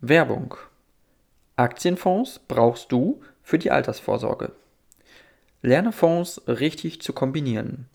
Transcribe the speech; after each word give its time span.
Werbung. 0.00 0.54
Aktienfonds 1.56 2.40
brauchst 2.48 2.90
du 2.90 3.20
für 3.42 3.58
die 3.58 3.70
Altersvorsorge. 3.70 4.52
Lerne 5.60 5.92
Fonds 5.92 6.40
richtig 6.48 7.02
zu 7.02 7.12
kombinieren. 7.12 7.86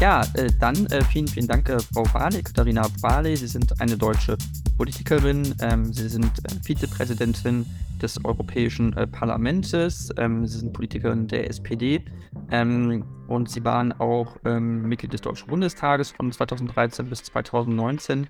Ja, 0.00 0.22
äh, 0.32 0.50
dann 0.58 0.86
äh, 0.86 1.04
vielen, 1.04 1.28
vielen 1.28 1.46
Dank, 1.46 1.68
äh, 1.68 1.78
Frau 1.78 2.04
Barley, 2.04 2.42
Katharina 2.42 2.86
Barley. 3.02 3.36
Sie 3.36 3.46
sind 3.46 3.78
eine 3.82 3.98
deutsche 3.98 4.38
Politikerin. 4.78 5.54
Ähm, 5.60 5.92
Sie 5.92 6.08
sind 6.08 6.32
äh, 6.38 6.54
Vizepräsidentin 6.64 7.66
des 8.00 8.24
Europäischen 8.24 8.96
äh, 8.96 9.06
Parlaments. 9.06 9.74
Ähm, 10.16 10.46
Sie 10.46 10.60
sind 10.60 10.72
Politikerin 10.72 11.28
der 11.28 11.50
SPD. 11.50 12.02
Ähm, 12.50 13.04
und 13.28 13.50
Sie 13.50 13.62
waren 13.62 13.92
auch 13.92 14.38
ähm, 14.46 14.88
Mitglied 14.88 15.12
des 15.12 15.20
Deutschen 15.20 15.48
Bundestages 15.48 16.12
von 16.12 16.32
2013 16.32 17.10
bis 17.10 17.22
2019. 17.24 18.28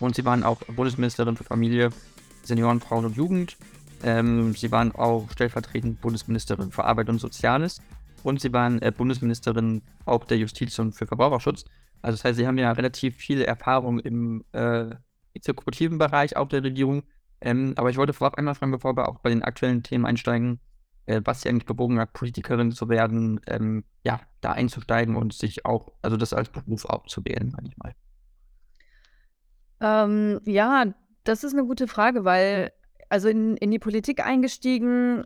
Und 0.00 0.16
Sie 0.16 0.24
waren 0.24 0.42
auch 0.42 0.62
Bundesministerin 0.62 1.36
für 1.36 1.44
Familie, 1.44 1.90
Senioren, 2.42 2.80
Frauen 2.80 3.04
und 3.04 3.16
Jugend. 3.16 3.56
Ähm, 4.02 4.52
Sie 4.56 4.72
waren 4.72 4.90
auch 4.90 5.30
stellvertretend 5.30 6.00
Bundesministerin 6.00 6.72
für 6.72 6.82
Arbeit 6.82 7.08
und 7.08 7.20
Soziales 7.20 7.80
und 8.24 8.40
sie 8.40 8.52
waren 8.52 8.80
äh, 8.82 8.92
Bundesministerin 8.92 9.82
auch 10.04 10.24
der 10.24 10.38
Justiz 10.38 10.78
und 10.78 10.92
für 10.92 11.06
Verbraucherschutz. 11.06 11.64
Also 12.02 12.16
das 12.16 12.24
heißt, 12.24 12.38
sie 12.38 12.46
haben 12.46 12.58
ja 12.58 12.72
relativ 12.72 13.16
viel 13.16 13.42
Erfahrung 13.42 14.00
im 14.00 14.44
äh, 14.52 14.90
exekutiven 15.34 15.98
Bereich 15.98 16.36
auch 16.36 16.48
der 16.48 16.64
Regierung. 16.64 17.04
Ähm, 17.40 17.74
aber 17.76 17.90
ich 17.90 17.96
wollte 17.96 18.12
vorab 18.12 18.36
einmal 18.36 18.54
fragen, 18.54 18.72
bevor 18.72 18.96
wir 18.96 19.08
auch 19.08 19.18
bei 19.20 19.30
den 19.30 19.42
aktuellen 19.42 19.82
Themen 19.82 20.06
einsteigen, 20.06 20.60
äh, 21.06 21.20
was 21.24 21.42
sie 21.42 21.48
eigentlich 21.48 21.66
bewogen 21.66 21.98
hat, 21.98 22.12
Politikerin 22.12 22.72
zu 22.72 22.88
werden, 22.88 23.40
ähm, 23.46 23.84
ja, 24.04 24.20
da 24.40 24.52
einzusteigen 24.52 25.16
und 25.16 25.32
sich 25.32 25.64
auch, 25.64 25.92
also 26.02 26.16
das 26.16 26.32
als 26.32 26.48
Beruf 26.48 26.84
aufzuwählen, 26.84 27.52
manchmal. 27.56 27.94
Ähm, 29.80 30.40
ja, 30.44 30.86
das 31.24 31.44
ist 31.44 31.52
eine 31.52 31.64
gute 31.64 31.88
Frage, 31.88 32.24
weil 32.24 32.72
also 33.08 33.28
in, 33.28 33.56
in 33.58 33.70
die 33.70 33.78
Politik 33.78 34.24
eingestiegen 34.24 35.24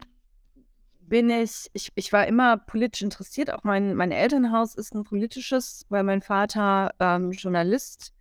bin 1.08 1.30
ich, 1.30 1.68
ich, 1.72 1.90
ich 1.94 2.12
war 2.12 2.26
immer 2.26 2.56
politisch 2.56 3.02
interessiert. 3.02 3.52
Auch 3.52 3.64
mein, 3.64 3.94
mein 3.94 4.12
Elternhaus 4.12 4.74
ist 4.74 4.94
ein 4.94 5.04
politisches, 5.04 5.86
weil 5.88 6.02
mein 6.02 6.22
Vater 6.22 6.92
ähm, 7.00 7.30
Journalist 7.32 8.12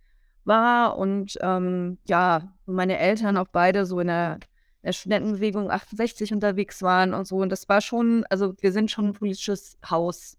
war 0.44 0.96
und 0.96 1.36
ähm, 1.40 1.98
ja, 2.06 2.52
meine 2.66 2.98
Eltern 2.98 3.36
auch 3.36 3.48
beide 3.50 3.84
so 3.84 4.00
in 4.00 4.06
der, 4.06 4.38
der 4.82 4.92
Studentenbewegung 4.92 5.70
68 5.70 6.32
unterwegs 6.32 6.82
waren 6.82 7.14
und 7.14 7.26
so. 7.26 7.38
Und 7.38 7.50
das 7.50 7.68
war 7.68 7.80
schon, 7.80 8.24
also 8.30 8.54
wir 8.60 8.72
sind 8.72 8.90
schon 8.90 9.06
ein 9.06 9.12
politisches 9.12 9.76
Haus. 9.88 10.38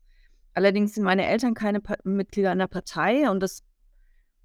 Allerdings 0.53 0.95
sind 0.95 1.03
meine 1.03 1.27
Eltern 1.27 1.53
keine 1.53 1.81
pa 1.81 1.95
Mitglieder 2.03 2.51
einer 2.51 2.67
Partei 2.67 3.29
und 3.29 3.41
das, 3.41 3.63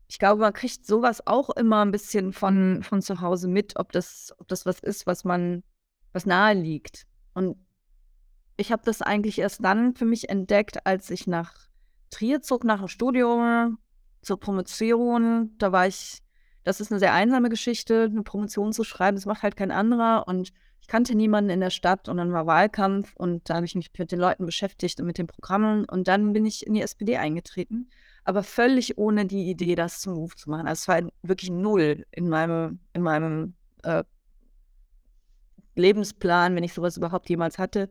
ich 0.08 0.18
glaube, 0.18 0.42
man 0.42 0.52
kriegt 0.52 0.84
sowas 0.84 1.26
auch 1.26 1.48
immer 1.50 1.84
ein 1.84 1.90
bisschen 1.90 2.32
von, 2.32 2.82
von 2.82 3.00
zu 3.00 3.20
Hause 3.20 3.48
mit, 3.48 3.76
ob 3.76 3.92
das, 3.92 4.34
ob 4.38 4.48
das 4.48 4.66
was 4.66 4.80
ist, 4.80 5.06
was 5.06 5.24
man, 5.24 5.62
was 6.12 6.26
nahe 6.26 6.54
liegt. 6.54 7.06
Und 7.32 7.56
ich 8.56 8.72
habe 8.72 8.82
das 8.84 9.02
eigentlich 9.02 9.38
erst 9.38 9.64
dann 9.64 9.94
für 9.94 10.04
mich 10.04 10.28
entdeckt, 10.28 10.86
als 10.86 11.10
ich 11.10 11.26
nach 11.26 11.54
Trier 12.10 12.42
zog, 12.42 12.64
nach 12.64 12.78
dem 12.78 12.88
Studium, 12.88 13.78
zur 14.22 14.38
Promotion. 14.38 15.54
Da 15.58 15.72
war 15.72 15.86
ich, 15.86 16.18
das 16.64 16.80
ist 16.80 16.92
eine 16.92 16.98
sehr 16.98 17.12
einsame 17.12 17.48
Geschichte, 17.48 18.08
eine 18.10 18.22
Promotion 18.22 18.72
zu 18.72 18.84
schreiben, 18.84 19.16
das 19.16 19.26
macht 19.26 19.42
halt 19.42 19.56
kein 19.56 19.70
anderer. 19.70 20.28
Und 20.28 20.52
ich 20.80 20.88
kannte 20.88 21.14
niemanden 21.14 21.50
in 21.50 21.60
der 21.60 21.70
Stadt 21.70 22.08
und 22.08 22.16
dann 22.16 22.32
war 22.32 22.46
Wahlkampf 22.46 23.14
und 23.16 23.48
da 23.48 23.54
habe 23.54 23.66
ich 23.66 23.74
mich 23.74 23.90
mit 23.96 24.12
den 24.12 24.18
Leuten 24.18 24.44
beschäftigt 24.44 25.00
und 25.00 25.06
mit 25.06 25.16
den 25.16 25.28
Programmen 25.28 25.84
und 25.84 26.08
dann 26.08 26.32
bin 26.32 26.44
ich 26.44 26.66
in 26.66 26.74
die 26.74 26.82
SPD 26.82 27.16
eingetreten, 27.16 27.88
aber 28.24 28.42
völlig 28.42 28.98
ohne 28.98 29.26
die 29.26 29.48
Idee, 29.48 29.76
das 29.76 30.00
zum 30.00 30.14
Move 30.14 30.34
zu 30.34 30.50
machen. 30.50 30.66
Also 30.66 30.80
es 30.80 30.88
war 30.88 31.10
wirklich 31.22 31.50
null 31.50 32.04
in 32.10 32.28
meinem, 32.28 32.80
in 32.92 33.02
meinem 33.02 33.54
äh, 33.84 34.02
Lebensplan, 35.76 36.54
wenn 36.56 36.64
ich 36.64 36.74
sowas 36.74 36.96
überhaupt 36.96 37.28
jemals 37.30 37.58
hatte. 37.58 37.88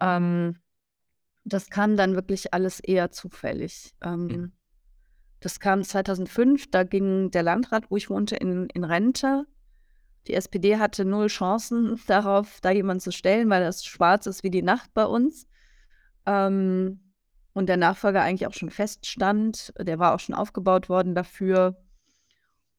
Ähm, 0.00 0.56
das 1.44 1.70
kam 1.70 1.96
dann 1.96 2.14
wirklich 2.14 2.52
alles 2.54 2.80
eher 2.80 3.10
zufällig. 3.10 3.94
Ähm, 4.02 4.26
mhm. 4.26 4.52
Das 5.40 5.58
kam 5.58 5.82
2005, 5.82 6.70
da 6.70 6.84
ging 6.84 7.30
der 7.30 7.42
Landrat, 7.42 7.90
wo 7.90 7.96
ich 7.96 8.10
wohnte, 8.10 8.36
in, 8.36 8.68
in 8.70 8.84
Rente. 8.84 9.46
Die 10.26 10.34
SPD 10.34 10.76
hatte 10.76 11.04
null 11.04 11.28
Chancen 11.28 11.98
darauf, 12.06 12.60
da 12.60 12.70
jemanden 12.70 13.00
zu 13.00 13.12
stellen, 13.12 13.48
weil 13.48 13.62
das 13.62 13.84
schwarz 13.84 14.26
ist 14.26 14.42
wie 14.42 14.50
die 14.50 14.62
Nacht 14.62 14.92
bei 14.92 15.04
uns. 15.04 15.46
Ähm, 16.26 17.00
und 17.52 17.66
der 17.68 17.78
Nachfolger 17.78 18.22
eigentlich 18.22 18.46
auch 18.46 18.54
schon 18.54 18.70
feststand. 18.70 19.72
Der 19.78 19.98
war 19.98 20.14
auch 20.14 20.20
schon 20.20 20.34
aufgebaut 20.34 20.88
worden 20.88 21.14
dafür. 21.14 21.76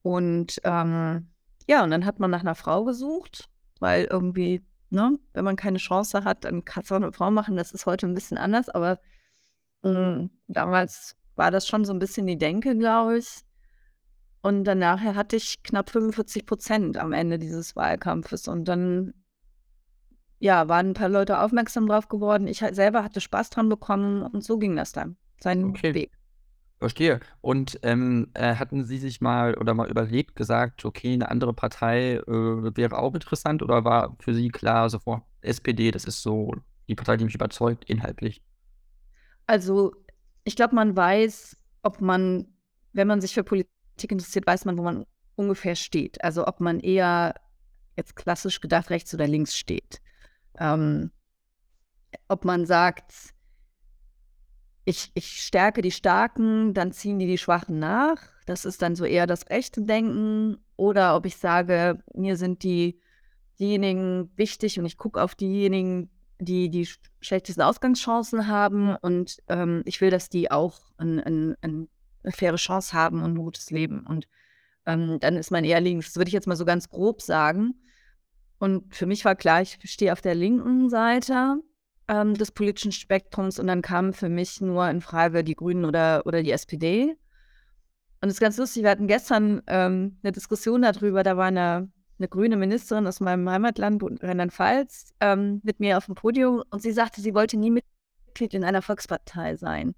Und 0.02 0.60
ähm, 0.64 1.28
ja, 1.68 1.84
und 1.84 1.90
dann 1.90 2.06
hat 2.06 2.18
man 2.18 2.30
nach 2.30 2.40
einer 2.40 2.54
Frau 2.54 2.84
gesucht, 2.84 3.48
weil 3.80 4.04
irgendwie 4.04 4.64
Ne? 4.92 5.18
Wenn 5.32 5.44
man 5.46 5.56
keine 5.56 5.78
Chance 5.78 6.22
hat, 6.22 6.44
dann 6.44 6.66
kann 6.66 6.82
es 6.82 6.92
auch 6.92 6.96
eine 6.96 7.12
Frau 7.12 7.30
machen. 7.30 7.56
Das 7.56 7.72
ist 7.72 7.86
heute 7.86 8.06
ein 8.06 8.14
bisschen 8.14 8.36
anders, 8.36 8.68
aber 8.68 9.00
äh, 9.82 10.28
damals 10.48 11.16
war 11.34 11.50
das 11.50 11.66
schon 11.66 11.86
so 11.86 11.94
ein 11.94 11.98
bisschen 11.98 12.26
die 12.26 12.36
Denke, 12.36 12.76
glaube 12.76 13.18
ich. 13.18 13.40
Und 14.42 14.64
dann 14.64 14.80
nachher 14.80 15.14
hatte 15.14 15.36
ich 15.36 15.62
knapp 15.62 15.88
45 15.88 16.44
Prozent 16.44 16.98
am 16.98 17.12
Ende 17.14 17.38
dieses 17.38 17.74
Wahlkampfes. 17.74 18.48
Und 18.48 18.66
dann, 18.66 19.14
ja, 20.40 20.68
waren 20.68 20.90
ein 20.90 20.94
paar 20.94 21.08
Leute 21.08 21.40
aufmerksam 21.40 21.86
drauf 21.86 22.08
geworden. 22.08 22.46
Ich 22.46 22.58
selber 22.58 23.02
hatte 23.02 23.22
Spaß 23.22 23.48
dran 23.48 23.70
bekommen 23.70 24.22
und 24.22 24.44
so 24.44 24.58
ging 24.58 24.76
das 24.76 24.92
dann, 24.92 25.16
seinen 25.40 25.70
okay. 25.70 25.94
Weg. 25.94 26.12
Verstehe. 26.82 27.20
Und 27.40 27.78
ähm, 27.84 28.30
äh, 28.34 28.56
hatten 28.56 28.84
Sie 28.84 28.98
sich 28.98 29.20
mal 29.20 29.54
oder 29.54 29.72
mal 29.72 29.88
überlegt, 29.88 30.34
gesagt, 30.34 30.84
okay, 30.84 31.12
eine 31.12 31.30
andere 31.30 31.54
Partei 31.54 32.14
äh, 32.16 32.76
wäre 32.76 32.98
auch 32.98 33.14
interessant 33.14 33.62
oder 33.62 33.84
war 33.84 34.16
für 34.18 34.34
Sie 34.34 34.48
klar 34.48 34.90
sofort, 34.90 35.22
SPD, 35.42 35.92
das 35.92 36.06
ist 36.06 36.22
so 36.22 36.56
die 36.88 36.96
Partei, 36.96 37.16
die 37.16 37.24
mich 37.24 37.36
überzeugt, 37.36 37.84
inhaltlich? 37.88 38.42
Also, 39.46 39.92
ich 40.42 40.56
glaube, 40.56 40.74
man 40.74 40.96
weiß, 40.96 41.56
ob 41.82 42.00
man, 42.00 42.48
wenn 42.92 43.06
man 43.06 43.20
sich 43.20 43.32
für 43.32 43.44
Politik 43.44 44.10
interessiert, 44.10 44.48
weiß 44.48 44.64
man, 44.64 44.76
wo 44.76 44.82
man 44.82 45.06
ungefähr 45.36 45.76
steht. 45.76 46.22
Also, 46.24 46.48
ob 46.48 46.58
man 46.58 46.80
eher 46.80 47.36
jetzt 47.96 48.16
klassisch 48.16 48.60
gedacht 48.60 48.90
rechts 48.90 49.14
oder 49.14 49.28
links 49.28 49.56
steht. 49.56 50.00
Ähm, 50.58 51.12
ob 52.26 52.44
man 52.44 52.66
sagt, 52.66 53.34
ich, 54.84 55.10
ich 55.14 55.42
stärke 55.42 55.82
die 55.82 55.90
Starken, 55.90 56.74
dann 56.74 56.92
ziehen 56.92 57.18
die 57.18 57.26
die 57.26 57.38
Schwachen 57.38 57.78
nach. 57.78 58.18
Das 58.46 58.64
ist 58.64 58.82
dann 58.82 58.96
so 58.96 59.04
eher 59.04 59.26
das 59.26 59.48
rechte 59.50 59.82
Denken. 59.82 60.58
Oder 60.76 61.16
ob 61.16 61.26
ich 61.26 61.36
sage, 61.36 62.02
mir 62.14 62.36
sind 62.36 62.62
die, 62.62 63.00
diejenigen 63.58 64.30
wichtig 64.36 64.78
und 64.78 64.86
ich 64.86 64.96
gucke 64.96 65.22
auf 65.22 65.34
diejenigen, 65.34 66.10
die 66.40 66.68
die 66.68 66.88
schlechtesten 67.20 67.62
Ausgangschancen 67.62 68.48
haben 68.48 68.96
und 68.96 69.38
ähm, 69.48 69.82
ich 69.84 70.00
will, 70.00 70.10
dass 70.10 70.28
die 70.28 70.50
auch 70.50 70.80
ein, 70.96 71.20
ein, 71.20 71.54
ein, 71.60 71.88
eine 72.24 72.32
faire 72.32 72.56
Chance 72.56 72.92
haben 72.92 73.22
und 73.22 73.34
ein 73.34 73.38
gutes 73.38 73.70
Leben. 73.70 74.04
Und 74.04 74.26
ähm, 74.86 75.18
dann 75.20 75.36
ist 75.36 75.52
mein 75.52 75.64
eher 75.64 75.80
links, 75.80 76.06
das 76.06 76.16
würde 76.16 76.28
ich 76.28 76.34
jetzt 76.34 76.48
mal 76.48 76.56
so 76.56 76.64
ganz 76.64 76.88
grob 76.88 77.22
sagen. 77.22 77.74
Und 78.58 78.94
für 78.94 79.06
mich 79.06 79.24
war 79.24 79.36
klar, 79.36 79.62
ich 79.62 79.78
stehe 79.84 80.12
auf 80.12 80.20
der 80.20 80.34
linken 80.34 80.88
Seite 80.88 81.60
ähm, 82.12 82.34
des 82.34 82.52
politischen 82.52 82.92
Spektrums 82.92 83.58
und 83.58 83.66
dann 83.66 83.80
kamen 83.80 84.12
für 84.12 84.28
mich 84.28 84.60
nur 84.60 84.88
in 84.88 85.00
Frage 85.00 85.42
die 85.42 85.54
Grünen 85.54 85.86
oder, 85.86 86.26
oder 86.26 86.42
die 86.42 86.52
SPD. 86.52 87.16
Und 88.20 88.28
es 88.28 88.34
ist 88.34 88.40
ganz 88.40 88.58
lustig, 88.58 88.82
wir 88.82 88.90
hatten 88.90 89.06
gestern 89.06 89.62
ähm, 89.66 90.18
eine 90.22 90.32
Diskussion 90.32 90.82
darüber, 90.82 91.22
da 91.22 91.38
war 91.38 91.46
eine, 91.46 91.90
eine 92.18 92.28
grüne 92.28 92.56
Ministerin 92.56 93.06
aus 93.06 93.20
meinem 93.20 93.48
Heimatland, 93.48 94.02
Rheinland-Pfalz, 94.22 95.14
ähm, 95.20 95.60
mit 95.64 95.80
mir 95.80 95.96
auf 95.96 96.04
dem 96.04 96.14
Podium 96.14 96.62
und 96.70 96.82
sie 96.82 96.92
sagte, 96.92 97.22
sie 97.22 97.34
wollte 97.34 97.56
nie 97.56 97.70
Mitglied 97.70 98.52
in 98.52 98.62
einer 98.62 98.82
Volkspartei 98.82 99.56
sein. 99.56 99.94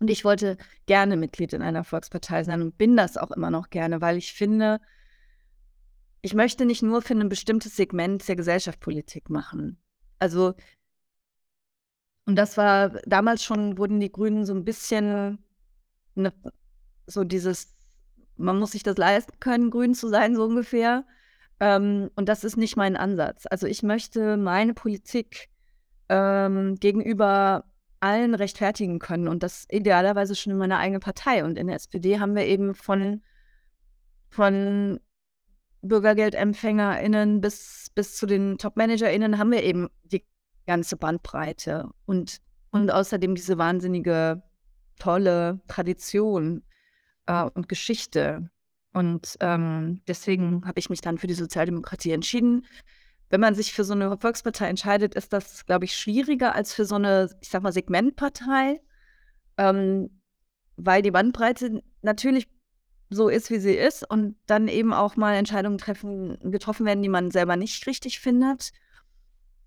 Und 0.00 0.10
ich 0.10 0.24
wollte 0.24 0.58
gerne 0.84 1.16
Mitglied 1.16 1.54
in 1.54 1.62
einer 1.62 1.82
Volkspartei 1.82 2.44
sein 2.44 2.60
und 2.60 2.76
bin 2.76 2.94
das 2.94 3.16
auch 3.16 3.30
immer 3.30 3.50
noch 3.50 3.70
gerne, 3.70 4.02
weil 4.02 4.18
ich 4.18 4.34
finde, 4.34 4.80
ich 6.20 6.34
möchte 6.34 6.66
nicht 6.66 6.82
nur 6.82 7.00
für 7.00 7.14
ein 7.14 7.28
bestimmtes 7.30 7.74
Segment 7.74 8.28
der 8.28 8.36
Gesellschaft 8.36 8.80
Politik 8.80 9.30
machen. 9.30 9.78
Also 10.18 10.54
und 12.26 12.36
das 12.36 12.56
war 12.56 12.90
damals 13.06 13.44
schon, 13.44 13.78
wurden 13.78 14.00
die 14.00 14.12
Grünen 14.12 14.44
so 14.46 14.54
ein 14.54 14.64
bisschen 14.64 15.38
ne, 16.14 16.32
so 17.06 17.24
dieses, 17.24 17.76
man 18.36 18.58
muss 18.58 18.72
sich 18.72 18.82
das 18.82 18.96
leisten 18.96 19.38
können, 19.40 19.70
grün 19.70 19.94
zu 19.94 20.08
sein, 20.08 20.34
so 20.34 20.44
ungefähr. 20.44 21.04
Ähm, 21.60 22.10
und 22.16 22.28
das 22.28 22.44
ist 22.44 22.56
nicht 22.56 22.76
mein 22.76 22.96
Ansatz. 22.96 23.44
Also 23.50 23.66
ich 23.66 23.82
möchte 23.82 24.36
meine 24.36 24.74
Politik 24.74 25.48
ähm, 26.08 26.76
gegenüber 26.76 27.64
allen 28.00 28.34
rechtfertigen 28.34 28.98
können 28.98 29.28
und 29.28 29.42
das 29.42 29.66
idealerweise 29.70 30.34
schon 30.34 30.52
in 30.52 30.58
meiner 30.58 30.78
eigenen 30.78 31.00
Partei. 31.00 31.44
Und 31.44 31.58
in 31.58 31.68
der 31.68 31.76
SPD 31.76 32.20
haben 32.20 32.34
wir 32.34 32.46
eben 32.46 32.74
von, 32.74 33.22
von 34.30 35.00
BürgergeldempfängerInnen 35.82 37.40
bis, 37.40 37.90
bis 37.94 38.16
zu 38.16 38.26
den 38.26 38.58
Top-ManagerInnen 38.58 39.38
haben 39.38 39.52
wir 39.52 39.62
eben 39.62 39.88
die 40.04 40.24
ganze 40.66 40.96
Bandbreite 40.96 41.88
und, 42.06 42.40
und 42.70 42.90
außerdem 42.90 43.34
diese 43.34 43.58
wahnsinnige, 43.58 44.42
tolle 44.98 45.60
Tradition 45.68 46.62
äh, 47.26 47.44
und 47.44 47.68
Geschichte. 47.68 48.50
Und 48.92 49.36
ähm, 49.40 50.02
deswegen 50.06 50.64
habe 50.66 50.78
ich 50.78 50.88
mich 50.88 51.00
dann 51.00 51.18
für 51.18 51.26
die 51.26 51.34
Sozialdemokratie 51.34 52.12
entschieden. 52.12 52.64
Wenn 53.30 53.40
man 53.40 53.54
sich 53.54 53.72
für 53.72 53.84
so 53.84 53.94
eine 53.94 54.16
Volkspartei 54.18 54.68
entscheidet, 54.68 55.14
ist 55.14 55.32
das, 55.32 55.66
glaube 55.66 55.86
ich, 55.86 55.96
schwieriger 55.96 56.54
als 56.54 56.72
für 56.72 56.84
so 56.84 56.94
eine, 56.94 57.28
ich 57.40 57.48
sag 57.48 57.62
mal, 57.62 57.72
Segmentpartei, 57.72 58.80
ähm, 59.56 60.20
weil 60.76 61.02
die 61.02 61.10
Bandbreite 61.10 61.82
natürlich 62.02 62.48
so 63.10 63.28
ist, 63.28 63.50
wie 63.50 63.58
sie 63.58 63.74
ist 63.74 64.08
und 64.08 64.36
dann 64.46 64.68
eben 64.68 64.92
auch 64.92 65.16
mal 65.16 65.34
Entscheidungen 65.34 65.78
treffen, 65.78 66.38
getroffen 66.50 66.86
werden, 66.86 67.02
die 67.02 67.08
man 67.08 67.30
selber 67.30 67.56
nicht 67.56 67.86
richtig 67.86 68.20
findet. 68.20 68.70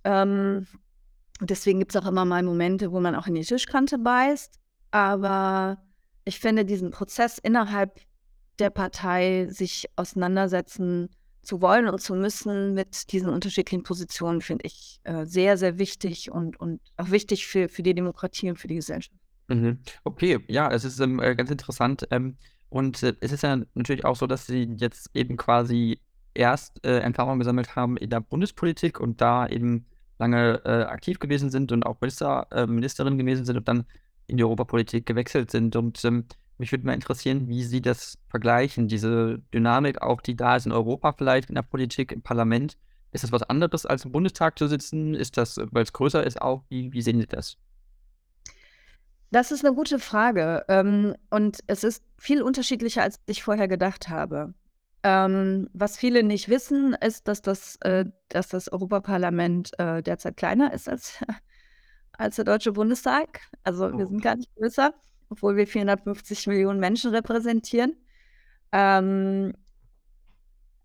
Ähm, 0.03 0.67
deswegen 1.42 1.80
gibt 1.80 1.95
es 1.95 2.01
auch 2.01 2.07
immer 2.07 2.25
mal 2.25 2.44
Momente, 2.44 2.92
wo 2.92 3.00
man 3.00 3.16
auch 3.16 3.28
in 3.28 3.36
die 3.36 3.42
Tischkante 3.42 3.98
beißt. 3.98 4.60
Aber 4.92 5.78
ich 6.25 6.39
finde 6.39 6.66
diesen 6.66 6.92
Prozess 6.92 7.38
innerhalb 7.38 8.00
der 8.60 8.69
Partei, 8.69 9.48
sich 9.50 9.88
auseinandersetzen 9.95 11.10
zu 11.44 11.62
wollen 11.62 11.88
und 11.88 12.01
zu 12.01 12.13
müssen 12.16 12.74
mit 12.74 13.12
diesen 13.12 13.30
unterschiedlichen 13.30 13.84
Positionen, 13.84 14.42
finde 14.42 14.66
ich 14.66 15.00
äh, 15.04 15.25
sehr, 15.25 15.57
sehr 15.57 15.78
wichtig 15.78 16.31
und, 16.31 16.60
und 16.60 16.81
auch 16.98 17.10
wichtig 17.10 17.48
für, 17.48 17.69
für 17.69 17.83
die 17.83 17.94
Demokratie 17.94 18.50
und 18.50 18.57
für 18.57 18.68
die 18.68 18.75
Gesellschaft. 18.75 19.16
Mhm. 19.48 19.80
Okay, 20.04 20.44
ja, 20.48 20.69
es 20.72 20.83
ist 20.83 21.00
ähm, 21.00 21.22
äh, 21.22 21.36
ganz 21.36 21.50
interessant. 21.50 22.06
Ähm, 22.12 22.36
und 22.69 23.01
äh, 23.04 23.13
es 23.22 23.31
ist 23.31 23.44
ja 23.44 23.62
natürlich 23.75 24.04
auch 24.04 24.18
so, 24.18 24.28
dass 24.28 24.45
Sie 24.45 24.75
jetzt 24.78 25.10
eben 25.13 25.38
quasi 25.38 26.00
erst 26.33 26.86
äh, 26.86 27.00
Erfahrung 27.00 27.40
gesammelt 27.40 27.75
haben 27.75 27.95
in 27.98 28.10
der 28.10 28.19
Bundespolitik 28.19 29.00
und 29.00 29.22
da 29.22 29.48
eben 29.48 29.86
lange 30.19 30.62
äh, 30.66 30.84
aktiv 30.84 31.19
gewesen 31.19 31.50
sind 31.50 31.72
und 31.72 31.86
auch 31.86 32.00
Minister, 32.02 32.48
äh, 32.52 32.68
Ministerin 32.68 33.18
gewesen 33.18 33.46
sind 33.46 33.58
und 33.58 33.68
dann 33.68 33.86
in 34.28 34.38
die 34.38 34.44
Europapolitik 34.44 35.06
gewechselt 35.06 35.52
sind. 35.52 35.75
Und 35.75 36.04
ähm, 36.06 36.25
mich 36.58 36.72
würde 36.72 36.86
mal 36.86 36.94
interessieren, 36.94 37.48
wie 37.48 37.64
Sie 37.64 37.81
das 37.81 38.18
vergleichen, 38.30 38.88
diese 38.88 39.40
Dynamik 39.54 40.02
auch, 40.02 40.22
die 40.22 40.36
da 40.36 40.56
ist 40.56 40.66
in 40.66 40.72
Europa 40.72 41.14
vielleicht, 41.14 41.50
in 41.50 41.56
der 41.56 41.62
Politik, 41.62 42.12
im 42.12 42.22
Parlament. 42.22 42.78
Ist 43.12 43.24
das 43.24 43.31
was 43.31 43.44
anderes, 43.44 43.86
als 43.86 44.06
im 44.06 44.12
Bundestag 44.12 44.60
zu 44.60 44.68
sitzen? 44.68 45.14
Ist 45.14 45.38
das, 45.38 45.58
weil 45.72 45.84
es 45.84 45.94
größer 45.94 46.25
ist, 46.25 46.42
auch? 46.42 46.64
Wie, 46.69 46.92
wie 46.92 47.02
sehen 47.02 47.19
Sie 47.19 47.28
das? 47.28 47.58
Das 49.31 49.52
ist 49.52 49.64
eine 49.66 49.75
gute 49.75 50.00
Frage. 50.00 50.66
Ähm, 50.68 51.16
und 51.30 51.60
es 51.68 51.84
ist 51.84 52.04
viel 52.18 52.42
unterschiedlicher, 52.42 53.04
als 53.04 53.19
ich 53.25 53.44
vorher 53.44 53.68
gedacht 53.68 54.10
habe. 54.10 54.54
Ähm, 55.09 55.69
was 55.71 55.95
viele 55.98 56.21
nicht 56.21 56.50
wissen, 56.50 56.94
ist, 56.94 57.30
dass 57.30 57.42
das, 57.42 57.77
äh, 57.77 58.04
dass 58.27 58.50
das 58.50 58.69
Europaparlament 58.69 59.71
äh, 59.80 60.04
derzeit 60.04 60.36
kleiner 60.36 60.74
ist 60.74 60.89
als, 60.89 61.24
als 62.12 62.36
der 62.36 62.44
Deutsche 62.44 62.74
Bundestag. 62.74 63.39
Also 63.63 63.98
wir 63.98 64.06
sind 64.06 64.21
gar 64.21 64.36
nicht 64.36 64.54
größer, 64.56 64.94
obwohl 65.30 65.56
wir 65.56 65.65
450 65.65 66.48
Millionen 66.48 66.81
Menschen 66.81 67.12
repräsentieren. 67.15 67.95
Ähm, 68.74 69.54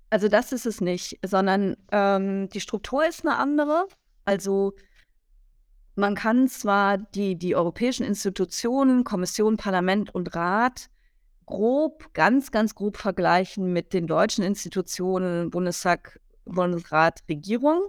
also 0.08 0.28
das 0.28 0.52
ist 0.52 0.66
es 0.66 0.80
nicht, 0.80 1.18
sondern 1.26 1.76
ähm, 1.90 2.48
die 2.50 2.60
Struktur 2.60 3.04
ist 3.04 3.26
eine 3.26 3.38
andere. 3.38 3.88
Also 4.24 4.74
man 5.96 6.14
kann 6.14 6.46
zwar 6.46 6.96
die, 6.96 7.34
die 7.34 7.56
europäischen 7.56 8.06
Institutionen, 8.06 9.02
Kommission, 9.02 9.56
Parlament 9.56 10.14
und 10.14 10.36
Rat 10.36 10.90
grob, 11.52 12.14
ganz, 12.14 12.50
ganz 12.50 12.74
grob 12.74 12.96
vergleichen 12.96 13.74
mit 13.74 13.92
den 13.92 14.06
deutschen 14.06 14.42
Institutionen, 14.42 15.50
Bundestag, 15.50 16.18
Bundesrat, 16.46 17.20
Regierung. 17.28 17.82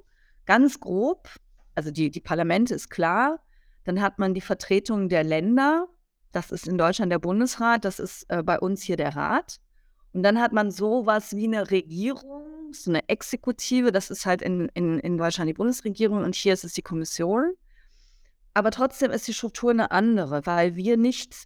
Ganz 0.46 0.82
grob. 0.82 1.30
Also 1.74 1.90
die, 1.90 2.12
die 2.12 2.20
Parlamente 2.20 2.76
ist 2.76 2.90
klar. 2.90 3.40
Dann 3.86 4.02
hat 4.02 4.20
man 4.20 4.34
die 4.34 4.42
Vertretung 4.42 5.08
der 5.08 5.24
Länder. 5.24 5.88
Das 6.34 6.52
ist 6.52 6.68
in 6.68 6.78
Deutschland 6.78 7.10
der 7.12 7.20
Bundesrat, 7.20 7.86
das 7.86 8.00
ist 8.00 8.26
äh, 8.30 8.44
bei 8.44 8.60
uns 8.60 8.82
hier 8.82 8.98
der 8.98 9.16
Rat. 9.16 9.60
Und 10.12 10.24
dann 10.24 10.42
hat 10.42 10.52
man 10.52 10.70
sowas 10.70 11.34
wie 11.34 11.46
eine 11.46 11.72
Regierung, 11.72 12.74
so 12.74 12.92
eine 12.92 13.08
Exekutive, 13.08 13.94
das 13.94 14.10
ist 14.10 14.26
halt 14.26 14.42
in, 14.42 14.68
in, 14.74 15.00
in 15.00 15.18
Deutschland 15.18 15.48
die 15.50 15.54
Bundesregierung 15.54 16.24
und 16.24 16.36
hier 16.36 16.54
ist 16.54 16.66
es 16.66 16.74
die 16.74 16.82
Kommission. 16.82 17.54
Aber 18.54 18.72
trotzdem 18.72 19.12
ist 19.12 19.28
die 19.28 19.34
Struktur 19.34 19.72
eine 19.72 19.92
andere, 19.92 20.46
weil 20.46 20.76
wir 20.76 20.98
nicht, 20.98 21.46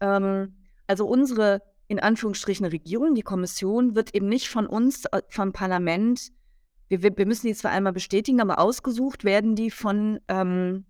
ähm, 0.00 0.59
also 0.90 1.06
unsere 1.06 1.62
in 1.86 2.00
Anführungsstrichen 2.00 2.66
Regierung, 2.66 3.14
die 3.14 3.22
Kommission, 3.22 3.94
wird 3.94 4.12
eben 4.14 4.28
nicht 4.28 4.48
von 4.48 4.66
uns, 4.66 5.04
äh, 5.06 5.22
vom 5.28 5.52
Parlament, 5.52 6.32
wir, 6.88 7.00
wir 7.02 7.26
müssen 7.26 7.46
die 7.46 7.54
zwar 7.54 7.70
einmal 7.70 7.92
bestätigen, 7.92 8.40
aber 8.40 8.58
ausgesucht 8.58 9.22
werden 9.22 9.54
die 9.54 9.70
von, 9.70 10.18
ähm, 10.26 10.84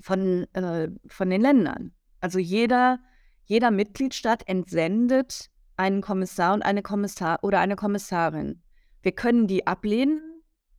von, 0.00 0.46
äh, 0.54 0.88
von 1.08 1.30
den 1.30 1.40
Ländern. 1.40 1.92
Also 2.20 2.38
jeder, 2.38 3.00
jeder 3.44 3.72
Mitgliedstaat 3.72 4.48
entsendet 4.48 5.50
einen 5.76 6.02
Kommissar 6.02 6.54
und 6.54 6.62
eine 6.62 6.82
Kommissar 6.82 7.38
oder 7.42 7.58
eine 7.58 7.74
Kommissarin. 7.74 8.62
Wir 9.02 9.12
können 9.12 9.48
die 9.48 9.66
ablehnen, 9.66 10.20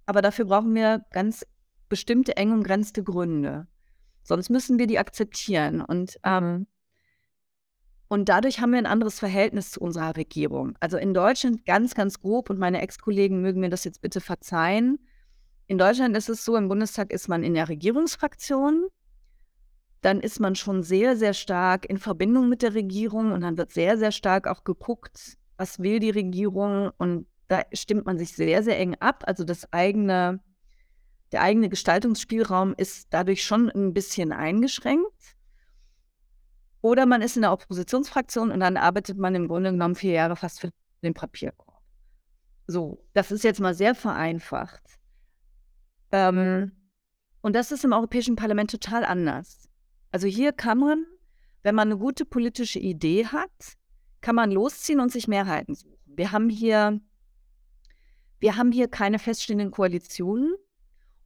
aber 0.05 0.21
dafür 0.21 0.45
brauchen 0.45 0.73
wir 0.73 1.05
ganz 1.11 1.45
bestimmte 1.89 2.37
eng 2.37 2.53
umgrenzte 2.53 3.03
Gründe. 3.03 3.67
Sonst 4.23 4.49
müssen 4.49 4.79
wir 4.79 4.87
die 4.87 4.99
akzeptieren. 4.99 5.81
Und, 5.81 6.17
ähm, 6.23 6.67
und 8.07 8.29
dadurch 8.29 8.59
haben 8.59 8.71
wir 8.71 8.77
ein 8.77 8.85
anderes 8.85 9.19
Verhältnis 9.19 9.71
zu 9.71 9.81
unserer 9.81 10.15
Regierung. 10.15 10.75
Also 10.79 10.97
in 10.97 11.13
Deutschland 11.13 11.65
ganz, 11.65 11.93
ganz 11.93 12.19
grob, 12.19 12.49
und 12.49 12.59
meine 12.59 12.81
Ex-Kollegen 12.81 13.41
mögen 13.41 13.59
mir 13.59 13.69
das 13.69 13.83
jetzt 13.83 14.01
bitte 14.01 14.21
verzeihen. 14.21 14.99
In 15.67 15.77
Deutschland 15.77 16.15
ist 16.15 16.29
es 16.29 16.45
so, 16.45 16.55
im 16.55 16.69
Bundestag 16.69 17.11
ist 17.11 17.27
man 17.27 17.43
in 17.43 17.53
der 17.53 17.69
Regierungsfraktion. 17.69 18.87
Dann 20.01 20.21
ist 20.21 20.39
man 20.39 20.55
schon 20.55 20.83
sehr, 20.83 21.17
sehr 21.17 21.33
stark 21.33 21.89
in 21.89 21.97
Verbindung 21.97 22.47
mit 22.49 22.61
der 22.61 22.73
Regierung 22.73 23.31
und 23.31 23.41
dann 23.41 23.57
wird 23.57 23.71
sehr, 23.71 23.97
sehr 23.97 24.11
stark 24.11 24.47
auch 24.47 24.63
geguckt, 24.63 25.37
was 25.57 25.79
will 25.79 25.99
die 25.99 26.11
Regierung. 26.11 26.91
Und 26.97 27.27
da 27.49 27.63
stimmt 27.73 28.05
man 28.05 28.17
sich 28.17 28.33
sehr, 28.33 28.63
sehr 28.63 28.79
eng 28.79 28.95
ab. 28.99 29.23
Also 29.25 29.43
das 29.43 29.73
eigene 29.73 30.39
der 31.31 31.41
eigene 31.41 31.69
Gestaltungsspielraum 31.69 32.73
ist 32.77 33.07
dadurch 33.09 33.43
schon 33.43 33.69
ein 33.69 33.93
bisschen 33.93 34.31
eingeschränkt. 34.31 35.36
Oder 36.81 37.05
man 37.05 37.21
ist 37.21 37.35
in 37.35 37.41
der 37.41 37.51
Oppositionsfraktion 37.51 38.51
und 38.51 38.59
dann 38.59 38.77
arbeitet 38.77 39.17
man 39.17 39.35
im 39.35 39.47
Grunde 39.47 39.71
genommen 39.71 39.95
vier 39.95 40.13
Jahre 40.13 40.35
fast 40.35 40.61
für 40.61 40.69
den 41.03 41.13
Papierkorb. 41.13 41.81
So, 42.67 43.03
das 43.13 43.31
ist 43.31 43.43
jetzt 43.43 43.59
mal 43.59 43.73
sehr 43.73 43.95
vereinfacht. 43.95 44.83
Ähm, 46.11 46.71
und 47.41 47.55
das 47.55 47.71
ist 47.71 47.83
im 47.83 47.93
Europäischen 47.93 48.35
Parlament 48.35 48.71
total 48.71 49.05
anders. 49.05 49.69
Also 50.11 50.27
hier 50.27 50.51
kann 50.51 50.77
man, 50.77 51.05
wenn 51.63 51.75
man 51.75 51.89
eine 51.89 51.97
gute 51.97 52.25
politische 52.25 52.79
Idee 52.79 53.25
hat, 53.25 53.77
kann 54.21 54.35
man 54.35 54.51
losziehen 54.51 54.99
und 54.99 55.11
sich 55.11 55.27
Mehrheiten 55.27 55.75
suchen. 55.75 55.97
Wir 56.05 56.31
haben 56.31 56.49
hier, 56.49 56.99
wir 58.39 58.55
haben 58.55 58.71
hier 58.71 58.87
keine 58.87 59.19
feststehenden 59.19 59.71
Koalitionen. 59.71 60.55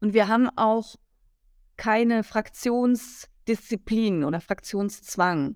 Und 0.01 0.13
wir 0.13 0.27
haben 0.27 0.49
auch 0.57 0.95
keine 1.77 2.23
Fraktionsdisziplin 3.41 4.23
oder 4.23 4.41
Fraktionszwang. 4.41 5.55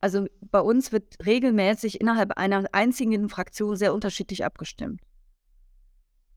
Also 0.00 0.26
bei 0.40 0.60
uns 0.60 0.92
wird 0.92 1.16
regelmäßig 1.24 2.00
innerhalb 2.00 2.32
einer 2.32 2.64
einzigen 2.72 3.28
Fraktion 3.28 3.76
sehr 3.76 3.94
unterschiedlich 3.94 4.44
abgestimmt. 4.44 5.00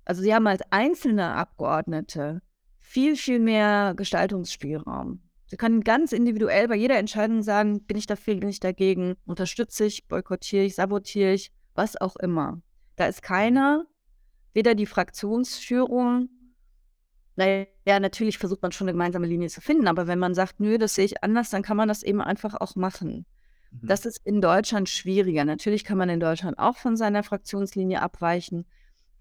Also 0.06 0.22
sie 0.22 0.34
haben 0.34 0.48
als 0.48 0.62
einzelne 0.70 1.34
Abgeordnete 1.34 2.42
viel, 2.80 3.18
viel 3.18 3.40
mehr 3.40 3.94
Gestaltungsspielraum. 3.96 5.22
Sie 5.48 5.58
können 5.58 5.84
ganz 5.84 6.12
individuell 6.12 6.68
bei 6.68 6.76
jeder 6.76 6.98
Entscheidung 6.98 7.42
sagen, 7.42 7.84
bin 7.86 7.98
ich 7.98 8.06
dafür, 8.06 8.36
bin 8.36 8.50
ich 8.50 8.60
dagegen, 8.60 9.16
unterstütze 9.26 9.86
ich, 9.86 10.08
boykottiere 10.08 10.64
ich, 10.64 10.76
sabotiere 10.76 11.34
ich, 11.34 11.52
was 11.76 12.00
auch 12.00 12.16
immer. 12.18 12.62
Da 12.96 13.06
ist 13.08 13.22
keiner, 13.22 13.86
weder 14.54 14.76
die 14.76 14.86
Fraktionsführung 14.86 16.30
naja, 17.38 18.00
natürlich 18.00 18.40
versucht 18.40 18.64
man 18.64 18.72
schon 18.72 18.88
eine 18.88 18.94
gemeinsame 18.94 19.28
Linie 19.28 19.48
zu 19.50 19.62
finden, 19.62 19.88
aber 19.88 20.08
wenn 20.08 20.18
man 20.18 20.34
sagt, 20.34 20.60
nö, 20.60 20.78
das 20.80 20.96
sehe 20.96 21.06
ich 21.06 21.24
anders, 21.24 21.52
dann 21.52 21.62
kann 21.62 21.78
man 21.78 21.88
das 21.88 22.02
eben 22.02 22.20
einfach 22.20 22.56
auch 22.60 22.76
machen. 22.76 23.26
Mhm. 23.72 23.88
Das 23.88 24.06
ist 24.06 24.20
in 24.26 24.42
Deutschland 24.42 24.90
schwieriger. 24.90 25.46
Natürlich 25.46 25.84
kann 25.84 26.00
man 26.00 26.10
in 26.10 26.20
Deutschland 26.20 26.58
auch 26.58 26.78
von 26.78 26.98
seiner 26.98 27.22
Fraktionslinie 27.22 28.02
abweichen, 28.02 28.66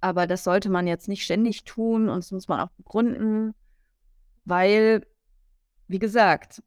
aber 0.01 0.27
das 0.27 0.45
sollte 0.45 0.71
man 0.71 0.87
jetzt 0.87 1.09
nicht 1.09 1.25
ständig 1.25 1.65
tun 1.65 2.09
und 2.09 2.17
das 2.17 2.33
muss 2.33 2.49
man 2.49 2.61
auch 2.61 2.71
begründen, 2.71 3.55
weil, 4.47 5.07
wie 5.87 5.99
gesagt, 5.99 6.63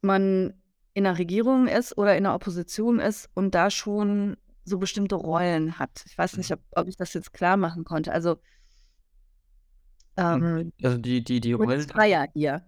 man 0.00 0.54
in 0.94 1.04
der 1.04 1.18
Regierung 1.18 1.68
ist 1.68 1.98
oder 1.98 2.16
in 2.16 2.24
der 2.24 2.34
Opposition 2.34 2.98
ist 2.98 3.28
und 3.34 3.54
da 3.54 3.70
schon 3.70 4.38
so 4.64 4.78
bestimmte 4.78 5.16
Rollen 5.16 5.78
hat. 5.78 6.04
Ich 6.06 6.16
weiß 6.16 6.38
nicht, 6.38 6.50
mhm. 6.50 6.56
ob, 6.56 6.80
ob 6.82 6.88
ich 6.88 6.96
das 6.96 7.12
jetzt 7.12 7.34
klar 7.34 7.58
machen 7.58 7.84
konnte. 7.84 8.12
Also 8.12 8.38
ähm, 10.16 10.72
also 10.82 10.98
die, 10.98 11.22
die, 11.24 11.40
die 11.40 11.52
Rollen. 11.54 11.88
Freier 11.88 12.28
hier. 12.34 12.64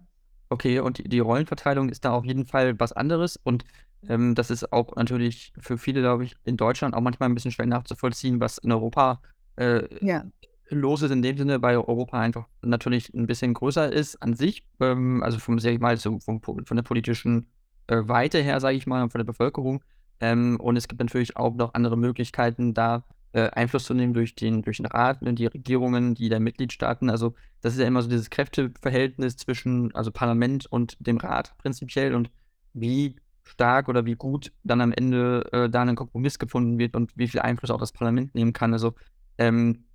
Okay, 0.51 0.79
und 0.79 0.99
die 0.99 1.03
die 1.09 1.19
Rollenverteilung 1.19 1.89
ist 1.89 2.05
da 2.05 2.11
auf 2.13 2.23
jeden 2.25 2.45
Fall 2.45 2.79
was 2.79 2.93
anderes 2.93 3.37
und, 3.43 3.63
ähm, 4.07 4.35
das 4.35 4.51
ist 4.51 4.71
auch 4.71 4.95
natürlich 4.95 5.51
für 5.59 5.77
viele, 5.79 6.01
glaube 6.01 6.23
ich, 6.25 6.35
in 6.43 6.55
Deutschland 6.57 6.93
auch 6.95 7.01
manchmal 7.01 7.29
'n 7.29 7.33
bisschen 7.35 7.51
schwer 7.51 7.65
nachzuvollziehen, 7.65 8.39
was 8.39 8.59
in 8.59 8.71
Europa, 8.71 9.21
äh, 9.55 9.87
Ja. 10.01 10.25
los 10.69 11.01
ist 11.01 11.11
in 11.11 11.21
dem 11.23 11.37
Sinne, 11.37 11.61
weil 11.63 11.77
Europa 11.77 12.19
einfach 12.19 12.47
natürlich 12.61 13.13
'n 13.15 13.25
bisschen 13.27 13.53
größer 13.55 13.91
ist 13.91 14.21
an 14.21 14.35
sich, 14.35 14.63
ähm, 14.81 15.23
also 15.23 15.39
vom 15.39 15.59
sage 15.59 15.75
ich 15.75 15.81
mal, 15.81 15.97
so 15.97 16.19
vom 16.19 16.41
von 16.41 16.75
der 16.77 16.83
politischen, 16.83 17.49
äh, 17.87 17.97
Weite 18.07 18.39
her, 18.41 18.59
sage 18.59 18.77
ich 18.77 18.87
mal, 18.87 19.03
und 19.03 19.11
von 19.11 19.19
der 19.19 19.25
Bevölkerung. 19.25 19.83
Ähm, 20.21 20.59
und 20.59 20.77
es 20.77 20.87
gibt 20.87 21.01
natürlich 21.01 21.37
auch 21.37 21.55
noch 21.55 21.73
andere 21.73 21.97
Möglichkeiten, 21.97 22.73
da, 22.75 23.03
äh, 23.35 23.49
Einfluss 23.51 23.85
zu 23.85 23.93
nehmen 23.93 24.13
durch 24.13 24.35
den 24.35 24.61
durch 24.61 24.77
den 24.77 24.85
Rat, 24.85 25.21
ne, 25.21 25.33
die 25.33 25.45
Regierungen, 25.47 26.15
die 26.15 26.29
der 26.29 26.39
Mitgliedstaaten. 26.39 27.09
Also, 27.09 27.35
das 27.61 27.73
ist 27.73 27.79
ja 27.79 27.87
immer 27.87 28.01
so 28.01 28.09
dieses 28.09 28.29
Kräfteverhältnis 28.29 29.37
zwischen 29.37 29.93
also 29.95 30.11
Parlament 30.11 30.65
und 30.67 30.97
dem 31.05 31.17
Rat 31.17 31.55
prinzipiell 31.57 32.15
und 32.15 32.31
wie 32.73 33.17
stark 33.43 33.89
oder 33.89 34.05
wie 34.05 34.15
gut 34.15 34.51
dann 34.63 34.81
am 34.81 34.91
Ende, 34.93 35.43
äh, 35.51 35.69
da 35.69 35.83
'nen 35.85 35.95
Kompromiss 35.95 36.39
gefunden 36.39 36.79
wird 36.79 36.95
und 36.95 37.11
wie 37.17 37.27
viel 37.27 37.41
Einfluss 37.41 37.71
auch 37.71 37.79
das 37.79 37.91
Parlament 37.91 38.33
nehmen 38.35 38.53
kann. 38.53 38.73
Also, 38.73 38.93
ähm, 39.37 39.85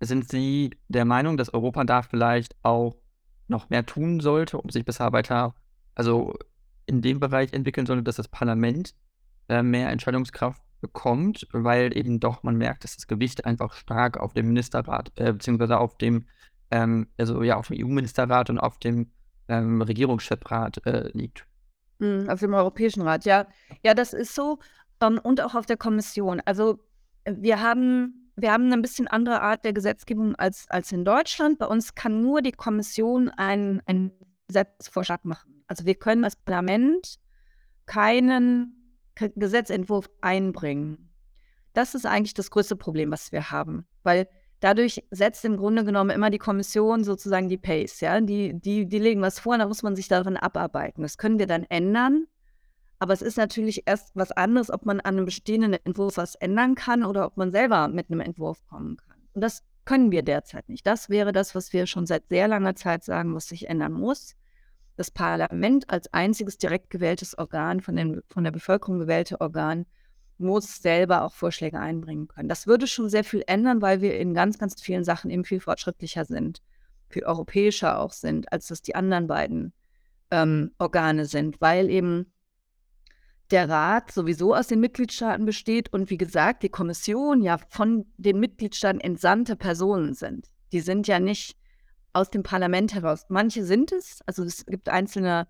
sind 0.00 0.28
Sie 0.28 0.70
der 0.88 1.04
Meinung, 1.04 1.36
dass 1.36 1.54
Europa 1.54 1.84
da 1.84 2.02
vielleicht 2.02 2.56
auch 2.62 2.96
noch 3.48 3.70
mehr 3.70 3.86
tun 3.86 4.20
sollte, 4.20 4.58
um 4.58 4.70
sich 4.70 4.84
besser 4.84 5.12
weiter 5.12 5.54
also 5.94 6.34
in 6.86 7.02
dem 7.02 7.20
Bereich 7.20 7.52
entwickeln 7.52 7.86
sollte, 7.86 8.02
dass 8.02 8.16
das 8.16 8.28
Parlament, 8.28 8.94
äh, 9.48 9.62
mehr 9.62 9.90
Entscheidungskraft 9.90 10.60
bekommt, 10.84 11.46
weil 11.52 11.96
eben 11.96 12.20
doch 12.20 12.42
man 12.42 12.56
merkt, 12.56 12.84
dass 12.84 12.94
das 12.96 13.06
Gewicht 13.06 13.44
einfach 13.46 13.72
stark 13.74 14.18
auf 14.18 14.34
dem 14.34 14.48
Ministerrat, 14.48 15.10
äh, 15.16 15.32
beziehungsweise 15.32 15.78
auf 15.78 15.96
dem, 15.96 16.26
ähm 16.70 17.06
also 17.18 17.42
ja, 17.42 17.56
auf 17.56 17.68
dem 17.68 17.78
EU-Ministerrat 17.80 18.50
und 18.50 18.58
auf 18.58 18.78
dem, 18.78 19.10
ähm, 19.48 19.80
Regierungschefrat, 19.82 20.84
äh, 20.86 21.08
liegt? 21.14 21.46
Mhm, 22.00 22.28
auf 22.28 22.40
dem 22.40 22.52
Europäischen 22.54 23.02
Rat, 23.02 23.24
ja. 23.24 23.46
Ja, 23.82 23.94
das 23.94 24.12
ist 24.12 24.34
so, 24.34 24.58
ähm, 25.00 25.18
und 25.22 25.40
auch 25.40 25.54
auf 25.54 25.66
der 25.66 25.76
Kommission. 25.78 26.40
Also, 26.44 26.78
wir 27.26 27.60
haben 27.62 28.20
wir 28.36 28.52
haben 28.52 28.68
'ne 28.68 28.78
bisschen 28.78 29.06
andere 29.08 29.40
Art 29.40 29.64
der 29.64 29.72
Gesetzgebung 29.72 30.34
als 30.36 30.66
als 30.68 30.92
in 30.92 31.04
Deutschland. 31.04 31.58
Bei 31.58 31.66
uns 31.66 31.94
kann 31.94 32.20
nur 32.22 32.42
die 32.42 32.52
Kommission 32.52 33.28
einen 33.30 33.80
einen 33.86 34.10
Gesetzesvorschlag 34.48 35.24
machen. 35.24 35.62
Also, 35.68 35.86
wir 35.86 35.94
können 35.94 36.24
als 36.24 36.36
Parlament 36.36 37.16
keinen 37.86 38.83
Gesetzentwurf 39.16 40.10
einbringen. 40.20 41.10
Das 41.72 41.94
ist 41.94 42.06
eigentlich 42.06 42.34
das 42.34 42.50
größte 42.50 42.76
Problem, 42.76 43.10
was 43.10 43.32
wir 43.32 43.50
haben, 43.50 43.86
weil 44.02 44.28
dadurch 44.60 45.04
setzt 45.10 45.44
im 45.44 45.56
Grunde 45.56 45.84
genommen 45.84 46.10
immer 46.10 46.30
die 46.30 46.38
Kommission 46.38 47.04
sozusagen 47.04 47.48
die 47.48 47.58
Pace, 47.58 48.00
ja? 48.00 48.20
Die 48.20 48.54
die 48.58 48.86
die 48.86 48.98
legen 48.98 49.20
was 49.22 49.38
vor, 49.40 49.58
dann 49.58 49.68
muss 49.68 49.82
man 49.82 49.96
sich 49.96 50.08
darin 50.08 50.36
abarbeiten. 50.36 51.02
Das 51.02 51.18
können 51.18 51.38
wir 51.38 51.46
dann 51.46 51.64
ändern, 51.64 52.26
aber 53.00 53.12
es 53.12 53.22
ist 53.22 53.36
natürlich 53.36 53.82
erst 53.86 54.12
was 54.14 54.32
anderes, 54.32 54.70
ob 54.70 54.86
man 54.86 55.00
an 55.00 55.16
'nem 55.16 55.24
bestehenden 55.26 55.74
Entwurf 55.84 56.16
was 56.16 56.36
ändern 56.36 56.74
kann 56.76 57.04
oder 57.04 57.26
ob 57.26 57.36
man 57.36 57.50
selber 57.52 57.88
mit 57.88 58.10
'nem 58.10 58.20
Entwurf 58.20 58.64
kommen 58.66 58.96
kann. 58.96 59.18
Und 59.34 59.40
das 59.42 59.62
können 59.84 60.12
wir 60.12 60.22
derzeit 60.22 60.68
nicht. 60.68 60.86
Das 60.86 61.10
wäre 61.10 61.32
das, 61.32 61.54
was 61.54 61.72
wir 61.72 61.86
schon 61.86 62.06
seit 62.06 62.28
sehr 62.28 62.48
langer 62.48 62.74
Zeit 62.76 63.04
sagen, 63.04 63.34
was 63.34 63.48
sich 63.48 63.68
ändern 63.68 63.92
muss. 63.92 64.34
Das 64.96 65.10
Parlament 65.10 65.90
als 65.90 66.12
einziges 66.12 66.58
direkt 66.58 66.90
gewähltes 66.90 67.36
Organ, 67.36 67.80
von 67.80 67.96
den 67.96 68.22
von 68.28 68.44
der 68.44 68.52
Bevölkerung 68.52 68.98
gewählte 68.98 69.40
Organ, 69.40 69.86
muss 70.38 70.82
selber 70.82 71.22
auch 71.22 71.32
Vorschläge 71.32 71.78
einbringen 71.78 72.28
können. 72.28 72.48
Das 72.48 72.66
würde 72.66 72.86
schon 72.86 73.08
sehr 73.08 73.24
viel 73.24 73.42
ändern, 73.46 73.82
weil 73.82 74.00
wir 74.00 74.18
in 74.18 74.34
ganz, 74.34 74.58
ganz 74.58 74.80
vielen 74.80 75.04
Sachen 75.04 75.30
eben 75.30 75.44
viel 75.44 75.60
fortschrittlicher 75.60 76.24
sind, 76.24 76.60
viel 77.08 77.24
europäischer 77.24 78.00
auch 78.00 78.12
sind, 78.12 78.52
als 78.52 78.66
das 78.66 78.82
die 78.82 78.94
anderen 78.94 79.26
beiden, 79.26 79.72
ähm, 80.30 80.72
Organe 80.78 81.26
sind, 81.26 81.60
weil 81.60 81.90
eben 81.90 82.32
der 83.50 83.68
Rat 83.68 84.10
sowieso 84.10 84.54
aus 84.54 84.68
den 84.68 84.80
Mitgliedstaaten 84.80 85.44
besteht 85.44 85.92
und 85.92 86.10
wie 86.10 86.16
gesagt, 86.16 86.62
die 86.62 86.70
Kommission 86.70 87.42
ja 87.42 87.58
von 87.68 88.06
den 88.16 88.40
Mitgliedstaaten 88.40 89.00
entsandte 89.00 89.54
Personen 89.54 90.14
sind. 90.14 90.48
Die 90.72 90.80
sind 90.80 91.06
ja 91.06 91.20
nicht 91.20 91.56
aus 92.14 92.30
dem 92.30 92.42
Parlament 92.42 92.94
heraus. 92.94 93.26
Manche 93.28 93.64
sind 93.64 93.92
es, 93.92 94.20
also 94.26 94.44
es 94.44 94.64
gibt 94.66 94.88
einzelne 94.88 95.46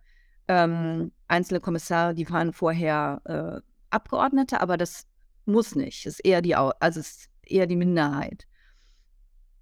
ähm, 0.48 1.12
einzelne 1.28 1.60
Kommissare, 1.60 2.14
die 2.14 2.28
waren 2.30 2.52
vorher, 2.52 3.20
äh, 3.24 3.60
Abgeordnete, 3.90 4.60
aber 4.60 4.76
das 4.76 5.06
muss 5.46 5.74
nicht. 5.76 6.04
Ist 6.06 6.20
eher 6.24 6.42
die 6.42 6.54
also 6.56 7.00
ist 7.00 7.28
eher 7.42 7.66
die 7.66 7.76
Minderheit 7.76 8.46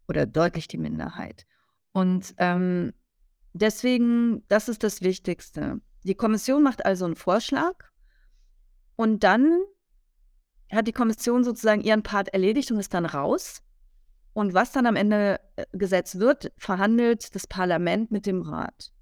oder 0.08 0.26
deutlich 0.26 0.68
die 0.68 0.78
Minderheit. 0.78 1.46
Und, 1.92 2.34
ähm, 2.38 2.92
deswegen 3.52 4.42
das 4.48 4.68
ist 4.68 4.82
das 4.82 5.02
Wichtigste. 5.02 5.80
Die 6.04 6.14
Kommission 6.14 6.62
macht 6.62 6.84
also 6.86 7.04
'n 7.04 7.14
Vorschlag 7.16 7.74
und 8.96 9.22
dann 9.22 9.60
hat 10.70 10.88
die 10.88 10.92
Kommission 10.92 11.44
sozusagen 11.44 11.82
ihren 11.82 12.02
Part 12.02 12.28
erledigt 12.30 12.72
und 12.72 12.78
ist 12.78 12.94
dann 12.94 13.04
raus. 13.06 13.62
Und 14.34 14.54
was 14.54 14.72
dann 14.72 14.86
am 14.86 14.96
Ende, 14.96 15.40
äh, 15.56 15.66
Gesetz 15.72 16.16
wird, 16.16 16.52
verhandelt 16.56 17.34
das 17.34 17.46
Parlament 17.46 18.10
mit 18.10 18.26
dem 18.26 18.42
Rat. 18.42 18.92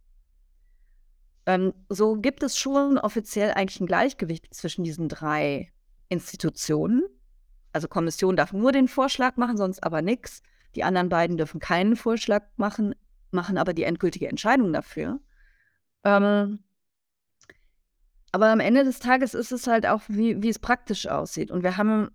Ähm, 1.46 1.72
so 1.88 2.16
gibt 2.16 2.42
es 2.42 2.58
schon 2.58 2.98
offiziell 2.98 3.52
eigentlich 3.52 3.80
'n 3.80 3.86
Gleichgewicht 3.86 4.52
zwischen 4.52 4.84
diesen 4.84 5.08
3 5.08 5.72
Institutionen. 6.08 7.02
Also, 7.72 7.88
Kommission 7.88 8.36
darf 8.36 8.52
nur 8.52 8.72
den 8.72 8.88
Vorschlag 8.88 9.36
machen, 9.36 9.56
sonst 9.56 9.82
aber 9.84 10.02
nix. 10.02 10.42
Die 10.74 10.84
anderen 10.84 11.08
beiden 11.08 11.36
dürfen 11.36 11.60
keinen 11.60 11.96
Vorschlag 11.96 12.44
machen, 12.56 12.94
machen 13.30 13.58
aber 13.58 13.72
die 13.74 13.84
endgültige 13.84 14.28
Entscheidung 14.28 14.72
dafür. 14.72 15.20
Ähm 16.04 16.60
aber 18.32 18.48
am 18.50 18.60
Ende 18.60 18.84
des 18.84 19.00
Tages 19.00 19.34
ist 19.34 19.52
es 19.52 19.66
halt 19.66 19.86
auch, 19.86 20.02
wie 20.08 20.42
wie 20.42 20.48
es 20.48 20.58
praktisch 20.58 21.06
aussieht. 21.08 21.50
Und 21.50 21.62
wir 21.62 21.76
haben 21.76 22.10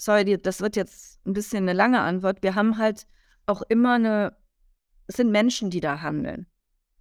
sorry, 0.00 0.38
das 0.38 0.60
wird 0.60 0.76
jetzt 0.76 1.20
'n 1.26 1.32
bisschen 1.34 1.64
'ne 1.66 1.72
lange 1.74 2.00
Antwort. 2.00 2.42
Wir 2.42 2.54
haben 2.54 2.78
halt 2.78 3.06
auch 3.46 3.62
immer 3.68 3.98
'ne 3.98 4.36
es 5.08 5.16
sind 5.16 5.30
Menschen, 5.32 5.70
die 5.70 5.80
da 5.80 6.02
handeln. 6.02 6.46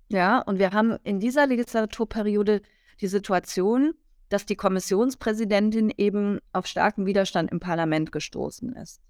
Ja, 0.10 0.40
und 0.42 0.60
wir 0.60 0.72
haben 0.74 0.98
in 1.04 1.20
dieser 1.20 1.48
Legislaturperiode 1.48 2.62
die 3.02 3.08
Situation, 3.08 3.94
dass 4.30 4.46
die 4.48 4.56
Kommissionspräsidentin 4.58 5.92
eben 5.98 6.40
auf 6.54 6.68
starken 6.68 7.06
Widerstand 7.08 7.52
im 7.52 7.60
Parlament 7.62 8.12
gestoßen 8.12 8.74
ist. 8.76 9.02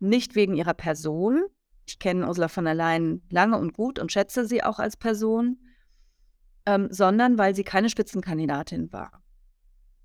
Nicht 0.00 0.34
wegen 0.36 0.54
ihrer 0.56 0.74
Person. 0.74 1.44
Ich 1.86 1.98
kenne 2.00 2.26
Ursula 2.28 2.48
von 2.48 2.64
der 2.66 2.74
Leyen 2.74 3.22
lange 3.30 3.58
und 3.58 3.74
gut 3.74 3.98
und 4.00 4.12
schätze 4.12 4.46
sie 4.46 4.62
auch 4.64 4.78
als 4.80 4.96
Person, 4.98 5.58
ähm, 6.66 6.88
sondern 6.90 7.38
weil 7.38 7.54
sie 7.56 7.64
keine 7.64 7.90
Spitzenkandidatin 7.90 8.92
war. 8.92 9.23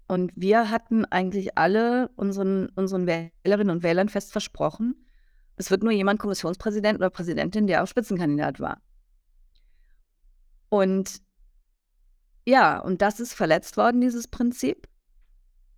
Und 0.10 0.32
wir 0.36 0.72
hatten 0.72 1.06
eigentlich 1.06 1.56
alle 1.56 2.10
unseren 2.16 2.70
unseren 2.70 3.06
Wählerinnen 3.06 3.70
und 3.70 3.84
Wählern 3.84 4.10
fest 4.10 4.32
versprochen, 4.32 5.06
es 5.56 5.70
wird 5.70 5.84
nur 5.84 5.92
jemand 5.92 6.20
Kommissionspräsident 6.20 6.98
oder 6.98 7.12
Präsidentin, 7.12 7.68
der 7.68 7.84
auch 7.84 7.88
Spitzenkandidat 7.88 8.60
war. 8.60 8.82
Und 10.70 11.22
ja, 12.44 12.80
und 12.80 13.04
das 13.04 13.20
ist 13.20 13.36
verletzt 13.36 13.78
worden, 13.78 14.02
dieses 14.02 14.28
Prinzip. 14.28 14.88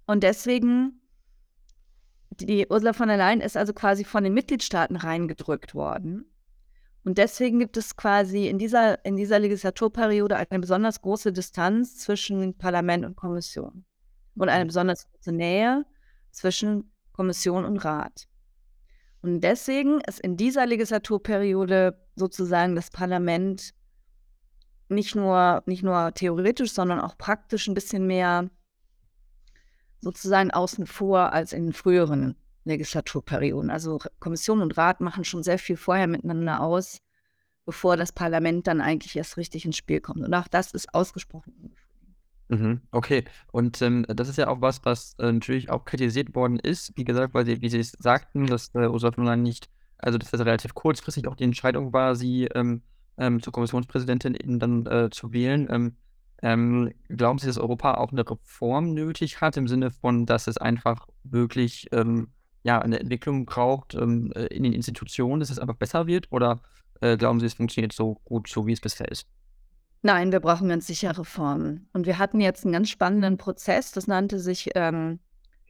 Und 0.06 0.24
deswegen 0.24 1.02
die 2.40 2.66
Ursula 2.70 2.94
von 2.94 3.10
der 3.10 3.18
Leyen 3.18 3.42
ist 3.42 3.58
also 3.58 3.74
quasi 3.74 4.06
von 4.06 4.24
den 4.24 4.34
Mitgliedstaaten 4.34 4.96
reingedrückt 4.96 5.76
worden. 5.76 6.32
Und 7.04 7.18
deswegen 7.18 7.60
gibt 7.60 7.76
es 7.76 7.98
quasi 7.98 8.48
in 8.48 8.60
dieser 8.60 9.04
in 9.04 9.18
dieser 9.18 9.40
Legislaturperiode 9.40 10.38
eine 10.38 10.60
besonders 10.62 11.02
große 11.02 11.34
Distanz 11.34 11.98
zwischen 11.98 12.58
Parlament 12.58 13.04
und 13.04 13.18
Kommission 13.18 13.84
und 14.36 14.50
eine 14.50 14.64
Mhm. 14.66 14.68
besonders 14.70 15.08
große 15.12 15.32
Nähe 15.32 15.86
zwischen 16.32 16.92
Kommission 17.14 17.66
und 17.66 17.78
Rat. 17.78 18.28
Und 19.22 19.42
deswegen 19.42 20.02
ist 20.02 20.20
in 20.20 20.38
dieser 20.38 20.66
Legislaturperiode 20.66 22.00
sozusagen 22.16 22.76
das 22.76 22.90
Parlament 22.90 23.74
nicht 24.90 25.16
nur 25.16 25.64
nicht 25.66 25.84
nur 25.84 26.14
theoretisch, 26.14 26.74
sondern 26.74 27.00
auch 27.00 27.18
praktisch 27.18 27.68
'n 27.68 27.74
bisschen 27.74 28.08
mehr 28.08 28.50
sozusagen 30.00 30.52
außen 30.52 30.88
vor 30.88 31.32
als 31.34 31.54
in 31.54 31.74
früheren 31.74 32.36
Legislaturperioden. 32.66 33.70
Also, 33.70 34.00
Kommission 34.20 34.62
und 34.62 34.78
Rat 34.78 35.00
machen 35.02 35.24
schon 35.24 35.44
sehr 35.44 35.60
viel 35.60 35.78
vorher 35.78 36.08
miteinander 36.08 36.62
aus, 36.62 37.02
bevor 37.66 37.98
das 37.98 38.12
Parlament 38.12 38.68
dann 38.68 38.82
eigentlich 38.82 39.16
erst 39.16 39.38
richtig 39.38 39.66
ins 39.66 39.78
Spiel 39.78 40.02
kommt. 40.02 40.22
Und 40.26 40.34
auch 40.34 40.48
das 40.48 40.72
ist 40.72 40.94
ausgesprochen 40.94 41.54
unbefriedigend. 41.54 41.91
Mhm, 42.52 42.82
okay. 42.92 43.24
Und, 43.54 43.82
ähm, 43.82 44.06
das 44.10 44.28
ist 44.28 44.38
ja 44.38 44.50
auch 44.50 44.60
was, 44.60 44.84
was, 44.84 45.16
äh, 45.20 45.32
natürlich 45.32 45.70
auch 45.70 45.86
kritisiert 45.86 46.36
worden 46.36 46.60
ist. 46.60 46.92
Wie 46.98 47.06
gesagt, 47.06 47.34
weil 47.34 47.46
Sie 47.46 47.62
wie 47.62 47.70
Sie 47.70 47.80
es 47.80 47.94
sagten, 47.98 48.46
dass, 48.46 48.68
äh, 48.76 48.88
Ursula 48.90 49.14
von 49.14 49.24
der 49.24 49.36
Leyen 49.36 49.44
nicht 49.44 49.70
also, 50.04 50.18
dass 50.18 50.32
das 50.32 50.42
relativ 50.42 50.74
kurzfristig 50.74 51.28
auch 51.28 51.36
die 51.36 51.44
Entscheidung 51.44 51.94
war, 51.94 52.16
sie, 52.16 52.46
ähm, 52.56 52.82
ähm, 53.18 53.40
zur 53.42 53.54
Kommissionspräsidentin 53.54 54.34
eben 54.34 54.58
dann, 54.60 54.86
äh, 54.88 55.10
zu 55.12 55.32
wählen. 55.32 55.68
Ähm, 55.72 55.96
ähm, 56.42 56.92
glauben 57.08 57.38
Sie, 57.38 57.46
dass 57.46 57.60
Europa 57.60 57.94
auch 57.94 58.12
'ne 58.12 58.28
Reform 58.28 58.94
nötig 58.96 59.42
hat 59.42 59.58
im 59.58 59.68
Sinne 59.68 59.92
von, 59.92 60.26
dass 60.26 60.48
es 60.48 60.58
einfach 60.58 61.06
wirklich, 61.24 61.88
ähm, 61.92 62.30
ja, 62.64 62.80
eine 62.82 63.00
Entwicklung 63.00 63.46
braucht, 63.46 63.94
äh, 63.94 64.02
in 64.04 64.64
den 64.64 64.74
Institutionen, 64.74 65.40
dass 65.40 65.52
es 65.52 65.60
einfach 65.60 65.76
besser 65.78 66.08
wird? 66.08 66.26
Oder, 66.32 66.62
äh, 67.00 67.16
glauben 67.16 67.40
Sie, 67.40 67.46
es 67.46 67.54
funktioniert 67.54 67.94
so 67.94 68.16
gut, 68.26 68.48
so 68.50 68.66
wie 68.66 68.74
es 68.74 68.82
bisher 68.82 69.08
ist? 69.12 69.24
Nein, 70.04 70.32
wir 70.32 70.40
brauchen 70.40 70.70
ganz 70.70 70.88
sicher 70.88 71.16
Reformen. 71.18 71.88
Und 71.94 72.08
wir 72.08 72.18
hatten 72.18 72.40
jetzt 72.42 72.66
einen 72.66 72.74
ganz 72.74 72.90
spannenden 72.90 73.38
Prozess, 73.38 73.92
das 73.92 74.08
nannte 74.08 74.40
sich, 74.40 74.72
ähm, 74.74 75.20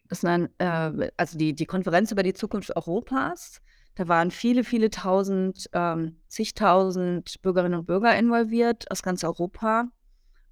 das 0.07 0.23
nan, 0.23 0.49
äh, 0.57 1.11
also 1.17 1.37
die, 1.37 1.53
die 1.53 1.65
Konferenz 1.65 2.11
über 2.11 2.23
die 2.23 2.33
Zukunft 2.33 2.75
Europas. 2.75 3.61
Da 3.95 4.07
waren 4.07 4.31
viele, 4.31 4.63
viele 4.63 4.89
tausend, 4.89 5.69
ähm, 5.73 6.15
zigtausend 6.29 7.41
Bürgerinnen 7.41 7.79
und 7.79 7.87
Bürger 7.87 8.17
involviert 8.17 8.89
aus 8.89 9.03
ganz 9.03 9.23
Europa. 9.25 9.89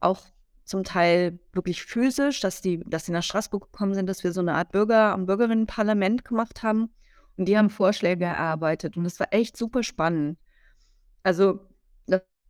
Auch 0.01 0.19
zum 0.65 0.83
Teil 0.83 1.39
wirklich 1.53 1.83
physisch, 1.83 2.41
dass 2.41 2.61
die, 2.61 2.83
dass 2.85 3.05
die 3.05 3.13
nach 3.13 3.23
Straßburg 3.23 3.71
gekommen 3.71 3.93
sind, 3.93 4.07
dass 4.07 4.25
wir 4.25 4.33
so 4.33 4.41
eine 4.41 4.55
Art 4.55 4.73
Bürger- 4.73 5.15
und 5.15 5.25
Bürgerinnenparlament 5.25 6.25
gemacht 6.25 6.63
haben. 6.63 6.89
Und 7.37 7.45
die 7.45 7.57
haben 7.57 7.69
Vorschläge 7.69 8.25
erarbeitet. 8.25 8.97
Und 8.97 9.05
das 9.05 9.19
war 9.21 9.27
echt 9.31 9.55
super 9.55 9.83
spannend. 9.83 10.37
Also 11.23 11.61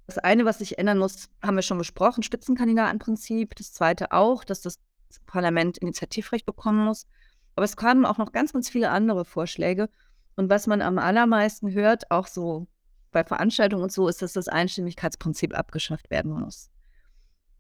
das 0.10 0.18
eine, 0.18 0.46
was 0.46 0.60
sich 0.60 0.78
ändern 0.78 0.98
muss, 0.98 1.30
haben 1.42 1.56
wir 1.56 1.62
schon 1.62 1.78
besprochen, 1.78 2.24
Spitzenkandidatenprinzip. 2.24 3.56
Das 3.56 3.74
zweite 3.74 4.12
auch, 4.12 4.44
dass 4.44 4.62
das 4.62 4.80
Parlament 5.26 5.78
Initiativrecht 5.78 6.46
bekommen 6.46 6.86
muss. 6.86 7.08
Aber 7.56 7.66
es 7.66 7.78
kamen 7.78 8.06
auch 8.06 8.18
noch 8.18 8.32
ganz, 8.32 8.54
ganz 8.54 8.70
viele 8.70 8.90
andere 8.90 9.26
Vorschläge. 9.26 9.90
Und 10.36 10.50
was 10.50 10.68
man 10.68 10.82
am 10.82 10.98
allermeisten 10.98 11.72
hört, 11.72 12.10
auch 12.12 12.28
so 12.28 12.68
bei 13.12 13.24
Veranstaltungen 13.24 13.84
und 13.84 13.92
so, 13.92 14.08
ist, 14.08 14.22
dass 14.22 14.34
das 14.34 14.48
Einstimmigkeitsprinzip 14.48 15.58
abgeschafft 15.58 16.10
werden 16.10 16.32
muss. 16.32 16.70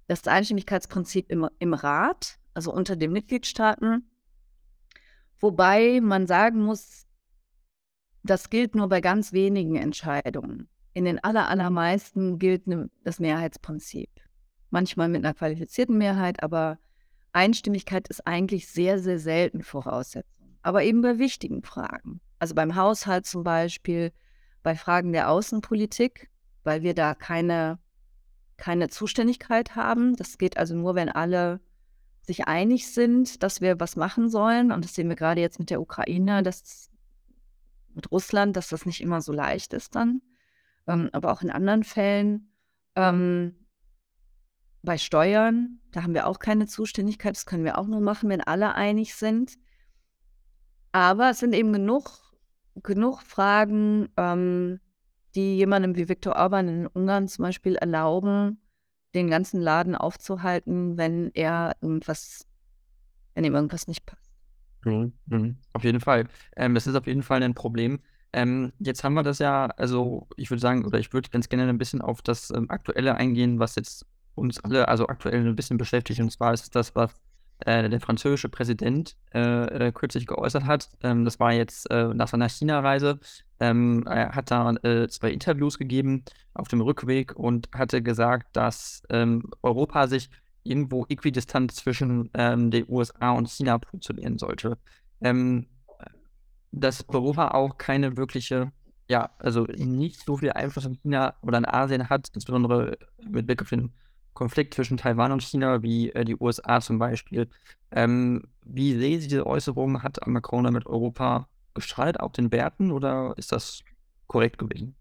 Das 0.08 0.25
Einstimmigkeitsprinzip 0.27 1.29
im, 1.32 1.48
im 1.60 1.74
Rat, 1.74 2.38
also 2.53 2.74
unter 2.74 2.96
den 2.96 3.12
Mitgliedstaaten, 3.12 4.10
wobei 5.39 6.00
man 6.01 6.27
sagen 6.27 6.63
muss, 6.63 7.06
das 8.24 8.50
gilt 8.50 8.75
nur 8.75 8.89
bei 8.89 9.01
ganz 9.01 9.34
wenigen 9.34 9.75
Entscheidungen. 9.75 10.70
In 10.93 11.05
den 11.05 11.24
aller, 11.24 11.48
allermeisten 11.48 12.39
gilt 12.39 12.67
ne, 12.67 12.89
das 13.03 13.19
Mehrheitsprinzip. 13.19 14.10
Manchmal 14.69 15.10
mit 15.10 15.24
einer 15.24 15.34
qualifizierten 15.34 15.98
Mehrheit, 15.98 16.43
aber 16.43 16.77
Einstimmigkeit 17.31 18.08
ist 18.08 18.25
eigentlich 18.25 18.67
sehr, 18.67 19.00
sehr 19.00 19.19
selten 19.19 19.63
Voraussetzung. 19.63 20.58
Aber 20.62 20.84
eben 20.84 21.01
bei 21.01 21.19
wichtigen 21.19 21.63
Fragen. 21.63 22.22
Also 22.39 22.55
beim 22.55 22.75
Haushalt 22.75 23.25
zum 23.25 23.43
Beispiel, 23.43 24.12
bei 24.63 24.75
Fragen 24.75 25.13
der 25.13 25.29
Außenpolitik, 25.29 26.29
weil 26.63 26.81
wir 26.81 26.93
da 26.93 27.13
keine, 27.13 27.79
keine 28.58 28.89
Zuständigkeit 28.89 29.75
haben. 29.75 30.15
Das 30.15 30.38
geht 30.38 30.58
also 30.58 30.75
nur, 30.75 30.96
wenn 30.96 31.10
alle 31.10 31.62
sich 32.22 32.48
einig 32.48 32.91
sind, 32.91 33.41
dass 33.43 33.62
wir 33.62 33.79
was 33.79 33.96
machen 33.96 34.29
sollen. 34.29 34.72
Und 34.72 34.84
das 34.86 34.96
sehen 34.96 35.10
wir 35.10 35.15
gerade 35.15 35.41
jetzt 35.41 35.60
mit 35.60 35.69
der 35.69 35.81
Ukraine, 35.81 36.43
dass 36.43 36.89
mit 37.93 38.12
Russland, 38.12 38.55
dass 38.55 38.69
das 38.69 38.86
nicht 38.86 39.01
immer 39.01 39.22
so 39.22 39.31
leicht 39.31 39.74
ist 39.74 39.96
dann 39.96 40.22
ähm, 40.89 41.10
aber 41.13 41.31
auch 41.31 41.41
in 41.41 41.51
anderen 41.51 41.84
Fällen. 41.84 42.51
Ähm, 42.96 43.55
bei 44.81 44.98
Steuern, 44.98 45.79
da 45.91 46.03
haben 46.03 46.13
wir 46.13 46.27
auch 46.27 46.39
keine 46.39 46.65
Zuständigkeit, 46.65 47.36
das 47.36 47.46
können 47.46 47.65
wir 47.65 47.77
auch 47.77 47.88
nur 47.88 48.01
machen, 48.01 48.29
wenn 48.29 48.41
alle 48.41 48.75
einig 48.75 49.13
sind. 49.15 49.58
Aber 50.91 51.29
es 51.29 51.39
sind 51.39 51.53
eben 51.53 51.72
genug, 51.72 52.34
genug 52.75 53.22
Fragen, 53.22 54.10
ähm, 54.17 54.79
die 55.36 55.58
jemandem 55.58 55.96
wie 55.96 56.10
Viktor 56.10 56.36
Orban 56.36 56.67
in 56.67 56.88
Ungarn 56.88 57.27
zum 57.27 57.43
Beispiel 57.43 57.75
erlauben, 57.75 58.62
den 59.13 59.29
ganzen 59.29 59.62
Laden 59.62 59.96
aufzuhalten, 59.96 60.98
wenn 60.98 61.29
er 61.34 61.75
irgendwas, 61.81 62.48
wenn 63.36 63.43
ihm 63.43 63.53
irgendwas 63.53 63.88
nicht 63.88 64.05
passt. 64.05 64.31
Mhm, 64.86 65.13
mhm. 65.27 65.58
Auf 65.74 65.84
jeden 65.84 66.00
Fall. 66.00 66.27
Ähm, 66.55 66.74
das 66.74 66.88
ist 66.88 66.96
auf 66.96 67.05
jeden 67.05 67.22
Fall 67.24 67.43
ein 67.43 67.53
Problem. 67.53 68.00
Ähm, 68.33 68.71
jetzt 68.79 69.03
haben 69.03 69.15
wir 69.15 69.24
das 69.24 69.39
ja, 69.39 69.67
also 69.77 70.27
ich 70.38 70.50
würde 70.50 70.62
sagen, 70.62 70.86
oder 70.86 71.00
ich 71.00 71.12
würde 71.13 71.29
ganz 71.29 71.50
gerne 71.50 71.67
ein 71.67 71.77
bisschen 71.77 72.01
auf 72.01 72.21
das 72.21 72.51
ähm, 72.51 72.69
Aktuelle 72.69 73.15
eingehen, 73.15 73.59
was 73.59 73.75
jetzt 73.75 74.05
uns 74.36 74.63
alle, 74.63 74.88
also 74.88 75.07
aktuell 75.07 75.45
ein 75.45 75.55
bisschen 75.55 75.77
beschäftigt. 75.77 76.19
Und 76.19 76.31
zwar 76.31 76.53
ist 76.53 76.75
das, 76.75 76.95
was 76.95 77.13
äh, 77.65 77.89
der 77.89 78.00
französische 78.00 78.49
Präsident 78.49 79.15
äh, 79.34 79.88
äh, 79.88 79.91
kürzlich 79.91 80.27
geäußert 80.27 80.65
hat. 80.65 80.89
Ähm, 81.01 81.25
das 81.25 81.39
war 81.39 81.54
jetzt 81.54 81.89
äh, 81.91 82.13
nach 82.13 82.27
seiner 82.27 82.49
China-Reise. 82.49 83.19
Ähm, 83.60 84.06
er 84.08 84.34
hat 84.36 84.51
da 84.51 84.71
äh, 84.84 85.08
zwei 85.10 85.32
Interviews 85.32 85.77
gegeben 85.77 86.23
auf 86.54 86.67
dem 86.67 86.82
Rückweg 86.82 87.36
und 87.36 87.69
hatte 87.73 88.01
gesagt, 88.01 88.56
dass 88.56 89.04
ähm, 89.10 89.49
Europa 89.62 90.08
sich 90.08 90.30
irgendwo 90.63 91.06
äquidistant 91.10 91.71
zwischen 91.71 92.30
ähm, 92.34 92.71
den 92.71 92.86
USA 92.88 93.32
und 93.32 93.49
China 93.49 93.77
positionieren 93.77 94.38
sollte. 94.38 94.77
Ähm, 95.21 95.67
dass 96.71 97.08
Europa 97.10 97.49
auch 97.49 97.77
keine 97.77 98.17
wirkliche, 98.17 98.71
ja, 99.08 99.29
also 99.39 99.63
nicht 99.63 100.23
so 100.25 100.38
viel 100.38 100.51
Einfluss 100.51 100.86
in 100.86 100.99
China 101.01 101.36
oder 101.41 101.58
in 101.58 101.65
Asien 101.65 102.10
hat, 102.10 102.29
insbesondere 102.34 102.97
mit 103.23 103.47
Blick 103.47 103.62
auf 103.62 103.69
den 103.69 103.93
Konflikt 104.34 104.73
zwischen 104.73 104.97
Taiwan 104.97 105.32
und 105.32 105.43
China, 105.43 105.82
wie 105.82 106.12
äh, 106.12 106.23
die 106.23 106.38
USA 106.39 106.79
zum 106.79 106.99
Beispiel. 106.99 107.49
Ähm, 107.91 108.43
wie 108.63 108.97
sehen 108.97 109.19
Sie 109.19 109.27
diese 109.27 109.45
Äußerung? 109.45 110.03
Hat 110.03 110.25
Macron 110.27 110.63
damit 110.63 110.86
Europa 110.86 111.47
gestrahlt 111.73 112.19
auf 112.19 112.32
den 112.32 112.51
Werten 112.51 112.91
oder 112.91 113.34
ist 113.38 113.51
das 113.51 113.82
korrekt 114.27 114.58
gewesen? 114.58 114.95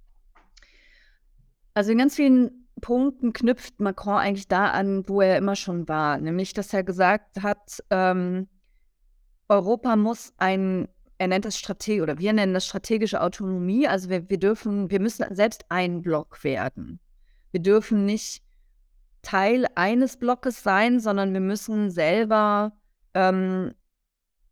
Also 1.74 1.92
in 1.92 1.98
ganz 1.98 2.16
vielen 2.16 2.66
Punkten 2.81 3.33
knüpft 3.33 3.81
Macron 3.81 4.16
eigentlich 4.16 4.48
da 4.48 4.70
an, 4.70 5.04
wo 5.09 5.20
er 5.20 5.37
immer 5.37 5.57
schon 5.57 5.88
war, 5.88 6.18
nämlich 6.18 6.52
dass 6.52 6.72
er 6.72 6.83
gesagt 6.83 7.42
hat, 7.42 7.83
ähm, 7.90 8.48
Europa 9.48 9.96
muss 9.96 10.33
ein 10.38 10.88
er 11.18 11.26
nennt 11.26 11.44
das 11.44 11.59
Strategie 11.59 12.00
oder 12.00 12.18
wir 12.18 12.33
nennen 12.33 12.54
das 12.54 12.66
strategische 12.66 13.20
Autonomie. 13.20 13.88
Also 13.88 14.09
wir, 14.09 14.31
wir 14.31 14.38
dürfen, 14.38 14.90
wir 14.90 15.00
müssen 15.00 15.26
selbst 15.35 15.64
ein 15.68 16.00
Block 16.00 16.42
werden. 16.44 17.00
Wir 17.50 17.61
dürfen 17.61 18.07
nicht 18.07 18.42
Teil 19.22 19.66
eines 19.74 20.16
Blockes 20.16 20.62
sein, 20.62 21.00
sondern 21.00 21.33
wir 21.33 21.40
müssen 21.40 21.90
selber 21.90 22.72
ähm, 23.14 23.74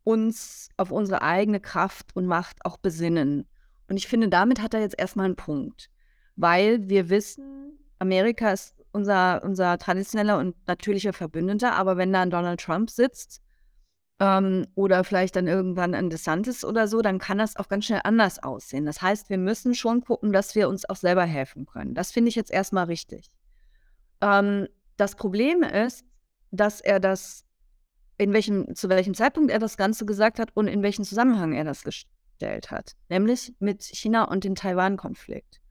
uns 0.03 0.69
auf 0.77 0.91
unsere 0.91 1.21
eigene 1.21 1.61
Kraft 1.61 2.15
und 2.15 2.25
Macht 2.25 2.65
auch 2.65 2.77
besinnen. 2.77 3.47
Und 3.89 3.97
ich 3.97 4.07
finde, 4.07 4.27
damit 4.27 4.61
hat 4.61 4.73
er 4.73 4.81
jetzt 4.81 4.99
erstmal 4.99 5.25
einen 5.25 5.35
Punkt, 5.37 5.89
weil 6.35 6.89
wir 6.89 7.09
wissen, 7.09 7.79
Amerika 7.99 8.51
ist 8.51 8.75
unser, 8.91 9.41
unser 9.43 9.77
traditioneller 9.77 10.37
und 10.37 10.55
natürlicher 10.67 11.13
Verbündeter, 11.13 11.73
aber 11.73 11.97
wenn 11.97 12.11
da 12.11 12.21
ein 12.21 12.29
Donald 12.29 12.59
Trump 12.59 12.89
sitzt, 12.89 13.41
ähm, 14.19 14.67
oder 14.75 15.03
vielleicht 15.03 15.35
dann 15.35 15.47
irgendwann 15.47 15.93
ein 15.93 16.09
DeSantis 16.09 16.65
oder 16.65 16.87
so, 16.87 17.01
dann 17.01 17.19
kann 17.19 17.37
das 17.37 17.55
auch 17.55 17.67
ganz 17.67 17.85
schnell 17.85 18.01
anders 18.03 18.41
aussehen. 18.41 18.85
Das 18.85 19.01
heißt, 19.01 19.29
wir 19.29 19.37
müssen 19.37 19.75
schon 19.75 20.01
gucken, 20.01 20.33
dass 20.33 20.55
wir 20.55 20.69
uns 20.69 20.89
auch 20.89 20.95
selber 20.95 21.23
helfen 21.23 21.65
können. 21.65 21.93
Das 21.93 22.11
finde 22.11 22.29
ich 22.29 22.35
jetzt 22.35 22.51
erstmal 22.51 22.85
richtig. 22.85 23.29
Ähm, 24.21 24.67
das 24.97 25.15
Problem 25.15 25.61
ist, 25.61 26.03
dass 26.51 26.81
er 26.81 26.99
das, 26.99 27.45
in 28.17 28.33
welchem, 28.33 28.75
zu 28.75 28.89
welchem 28.89 29.13
Zeitpunkt 29.13 29.51
er 29.51 29.59
das 29.59 29.77
Ganze 29.77 30.05
gesagt 30.05 30.39
hat 30.39 30.49
und 30.55 30.67
in 30.67 30.81
welchem 30.81 31.05
Zusammenhang 31.05 31.53
er 31.53 31.63
das 31.63 31.83
gestellt 31.83 32.71
hat, 32.71 32.95
nämlich 33.09 33.53
mit 33.59 33.83
China 33.83 34.23
und 34.23 34.43
dem 34.43 34.55
Taiwan-Konflikt. 34.55 35.61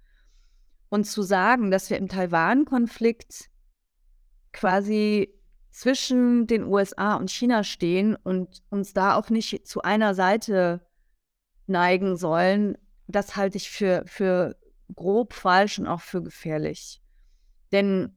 Und 0.89 1.05
zu 1.05 1.23
sagen, 1.23 1.73
dass 1.73 1.91
wir 1.91 1.99
im 1.99 2.07
Taiwan-Konflikt 2.07 3.51
quasi 4.53 5.36
zwischen 5.77 6.47
den 6.47 6.65
USA 6.65 7.17
und 7.17 7.31
China 7.31 7.63
stehen 7.63 8.17
und 8.17 8.63
uns 8.71 8.95
da 8.95 9.15
auch 9.15 9.29
nicht 9.29 9.69
zu 9.69 9.83
einer 9.83 10.15
Seite 10.15 10.81
neigen 11.67 12.17
sollen, 12.17 12.79
das 13.09 13.37
halte 13.37 13.59
ich 13.59 13.69
für, 13.69 14.03
für 14.07 14.57
grob 14.95 15.35
falsch 15.35 15.79
und 15.79 15.87
auch 15.87 16.01
für 16.01 16.23
gefährlich. 16.23 17.03
Denn 17.73 18.17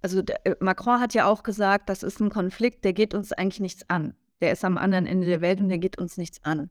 also 0.00 0.22
äh, 0.22 0.54
Macron 0.60 1.00
hat 1.00 1.12
ja 1.12 1.26
auch 1.26 1.42
gesagt, 1.42 1.90
das 1.90 2.02
ist 2.02 2.18
ein 2.18 2.30
Konflikt, 2.30 2.82
der 2.86 2.94
geht 2.94 3.12
uns 3.12 3.32
eigentlich 3.32 3.60
nichts 3.60 3.90
an. 3.90 4.14
Der 4.40 4.52
ist 4.52 4.64
am 4.64 4.78
anderen 4.78 5.04
Ende 5.04 5.26
der 5.26 5.42
Welt 5.42 5.60
und 5.60 5.68
der 5.68 5.78
geht 5.78 5.98
uns 5.98 6.16
nichts 6.16 6.42
an. 6.44 6.70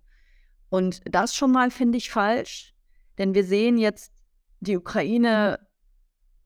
Und 0.69 1.01
das 1.05 1.35
schon 1.35 1.51
mal 1.51 1.69
finde 1.69 1.99
ich 1.99 2.09
falsch, 2.09 2.73
denn 3.19 3.35
wir 3.35 3.43
sehen 3.43 3.77
jetzt, 3.77 4.11
die 4.59 4.77
Ukraine 4.77 5.59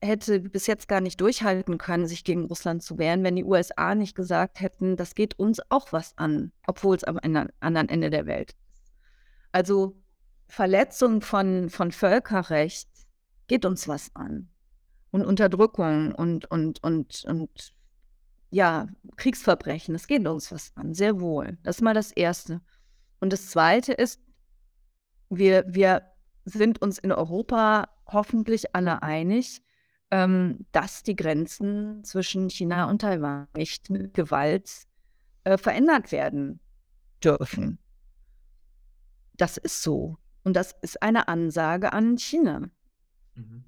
hätte 0.02 0.40
bis 0.40 0.66
jetzt 0.66 0.88
gar 0.88 1.00
nicht 1.00 1.20
durchhalten 1.20 1.78
können, 1.78 2.06
sich 2.06 2.24
gegen 2.24 2.46
Russland 2.46 2.82
zu 2.82 2.98
wehren, 2.98 3.22
wenn 3.22 3.36
die 3.36 3.44
USA 3.44 3.94
nicht 3.94 4.14
gesagt 4.14 4.60
hätten, 4.60 4.96
das 4.96 5.14
geht 5.14 5.38
uns 5.38 5.60
auch 5.68 5.92
was 5.92 6.16
an, 6.16 6.52
obwohl 6.66 6.96
es 6.96 7.04
am 7.04 7.18
anderen 7.18 7.88
Ende 7.88 8.10
der 8.10 8.26
Welt 8.26 8.52
ist. 8.52 8.58
Also 9.52 9.96
Verletzung 10.48 11.20
von, 11.20 11.70
von 11.70 11.92
Völkerrecht 11.92 12.88
geht 13.46 13.64
uns 13.64 13.88
was 13.88 14.14
an. 14.14 14.48
Und 15.10 15.24
Unterdrückung 15.24 16.14
und, 16.14 16.50
und, 16.50 16.82
und, 16.82 17.24
und 17.24 17.74
ja, 18.50 18.86
Kriegsverbrechen, 19.16 19.92
das 19.92 20.06
geht 20.06 20.26
uns 20.26 20.52
was 20.52 20.72
an, 20.76 20.94
sehr 20.94 21.20
wohl. 21.20 21.58
Das 21.62 21.76
ist 21.76 21.82
mal 21.82 21.94
das 21.94 22.12
Erste. 22.12 22.60
Und 23.20 23.32
das 23.32 23.48
Zweite 23.48 23.92
ist, 23.92 24.20
wir, 25.28 25.64
wir 25.68 26.02
sind 26.44 26.80
uns 26.80 26.98
in 26.98 27.12
Europa 27.12 27.88
hoffentlich 28.06 28.74
alle 28.74 29.02
einig, 29.02 29.62
ähm, 30.10 30.66
dass 30.72 31.02
die 31.02 31.16
Grenzen 31.16 32.02
zwischen 32.04 32.50
China 32.50 32.88
und 32.90 33.00
Taiwan 33.00 33.46
nicht 33.56 33.90
mit 33.90 34.14
Gewalt 34.14 34.70
äh, 35.44 35.56
verändert 35.56 36.12
werden 36.12 36.60
dürfen. 37.22 37.78
Das 39.36 39.56
ist 39.56 39.82
so. 39.82 40.16
Und 40.42 40.54
das 40.54 40.74
ist 40.82 41.02
eine 41.02 41.28
Ansage 41.28 41.92
an 41.92 42.16
China. 42.18 42.68
Mhm. 43.34 43.64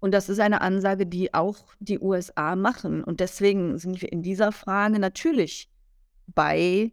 Und 0.00 0.12
das 0.12 0.28
ist 0.28 0.40
eine 0.40 0.62
Ansage, 0.62 1.06
die 1.06 1.34
auch 1.34 1.74
die 1.78 1.98
USA 1.98 2.56
machen. 2.56 3.04
Und 3.04 3.20
deswegen 3.20 3.78
sind 3.78 4.00
wir 4.00 4.10
in 4.10 4.22
dieser 4.22 4.50
Frage 4.50 4.98
natürlich 4.98 5.70
bei 6.26 6.92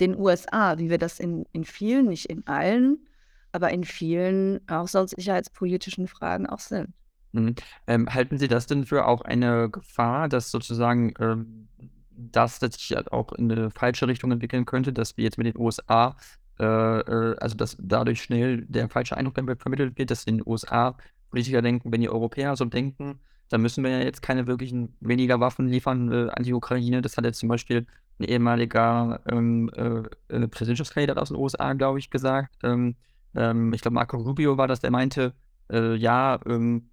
den 0.00 0.16
USA, 0.16 0.78
wie 0.78 0.90
wir 0.90 0.98
das 0.98 1.18
in, 1.18 1.46
in 1.52 1.64
vielen, 1.64 2.06
nicht 2.06 2.26
in 2.26 2.46
allen, 2.46 3.06
aber 3.52 3.70
in 3.70 3.84
vielen 3.84 4.60
auch 4.68 4.88
sonst 4.88 5.16
sicherheitspolitischen 5.16 6.06
Fragen 6.06 6.46
auch 6.46 6.60
sind. 6.60 6.92
Mhm. 7.34 7.54
Ähm, 7.86 8.08
halten 8.14 8.38
Sie 8.38 8.48
das 8.48 8.66
denn 8.66 8.84
für 8.84 9.06
auch 9.06 9.20
eine 9.22 9.68
Gefahr, 9.68 10.28
dass 10.28 10.50
sozusagen 10.50 11.14
ähm, 11.18 11.68
das 12.10 12.60
sich 12.60 12.92
halt 12.94 13.12
auch 13.12 13.32
in 13.32 13.50
eine 13.50 13.70
falsche 13.70 14.06
Richtung 14.06 14.30
entwickeln 14.30 14.64
könnte, 14.64 14.92
dass 14.92 15.16
wir 15.16 15.24
jetzt 15.24 15.36
mit 15.36 15.48
den 15.48 15.58
USA, 15.58 16.16
äh, 16.60 16.64
äh, 16.64 17.36
also 17.38 17.56
dass 17.56 17.76
dadurch 17.80 18.22
schnell 18.22 18.64
der 18.66 18.88
falsche 18.88 19.16
Eindruck 19.16 19.34
vermittelt 19.60 19.98
wird, 19.98 20.10
dass 20.10 20.24
in 20.24 20.38
den 20.38 20.46
USA 20.46 20.96
Politiker 21.30 21.62
denken, 21.62 21.90
wenn 21.90 22.00
die 22.00 22.08
Europäer 22.08 22.54
so 22.54 22.64
denken, 22.64 23.18
dann 23.48 23.60
müssen 23.60 23.82
wir 23.82 23.90
ja 23.90 23.98
jetzt 23.98 24.22
keine 24.22 24.46
wirklichen 24.46 24.96
weniger 25.00 25.40
Waffen 25.40 25.66
liefern 25.66 26.12
äh, 26.12 26.30
an 26.30 26.44
die 26.44 26.54
Ukraine. 26.54 27.02
Das 27.02 27.16
hat 27.16 27.24
jetzt 27.24 27.40
zum 27.40 27.48
Beispiel 27.48 27.86
ein 28.20 28.24
ehemaliger 28.24 29.20
ähm, 29.26 29.68
äh, 29.74 30.02
äh 30.28 30.46
Präsidentschaftskandidat 30.46 31.18
aus 31.18 31.28
den 31.30 31.36
USA, 31.36 31.72
glaube 31.72 31.98
ich, 31.98 32.10
gesagt. 32.10 32.54
Ähm, 32.62 32.94
ähm, 33.34 33.72
ich 33.72 33.82
glaube, 33.82 33.96
Marco 33.96 34.16
Rubio 34.18 34.56
war 34.56 34.68
das, 34.68 34.78
der 34.78 34.92
meinte, 34.92 35.34
äh, 35.72 35.96
ja, 35.96 36.38
ähm, 36.46 36.90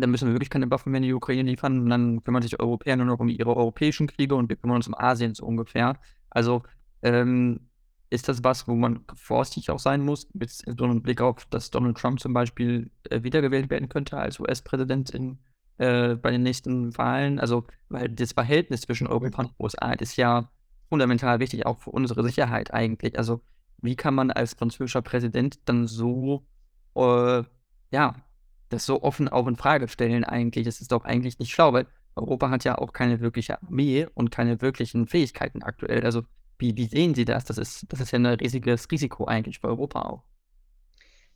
dann 0.00 0.10
müssen 0.10 0.28
wir 0.28 0.34
wirklich 0.34 0.50
keine 0.50 0.70
Waffen 0.70 0.90
mehr 0.90 0.98
in 0.98 1.04
die 1.04 1.14
Ukraine 1.14 1.50
liefern. 1.50 1.80
Und 1.80 1.90
dann 1.90 2.22
kümmern 2.24 2.42
sich 2.42 2.58
Europäer 2.58 2.96
nur 2.96 3.06
noch 3.06 3.20
um 3.20 3.28
ihre 3.28 3.56
europäischen 3.56 4.06
Kriege 4.06 4.34
und 4.34 4.48
wir 4.48 4.56
kümmern 4.56 4.76
uns 4.76 4.88
um 4.88 4.94
Asien 4.94 5.34
so 5.34 5.44
ungefähr. 5.46 5.98
Also 6.30 6.62
ähm, 7.02 7.60
ist 8.10 8.28
das 8.28 8.42
was, 8.44 8.66
wo 8.68 8.74
man 8.74 9.04
vorsichtig 9.14 9.70
auch 9.70 9.78
sein 9.78 10.02
muss, 10.02 10.28
mit 10.34 10.50
so 10.50 10.84
einem 10.84 11.02
Blick 11.02 11.20
auf, 11.20 11.46
dass 11.46 11.70
Donald 11.70 11.98
Trump 11.98 12.20
zum 12.20 12.32
Beispiel 12.32 12.90
äh, 13.10 13.22
wiedergewählt 13.22 13.70
werden 13.70 13.88
könnte 13.88 14.16
als 14.16 14.40
US-Präsident 14.40 15.12
äh, 15.78 16.14
bei 16.14 16.30
den 16.30 16.42
nächsten 16.42 16.96
Wahlen? 16.96 17.38
Also, 17.38 17.66
weil 17.88 18.08
das 18.08 18.32
Verhältnis 18.32 18.82
zwischen 18.82 19.06
Europa 19.06 19.42
und 19.42 19.54
USA 19.58 19.92
ist 19.92 20.16
ja 20.16 20.50
fundamental 20.88 21.40
wichtig, 21.40 21.66
auch 21.66 21.78
für 21.80 21.90
unsere 21.90 22.22
Sicherheit 22.24 22.72
eigentlich. 22.72 23.18
Also, 23.18 23.40
wie 23.82 23.96
kann 23.96 24.14
man 24.14 24.30
als 24.30 24.54
französischer 24.54 25.02
Präsident 25.02 25.58
dann 25.66 25.86
so, 25.86 26.46
äh, 26.94 27.42
ja, 27.90 28.14
das 28.74 28.86
so 28.86 29.02
offen 29.02 29.28
auf 29.28 29.46
in 29.46 29.56
Frage 29.56 29.88
stellen 29.88 30.24
eigentlich? 30.24 30.66
Das 30.66 30.80
ist 30.80 30.92
doch 30.92 31.04
eigentlich 31.04 31.38
nicht 31.38 31.52
schlau, 31.52 31.72
weil 31.72 31.86
Europa 32.16 32.50
hat 32.50 32.64
ja 32.64 32.78
auch 32.78 32.92
keine 32.92 33.20
wirkliche 33.20 33.60
Armee 33.62 34.06
und 34.14 34.30
keine 34.30 34.60
wirklichen 34.60 35.06
Fähigkeiten 35.06 35.62
aktuell. 35.62 36.04
Also, 36.04 36.22
wie, 36.58 36.76
wie 36.76 36.86
sehen 36.86 37.14
Sie 37.14 37.24
das? 37.24 37.44
Das 37.44 37.58
ist, 37.58 37.86
das 37.88 38.00
ist 38.00 38.12
ja 38.12 38.18
ein 38.18 38.26
riesiges 38.26 38.90
Risiko 38.90 39.24
eigentlich 39.24 39.60
für 39.60 39.68
Europa 39.68 40.02
auch. 40.02 40.22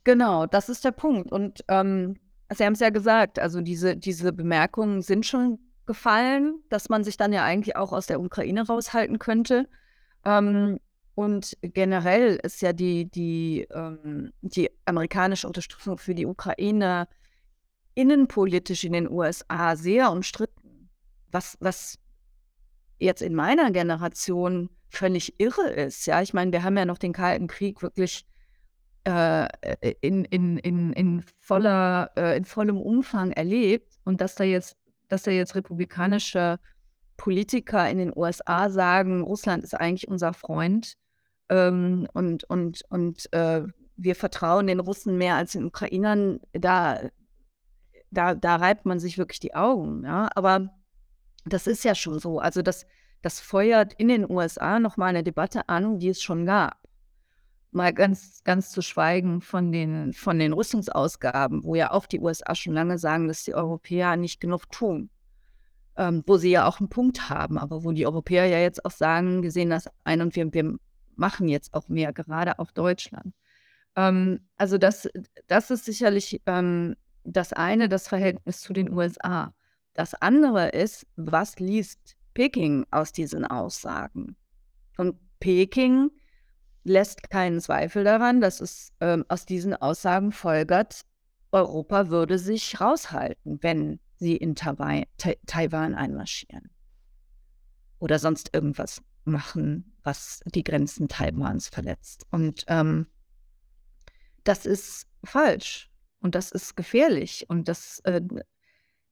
Genau, 0.03 0.45
das 0.45 0.69
ist 0.69 0.85
der 0.85 0.91
Punkt. 0.91 1.31
Und 1.31 1.63
ähm, 1.67 2.15
Sie 2.55 2.65
haben 2.65 2.73
es 2.73 2.79
ja 2.79 2.89
gesagt, 2.89 3.37
also 3.37 3.61
diese, 3.61 3.95
diese 3.95 4.33
Bemerkungen 4.33 5.01
sind 5.01 5.25
schon 5.25 5.59
gefallen, 5.85 6.61
dass 6.69 6.89
man 6.89 7.03
sich 7.03 7.17
dann 7.17 7.33
ja 7.33 7.43
eigentlich 7.43 7.75
auch 7.75 7.91
aus 7.91 8.07
der 8.07 8.21
Ukraine 8.21 8.65
raushalten 8.65 9.19
könnte. 9.19 9.67
Ähm, 10.25 10.79
und 11.15 11.57
generell 11.61 12.39
ist 12.41 12.61
ja 12.61 12.73
die, 12.73 13.05
die, 13.11 13.67
ähm, 13.73 14.31
die 14.41 14.69
amerikanische 14.85 15.47
Unterstützung 15.47 15.97
für 15.97 16.15
die 16.15 16.25
Ukraine 16.25 17.07
innenpolitisch 17.95 18.83
in 18.83 18.93
den 18.93 19.09
USA 19.09 19.75
sehr 19.75 20.11
umstritten. 20.11 20.89
Was, 21.31 21.57
was 21.59 21.99
jetzt 22.99 23.21
in 23.21 23.35
meiner 23.35 23.71
Generation 23.71 24.69
völlig 24.89 25.39
irre 25.39 25.69
ist. 25.69 26.05
Ja, 26.05 26.21
ich 26.21 26.33
meine, 26.33 26.51
wir 26.51 26.63
haben 26.63 26.77
ja 26.77 26.85
noch 26.85 26.97
den 26.97 27.13
Kalten 27.13 27.47
Krieg 27.47 27.81
wirklich 27.81 28.25
äh, 29.05 29.47
in, 30.01 30.25
in, 30.25 30.57
in, 30.57 30.93
in, 30.93 31.23
voller, 31.39 32.11
äh, 32.17 32.37
in 32.37 32.45
vollem 32.45 32.77
Umfang 32.77 33.31
erlebt 33.31 33.99
und 34.03 34.21
dass 34.21 34.35
da 34.35 34.43
jetzt, 34.43 34.75
dass 35.07 35.23
da 35.23 35.31
jetzt 35.31 35.55
republikanische 35.55 36.59
Politiker 37.17 37.89
in 37.89 37.97
den 37.97 38.13
USA 38.15 38.69
sagen, 38.69 39.21
Russland 39.21 39.63
ist 39.63 39.73
eigentlich 39.73 40.07
unser 40.07 40.33
Freund 40.33 40.93
ähm, 41.49 42.07
und, 42.13 42.43
und, 42.45 42.83
und 42.89 43.31
äh, 43.33 43.63
wir 43.95 44.15
vertrauen 44.15 44.67
den 44.67 44.79
Russen 44.79 45.17
mehr 45.17 45.35
als 45.35 45.51
den 45.51 45.65
Ukrainern, 45.65 46.39
da, 46.53 46.99
da, 48.11 48.35
da 48.35 48.55
reibt 48.55 48.85
man 48.85 48.99
sich 48.99 49.17
wirklich 49.17 49.39
die 49.39 49.55
Augen. 49.55 50.03
Ja? 50.03 50.29
Aber 50.35 50.69
das 51.45 51.67
ist 51.67 51.83
ja 51.83 51.95
schon 51.95 52.19
so. 52.19 52.39
Also 52.39 52.61
das, 52.61 52.85
das 53.21 53.39
feuert 53.39 53.93
in 53.93 54.07
den 54.07 54.29
USA 54.29 54.79
nochmal 54.79 55.09
eine 55.09 55.23
Debatte 55.23 55.67
an, 55.67 55.99
die 55.99 56.09
es 56.09 56.21
schon 56.21 56.45
gab. 56.45 56.77
Mal 57.71 57.93
ganz, 57.93 58.43
ganz 58.43 58.71
zu 58.71 58.81
schweigen 58.81 59.41
von 59.41 59.71
den, 59.71 60.13
von 60.13 60.39
den 60.39 60.53
Rüstungsausgaben, 60.53 61.63
wo 61.63 61.75
ja 61.75 61.91
auch 61.91 62.07
die 62.07 62.19
USA 62.19 62.55
schon 62.55 62.73
lange 62.73 62.97
sagen, 62.97 63.27
dass 63.27 63.43
die 63.43 63.53
Europäer 63.53 64.15
nicht 64.17 64.41
genug 64.41 64.71
tun. 64.71 65.09
Ähm, 65.95 66.23
wo 66.25 66.37
sie 66.37 66.49
ja 66.49 66.65
auch 66.65 66.79
einen 66.79 66.89
Punkt 66.89 67.29
haben, 67.29 67.57
aber 67.57 67.83
wo 67.83 67.91
die 67.91 68.07
Europäer 68.07 68.45
ja 68.45 68.59
jetzt 68.59 68.85
auch 68.85 68.91
sagen, 68.91 69.43
wir 69.43 69.51
sehen 69.51 69.69
das 69.69 69.89
ein 70.03 70.21
und 70.21 70.35
wir, 70.35 70.51
wir 70.53 70.77
machen 71.15 71.49
jetzt 71.49 71.73
auch 71.73 71.89
mehr, 71.89 72.13
gerade 72.13 72.57
auch 72.57 72.71
Deutschland. 72.71 73.33
Ähm, 73.95 74.39
also 74.57 74.77
das, 74.77 75.09
das 75.47 75.69
ist 75.69 75.85
sicherlich 75.85 76.41
ähm, 76.45 76.95
das 77.23 77.53
eine, 77.53 77.89
das 77.89 78.07
Verhältnis 78.07 78.61
zu 78.61 78.73
den 78.73 78.91
USA. 78.91 79.53
Das 79.93 80.13
andere 80.15 80.69
ist, 80.69 81.05
was 81.15 81.59
liest 81.59 82.15
Peking 82.33 82.85
aus 82.91 83.11
diesen 83.11 83.45
Aussagen? 83.45 84.35
Und 84.97 85.17
Peking 85.39 86.11
lässt 86.83 87.29
keinen 87.29 87.59
Zweifel 87.59 88.03
daran, 88.03 88.41
dass 88.41 88.61
es 88.61 88.91
ähm, 88.99 89.25
aus 89.27 89.45
diesen 89.45 89.73
Aussagen 89.73 90.31
folgert, 90.31 91.01
Europa 91.51 92.09
würde 92.09 92.37
sich 92.37 92.79
raushalten, 92.79 93.59
wenn 93.61 93.99
sie 94.17 94.35
in 94.35 94.55
Taiwan, 94.55 95.05
Taiwan 95.45 95.95
einmarschieren. 95.95 96.69
Oder 97.99 98.19
sonst 98.19 98.53
irgendwas 98.53 99.01
machen, 99.25 99.97
was 100.03 100.41
die 100.45 100.63
Grenzen 100.63 101.07
Taiwans 101.07 101.67
verletzt. 101.67 102.25
Und 102.31 102.65
ähm, 102.67 103.07
das 104.43 104.65
ist 104.65 105.07
falsch 105.23 105.88
und 106.21 106.35
das 106.35 106.51
ist 106.51 106.75
gefährlich. 106.75 107.45
Und 107.49 107.67
das, 107.67 107.99
äh, 108.03 108.21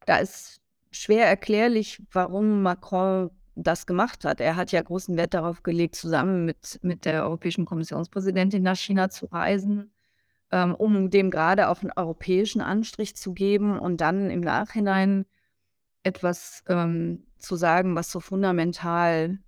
da 0.06 0.18
ist 0.18 0.62
schwer 0.92 1.26
erklärlich, 1.26 2.02
warum 2.12 2.62
Macron 2.62 3.32
das 3.56 3.86
gemacht 3.86 4.24
hat. 4.24 4.40
Er 4.40 4.56
hat 4.56 4.72
ja 4.72 4.82
großen 4.82 5.18
Wert 5.18 5.34
darauf 5.34 5.64
gelegt, 5.64 5.96
zusammen 5.96 6.46
mit, 6.46 6.80
mit 6.84 7.06
der 7.06 7.24
Europäischen 7.24 7.66
Kommissionspräsidentin 7.66 8.62
nach 8.62 8.78
China 8.78 9.10
zu 9.10 9.26
reisen, 9.28 9.92
ähm, 10.52 10.76
um 10.76 11.10
dem 11.10 11.32
gerade 11.32 11.70
auch 11.70 11.82
einen 11.82 11.92
europäischen 11.96 12.62
Anstrich 12.62 13.16
zu 13.16 13.34
geben 13.34 13.80
und 13.80 14.02
dann 14.02 14.30
im 14.30 14.42
Nachhinein 14.42 15.26
etwas 16.04 16.64
ähm, 16.68 17.26
zu 17.40 17.56
sagen, 17.56 17.96
was 17.96 18.12
so 18.12 18.20
fundamental 18.20 19.40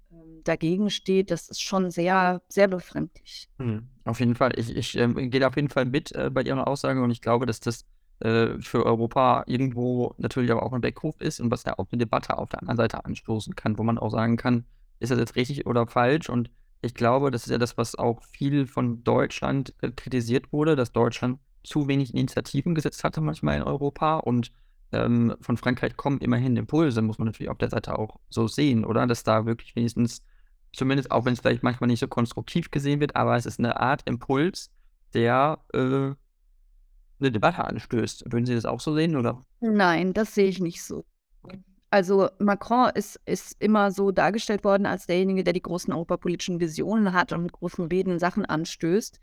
dagegen 0.44 0.90
steht, 0.90 1.32
das 1.32 1.50
ist 1.50 1.62
schon 1.62 1.92
sehr, 1.92 2.42
sehr 2.50 2.68
befremdlich. 2.68 3.50
Mhm. 3.58 3.88
Auf 4.06 4.20
jeden 4.20 4.36
Fall. 4.36 4.52
Ich, 4.58 4.76
ich 4.76 4.98
ähm, 4.98 5.30
gehe 5.30 5.46
auf 5.48 5.56
jeden 5.56 5.70
Fall 5.70 5.86
mit 5.86 6.12
äh, 6.14 6.30
bei 6.32 6.42
Ihrer 6.42 6.68
Aussage 6.68 7.02
und 7.02 7.12
ich 7.12 7.22
glaube, 7.22 7.46
dass 7.46 7.60
das 7.60 7.86
äh, 8.20 8.60
für 8.60 8.86
Europa 8.86 9.44
irgendwo 9.48 10.14
natürlich 10.18 10.52
aber 10.52 10.64
auch 10.64 10.74
ein 10.74 10.84
Weckruf 10.84 11.22
ist 11.22 11.40
und 11.40 11.52
was 11.52 11.64
da 11.64 11.74
auch 11.74 11.88
eine 11.92 12.00
Debatte 12.00 12.38
auf 12.38 12.50
der 12.50 12.62
anderen 12.62 12.78
Seite 12.78 13.06
anstoßen 13.06 13.56
kann, 13.56 13.78
wo 13.78 13.84
man 13.84 13.98
auch 13.98 14.12
sagen 14.12 14.38
kann, 14.38 14.66
ist 15.00 15.12
das 15.12 15.20
jetzt 15.20 15.36
richtig 15.36 15.66
oder 15.66 15.88
falsch? 15.88 16.30
Und 16.30 16.50
ich 16.82 16.94
glaube, 16.94 17.32
das 17.32 17.44
ist 17.44 17.52
ja 17.52 17.58
das, 17.58 17.78
was 17.78 17.96
auch 17.96 18.22
viel 18.24 18.68
von 18.68 19.04
Deutschland 19.04 19.74
äh, 19.82 19.92
kritisiert 19.92 20.52
wurde, 20.52 20.76
dass 20.76 20.92
Deutschland 20.92 21.40
zu 21.64 21.88
wenig 21.88 22.14
Initiativen 22.14 22.76
gesetzt 22.76 23.04
hatte 23.04 23.22
manchmal 23.22 23.58
in 23.58 23.64
Europa 23.64 24.18
und 24.18 24.52
ähm, 24.92 25.36
von 25.42 25.58
Frankreich 25.58 25.96
kommen 25.96 26.20
immerhin 26.20 26.58
Impulse, 26.58 27.02
muss 27.02 27.20
man 27.20 27.28
natürlich 27.28 27.50
auf 27.50 27.58
der 27.58 27.70
Seite 27.70 27.98
auch 27.98 28.20
so 28.30 28.48
sehen, 28.48 28.86
oder? 28.86 29.06
Dass 29.08 29.24
da 29.24 29.46
wirklich 29.46 29.76
wenigstens, 29.76 30.24
zumindest 30.74 31.12
auch 31.12 31.26
wenn 31.26 31.34
es 31.34 31.40
vielleicht 31.40 31.64
manchmal 31.64 31.88
nicht 31.88 32.00
so 32.00 32.08
konstruktiv 32.08 32.72
gesehen 32.72 33.00
wird, 33.00 33.16
aber 33.16 33.36
es 33.36 33.46
ist 33.46 33.60
eine 33.60 33.80
Art 33.80 34.04
Impuls, 34.06 34.72
der 35.14 35.60
äh, 35.74 36.14
eine 37.20 37.32
Debatte 37.32 37.64
anstößt. 37.64 38.32
Würden 38.32 38.46
Sie 38.46 38.56
das 38.56 38.66
auch 38.66 38.80
so 38.80 38.94
sehen, 38.94 39.16
oder? 39.16 39.46
Nein, 39.60 40.14
das 40.14 40.34
sehe 40.36 40.48
ich 40.48 40.60
nicht 40.60 40.84
so. 40.84 41.06
Also 41.92 42.30
Macron 42.38 42.92
ist, 42.94 43.20
ist 43.26 43.56
immer 43.60 43.92
so 43.92 44.12
dargestellt 44.12 44.64
worden 44.64 44.86
als 44.86 45.08
derjenige, 45.08 45.44
der 45.44 45.54
die 45.54 45.62
großen 45.62 45.92
europapolitischen 45.92 46.60
Visionen 46.60 47.14
hat 47.14 47.34
und 47.34 47.42
mit 47.42 47.52
großen 47.52 47.88
Reden 47.88 48.20
Sachen 48.20 48.46
anstößt, 48.46 49.20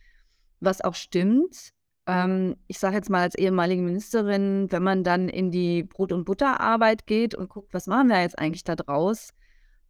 was 0.60 0.80
auch 0.80 0.94
stimmt. 0.94 1.70
Ähm, 2.08 2.56
ich 2.66 2.78
sage 2.78 2.96
jetzt 2.96 3.08
mal 3.08 3.22
als 3.22 3.36
ehemalige 3.36 3.82
Ministerin, 3.82 4.70
wenn 4.70 4.82
man 4.82 5.04
dann 5.04 5.28
in 5.28 5.52
die 5.52 5.84
Brot- 5.84 6.12
und 6.12 6.24
Butterarbeit 6.24 7.06
geht 7.06 7.36
und 7.36 7.48
guckt, 7.48 7.72
was 7.72 7.86
machen 7.86 8.08
wir 8.08 8.20
jetzt 8.20 8.38
eigentlich 8.38 8.64
da 8.64 8.74
draus, 8.74 9.32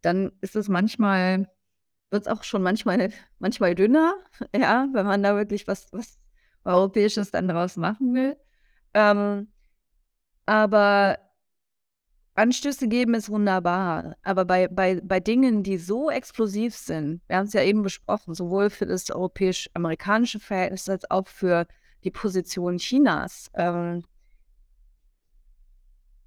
dann 0.01 0.31
ist 0.41 0.55
es 0.55 0.69
manchmal, 0.69 1.49
wird 2.09 2.25
es 2.25 2.27
auch 2.27 2.43
schon 2.43 2.63
manchmal, 2.63 3.11
manchmal 3.39 3.75
dünner, 3.75 4.15
ja, 4.55 4.87
wenn 4.93 5.05
man 5.05 5.23
da 5.23 5.35
wirklich 5.35 5.67
was, 5.67 5.87
was 5.91 6.19
Europäisches 6.63 7.31
dann 7.31 7.47
daraus 7.47 7.77
machen 7.77 8.13
will. 8.13 8.37
Ähm, 8.93 9.47
aber 10.45 11.19
Anstöße 12.37 12.87
geben 12.87 13.15
ist 13.15 13.29
wunderbar. 13.29 14.15
Aber 14.21 14.45
bei, 14.45 14.67
bei, 14.67 15.01
bei 15.03 15.19
Dingen, 15.19 15.63
die 15.63 15.77
so 15.77 16.11
explosiv 16.11 16.75
sind, 16.75 17.21
wir 17.27 17.37
haben 17.37 17.47
es 17.47 17.53
ja 17.53 17.63
eben 17.63 17.81
besprochen, 17.81 18.35
sowohl 18.35 18.69
für 18.69 18.85
das 18.85 19.09
europäisch-amerikanische 19.09 20.39
Verhältnis 20.39 20.87
als 20.87 21.09
auch 21.09 21.27
für 21.27 21.67
die 22.03 22.11
Position 22.11 22.77
Chinas, 22.77 23.49
ähm, 23.55 24.03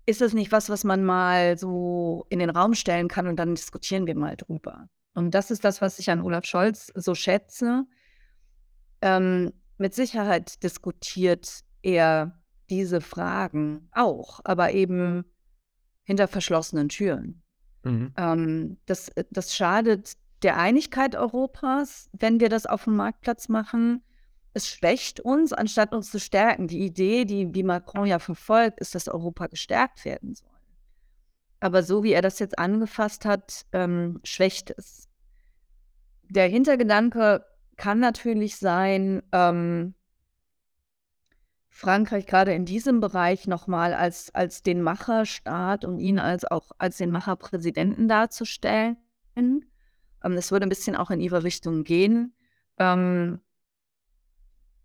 ist 0.07 0.23
es 0.23 0.33
nicht 0.33 0.53
was, 0.53 0.69
was 0.69 0.85
man 0.85 1.05
mal 1.05 1.59
so 1.59 2.27
in 2.29 2.39
den 2.39 2.51
Raum 2.51 2.75
stellen 2.75 3.09
kann 3.09 3.27
und 3.27 3.37
dann 3.37 3.55
diskutieren 3.55 4.07
wir 4.07 4.17
mal 4.17 4.37
drüber. 4.37 4.89
Und 5.15 5.33
das 5.35 5.51
ist 5.51 5.65
das, 5.65 5.81
was 5.81 5.99
ich 5.99 6.11
an 6.11 6.23
Olaf 6.23 6.45
Scholz 6.45 6.93
so 6.95 7.15
schätze. 7.15 7.85
Ähm, 9.03 9.53
mit 9.79 9.95
Sicherheit 9.95 10.63
diskutiert 10.63 11.61
er 11.83 12.41
diese 12.69 13.01
Fragen 13.01 13.89
auch, 13.93 14.41
aber 14.45 14.73
eben 14.73 15.25
hinter 16.05 16.29
verschlossenen 16.29 16.89
Türen. 16.89 17.43
Mhm. 17.83 18.13
Ähm, 18.17 18.77
das, 18.87 19.11
das 19.31 19.55
schadet 19.55 20.17
der 20.43 20.59
Einigkeit 20.59 21.17
Europas, 21.17 22.09
wenn 22.13 22.41
wir 22.41 22.49
das 22.49 22.67
auf 22.67 22.85
dem 22.85 22.97
Marktplatz 22.97 23.49
machen. 23.49 24.03
Es 24.53 24.69
schwächt 24.69 25.21
uns, 25.21 25.53
anstatt 25.53 25.93
uns 25.93 26.11
zu 26.11 26.19
stärken. 26.19 26.67
Die 26.67 26.81
Idee, 26.85 27.25
die, 27.25 27.51
die 27.51 27.63
Macron 27.63 28.07
ja 28.07 28.19
verfolgt, 28.19 28.81
ist, 28.81 28.95
dass 28.95 29.09
Europa 29.09 29.47
gestärkt 29.47 30.05
werden 30.05 30.35
soll. 30.35 30.49
Aber 31.61 31.83
so 31.83 32.03
wie 32.03 32.13
er 32.13 32.23
das 32.23 32.39
jetzt 32.39 32.59
angefasst 32.59 33.25
hat, 33.25 33.67
ähm, 33.73 34.21
schwächt 34.25 34.71
es. 34.77 35.09
Der 36.29 36.49
Hintergedanke 36.49 37.45
kann 37.77 37.99
natürlich 37.99 38.57
sein, 38.57 39.23
ähm, 39.33 39.95
Frankreich 41.69 42.27
gerade 42.27 42.53
in 42.53 42.67
diesem 42.67 43.01
Bereich 43.01 43.47
nochmal 43.47 43.95
als, 43.95 44.35
als 44.35 44.63
den 44.63 44.83
Macherstaat 44.83 45.85
und 45.85 45.99
ihn 45.99 46.19
als 46.19 46.45
auch 46.45 46.73
als 46.79 46.99
den 46.99 47.11
Macherpräsidenten 47.11 48.09
darzustellen. 48.09 48.97
Ähm, 49.37 49.63
es 50.23 50.53
würde 50.53 50.67
ein 50.67 50.69
bisschen 50.69 50.97
auch 50.97 51.11
in 51.11 51.21
ihre 51.21 51.43
Richtung 51.45 51.85
gehen. 51.85 52.35
Ähm, 52.79 53.41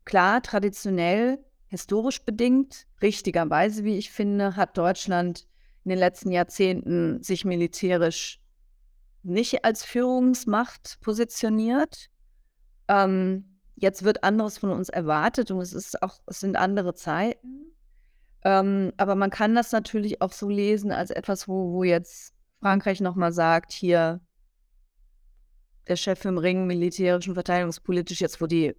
klar, 0.06 0.42
traditionell, 0.42 1.44
historisch 1.68 2.24
bedingt, 2.24 2.86
richtigerweise, 3.02 3.84
wie 3.84 3.98
ich 3.98 4.12
finde, 4.12 4.56
hat 4.56 4.78
Deutschland 4.78 5.48
in 5.84 5.90
den 5.90 6.00
letzten 6.00 6.32
Jahrzehnten 6.32 7.22
sich 7.22 7.46
militärisch 7.46 8.40
nicht 9.24 9.66
als 9.66 9.84
Führungsmacht 9.84 11.00
positioniert. 11.02 12.10
Ähm, 12.88 13.60
jetzt 13.76 14.04
wird 14.04 14.24
anderes 14.24 14.58
von 14.58 14.72
uns 14.72 14.90
erwartet 14.90 15.52
und 15.52 15.60
es 15.60 15.74
ist 15.74 16.02
auch, 16.02 16.22
es 16.28 16.40
sind 16.40 16.56
andere 16.56 16.94
Zeiten. 16.94 17.72
Ähm, 18.44 18.94
aber 18.98 19.16
man 19.16 19.32
kann 19.32 19.56
das 19.56 19.72
natürlich 19.72 20.22
auch 20.22 20.32
so 20.32 20.48
lesen 20.48 20.92
als 20.92 21.10
etwas, 21.10 21.48
wo, 21.48 21.74
wo 21.74 21.84
jetzt 21.84 22.36
Frankreich 22.60 23.02
nochmal 23.02 23.34
sagt, 23.34 23.72
hier 23.72 24.22
der 25.88 25.96
Chef 25.96 26.24
im 26.26 26.38
Ring, 26.38 26.68
militärisch 26.68 27.28
und 27.28 27.34
verteidigungspolitisch, 27.34 28.22
jetzt 28.22 28.42
wo 28.42 28.48
die, 28.48 28.76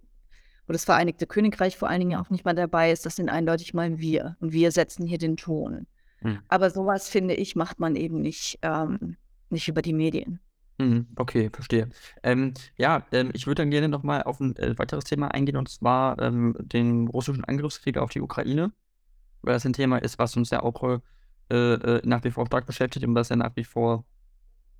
wo 0.67 0.73
das 0.73 0.85
Vereinigte 0.85 1.25
Königreich 1.25 1.77
vor 1.77 1.89
allen 1.89 2.01
Dingen 2.01 2.19
auch 2.19 2.29
nicht 2.29 2.45
mal 2.45 2.53
dabei 2.53 2.91
ist, 2.91 3.05
das 3.05 3.15
sind 3.15 3.29
eindeutig 3.29 3.73
mal 3.73 3.97
wir. 3.97 4.35
Und 4.39 4.51
wir 4.51 4.71
setzen 4.71 5.05
hier 5.07 5.17
den 5.17 5.37
Ton. 5.37 5.87
Hm. 6.19 6.39
Aber 6.47 6.69
sowas, 6.69 7.09
finde 7.09 7.33
ich, 7.33 7.55
macht 7.55 7.79
man 7.79 7.95
eben 7.95 8.21
nicht, 8.21 8.59
ähm, 8.61 9.15
nicht 9.49 9.67
über 9.67 9.81
die 9.81 9.93
Medien. 9.93 10.39
Mhm, 10.79 11.07
okay, 11.15 11.49
verstehe. 11.51 11.89
Ähm, 12.21 12.53
ja, 12.77 13.05
ähm, 13.11 13.31
ich 13.33 13.47
würde 13.47 13.63
dann 13.63 13.71
gerne 13.71 13.89
nochmal 13.89 14.23
auf 14.23 14.39
ein 14.39 14.55
äh, 14.57 14.77
weiteres 14.77 15.05
Thema 15.05 15.29
eingehen, 15.29 15.57
und 15.57 15.69
zwar 15.69 16.19
ähm, 16.21 16.55
den 16.59 17.07
russischen 17.07 17.43
Angriffskrieg 17.43 17.97
auf 17.97 18.11
die 18.11 18.21
Ukraine, 18.21 18.71
weil 19.41 19.53
das 19.53 19.65
ein 19.65 19.73
Thema 19.73 19.97
ist, 19.97 20.19
was 20.19 20.37
uns 20.37 20.51
ja 20.51 20.61
auch 20.61 20.99
äh, 21.49 21.55
äh, 21.55 22.01
nach 22.03 22.23
wie 22.23 22.31
vor 22.31 22.45
stark 22.45 22.67
beschäftigt 22.67 23.05
und 23.05 23.15
was 23.15 23.29
ja 23.29 23.35
nach 23.35 23.55
wie 23.55 23.63
vor 23.63 24.05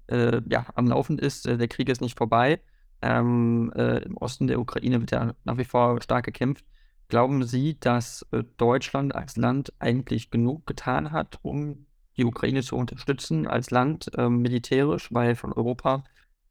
äh, 0.07 0.41
ja, 0.49 0.67
am 0.75 0.87
Laufen 0.87 1.17
ist. 1.17 1.47
Äh, 1.47 1.57
der 1.57 1.67
Krieg 1.67 1.89
ist 1.89 2.01
nicht 2.01 2.17
vorbei. 2.17 2.61
Ähm, 3.01 3.71
äh, 3.75 3.99
Im 3.99 4.17
Osten 4.17 4.47
der 4.47 4.59
Ukraine 4.59 4.99
wird 4.99 5.11
ja 5.11 5.33
nach 5.43 5.57
wie 5.57 5.65
vor 5.65 6.01
stark 6.01 6.25
gekämpft. 6.25 6.65
Glauben 7.09 7.43
Sie, 7.43 7.79
dass 7.79 8.25
Deutschland 8.57 9.15
als 9.15 9.37
Land 9.37 9.71
eigentlich 9.79 10.29
genug 10.29 10.67
getan 10.67 11.11
hat, 11.11 11.39
um 11.41 11.85
die 12.17 12.25
Ukraine 12.25 12.63
zu 12.63 12.75
unterstützen 12.75 13.47
als 13.47 13.71
Land 13.71 14.11
ähm, 14.17 14.41
militärisch, 14.41 15.13
weil 15.13 15.35
von 15.35 15.53
Europa 15.53 16.03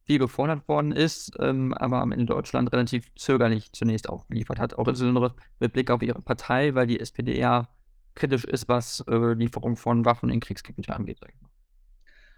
viel 0.05 0.19
gefordert 0.19 0.67
worden 0.69 0.93
ist, 0.93 1.33
ähm, 1.39 1.73
aber 1.73 2.01
am 2.01 2.13
Ende 2.13 2.25
Deutschland 2.25 2.71
relativ 2.71 3.13
zögerlich 3.15 3.73
zunächst 3.73 4.09
auch 4.09 4.25
geliefert 4.27 4.57
hat. 4.57 4.77
Auch 4.77 4.87
insbesondere 4.87 5.35
mit 5.59 5.73
Blick 5.73 5.91
auf 5.91 6.01
ihre 6.01 6.21
Partei, 6.21 6.73
weil 6.73 6.87
die 6.87 6.99
SPD 6.99 7.37
ja 7.37 7.67
kritisch 8.15 8.45
ist, 8.45 8.69
was 8.69 9.03
äh, 9.09 9.33
Lieferung 9.33 9.75
von 9.75 10.05
Waffen 10.05 10.29
in 10.29 10.39
Kriegsgebiete 10.39 10.95
angeht. 10.95 11.19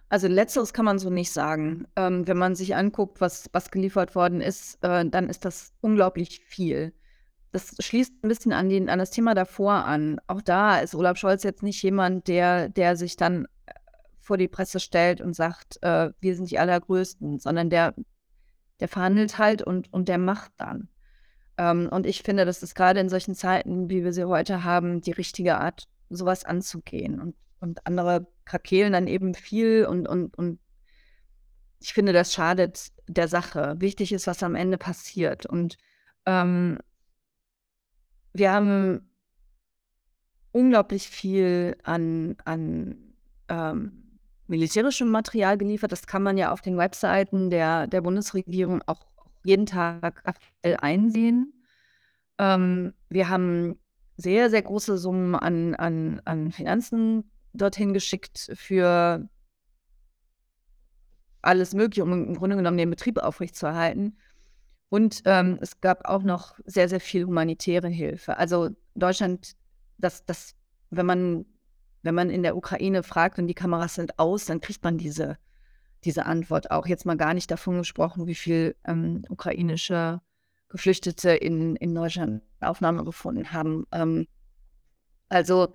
Also 0.10 0.28
letzteres 0.28 0.74
kann 0.74 0.86
man 0.86 1.00
so 1.00 1.10
nicht 1.10 1.32
sagen. 1.32 1.88
Ähm, 1.96 2.28
wenn 2.28 2.38
man 2.38 2.56
sich 2.56 2.76
anguckt, 2.76 3.22
was, 3.22 3.50
was 3.54 3.72
geliefert 3.72 4.16
worden 4.16 4.42
ist, 4.42 4.84
äh, 4.84 5.06
dann 5.08 5.30
ist 5.30 5.46
das 5.46 5.74
unglaublich 5.82 6.42
viel 6.42 6.94
das 7.52 7.76
schließt 7.80 8.24
ein 8.24 8.28
bisschen 8.28 8.54
an, 8.54 8.70
den, 8.70 8.90
an 8.90 9.00
das 9.00 9.12
Thema 9.12 9.34
davor 9.34 9.86
an. 9.86 10.20
Auch 10.28 10.42
da 10.42 10.80
ist 10.80 10.96
Olaf 10.96 11.18
Scholz 11.18 11.44
jetzt 11.44 11.64
nicht 11.64 11.82
jemand, 11.82 12.28
der, 12.28 12.70
der 12.70 12.96
sich 12.96 13.16
dann 13.16 13.46
äh, 13.66 13.74
vor 14.20 14.38
die 14.38 14.48
Presse 14.48 14.80
stellt 14.80 15.22
und 15.22 15.36
sagt, 15.36 15.80
äh, 15.82 16.12
wir 16.20 16.36
sind 16.36 16.52
die 16.52 16.60
Allergrößten, 16.60 17.40
sondern 17.40 17.70
der, 17.70 17.96
der 18.80 18.88
verhandelt 18.88 19.38
halt 19.38 19.62
und, 19.62 19.92
und 19.92 20.10
der 20.10 20.20
macht 20.20 20.52
dann. 20.58 20.90
Ähm, 21.58 21.90
und 21.92 22.06
ich 22.06 22.22
finde, 22.22 22.46
das 22.46 22.62
ist 22.62 22.76
gerade 22.76 23.00
in 23.00 23.10
solchen 23.10 23.34
Zeiten, 23.34 23.90
wie 23.90 24.04
wir 24.04 24.14
sie 24.14 24.26
heute 24.26 24.64
haben, 24.64 25.02
die 25.02 25.12
richtige 25.12 25.58
Art, 25.58 25.88
sowas 26.10 26.46
anzugehen. 26.46 27.20
Und, 27.20 27.36
und 27.60 27.86
andere 27.88 28.28
krakehlen 28.50 28.94
dann 28.94 29.08
eben 29.08 29.36
viel 29.36 29.86
und, 29.86 30.08
und, 30.08 30.36
und 30.36 30.60
ich 31.80 31.94
finde, 31.94 32.14
das 32.14 32.34
schadet 32.34 32.88
der 33.08 33.28
Sache. 33.28 33.76
Wichtig 33.78 34.12
ist, 34.12 34.28
was 34.28 34.44
am 34.44 34.56
Ende 34.56 34.78
passiert. 34.78 35.46
Und 35.46 35.78
ähm, 36.26 36.80
wir 38.34 38.52
haben 38.52 39.10
unglaublich 40.52 41.08
viel 41.08 41.78
an, 41.84 42.36
an 42.44 43.14
ähm, 43.50 44.20
militärischem 44.48 45.10
Material 45.10 45.58
geliefert. 45.58 45.92
Das 45.92 46.08
kann 46.08 46.24
man 46.24 46.38
ja 46.38 46.52
auf 46.52 46.62
den 46.62 46.78
Webseiten 46.78 47.52
der, 47.52 47.86
der 47.88 48.02
Bundesregierung 48.02 48.82
auch 48.88 49.06
jeden 49.44 49.68
Tag 49.68 50.22
aktuell 50.26 50.78
einsehen. 50.82 51.54
Ähm, 52.40 52.94
wir 53.10 53.30
haben 53.30 53.80
sehr, 54.18 54.50
sehr 54.50 54.64
große 54.64 54.98
Summen 54.98 55.36
an, 55.36 55.76
an, 55.76 56.22
an 56.26 56.52
Finanzen 56.52 57.30
dorthin 57.54 57.94
geschickt 57.94 58.52
für 58.56 59.28
alles 61.42 61.74
Mögliche, 61.74 62.04
um 62.04 62.12
im 62.12 62.36
Grunde 62.36 62.56
genommen 62.56 62.78
den 62.78 62.90
Betrieb 62.90 63.18
aufrechtzuerhalten. 63.18 64.18
Und 64.90 65.22
ähm, 65.26 65.60
es 65.62 65.82
gab 65.82 66.08
auch 66.08 66.24
noch 66.24 66.60
sehr, 66.66 66.90
sehr 66.90 67.00
viel 67.00 67.26
humanitäre 67.26 67.88
Hilfe. 67.88 68.38
Also 68.38 68.70
Deutschland, 68.96 69.56
das, 69.98 70.26
das, 70.26 70.56
wenn 70.90 71.06
man, 71.06 71.46
wenn 72.02 72.16
man 72.16 72.30
in 72.30 72.44
der 72.44 72.58
Ukraine 72.58 73.04
fragt 73.04 73.38
und 73.40 73.48
die 73.48 73.54
Kameras 73.54 73.96
sind 73.96 74.18
aus, 74.18 74.46
dann 74.46 74.62
kriegt 74.62 74.84
man 74.84 74.98
diese, 74.98 75.38
diese 76.04 76.26
Antwort 76.26 76.72
auch. 76.72 76.88
Jetzt 76.88 77.06
mal 77.06 77.18
gar 77.18 77.34
nicht 77.34 77.52
davon 77.52 77.78
gesprochen, 77.78 78.26
wie 78.26 78.36
viel 78.36 78.76
ähm, 78.86 79.24
ukrainische 79.30 80.22
Geflüchtete 80.70 81.32
in, 81.32 81.76
in 81.76 81.94
Deutschland 81.94 82.42
Aufnahme 82.60 83.04
gefunden 83.04 83.52
haben. 83.52 83.86
Ähm, 83.92 84.28
also 85.30 85.72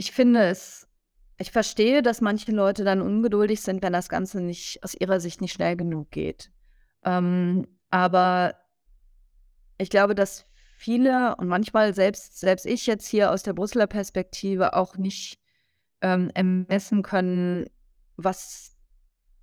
ich 0.00 0.12
finde 0.12 0.44
es, 0.44 0.88
ich 1.36 1.50
verstehe, 1.50 2.00
dass 2.00 2.22
manche 2.22 2.52
Leute 2.52 2.84
dann 2.84 3.02
ungeduldig 3.02 3.60
sind, 3.60 3.82
wenn 3.82 3.92
das 3.92 4.08
Ganze 4.08 4.40
nicht 4.40 4.82
aus 4.82 4.94
ihrer 4.94 5.20
Sicht 5.20 5.42
nicht 5.42 5.52
schnell 5.52 5.76
genug 5.76 6.10
geht. 6.10 6.50
Ähm, 7.04 7.68
aber 7.90 8.54
ich 9.76 9.90
glaube, 9.90 10.14
dass 10.14 10.46
viele 10.78 11.36
und 11.36 11.48
manchmal 11.48 11.92
selbst, 11.92 12.40
selbst 12.40 12.64
ich 12.64 12.86
jetzt 12.86 13.06
hier 13.06 13.30
aus 13.30 13.42
der 13.42 13.52
Brüsseler 13.52 13.86
Perspektive 13.86 14.72
auch 14.72 14.96
nicht 14.96 15.38
ähm, 16.00 16.30
ermessen 16.32 17.02
können, 17.02 17.66
was 18.16 18.74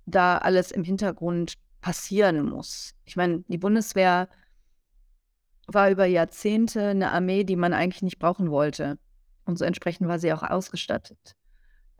da 0.06 0.38
alles 0.38 0.72
im 0.72 0.82
Hintergrund 0.82 1.54
passieren 1.80 2.42
muss. 2.46 2.96
Ich 3.04 3.14
meine, 3.14 3.44
die 3.46 3.58
Bundeswehr 3.58 4.28
war 5.68 5.88
über 5.88 6.06
Jahrzehnte 6.06 6.88
eine 6.88 7.12
Armee, 7.12 7.44
die 7.44 7.54
man 7.54 7.72
eigentlich 7.72 8.02
nicht 8.02 8.18
brauchen 8.18 8.50
wollte. 8.50 8.98
Und 9.48 9.56
so 9.56 9.64
entsprechend 9.64 10.06
war 10.08 10.18
sie 10.18 10.30
auch 10.34 10.42
ausgestattet. 10.42 11.34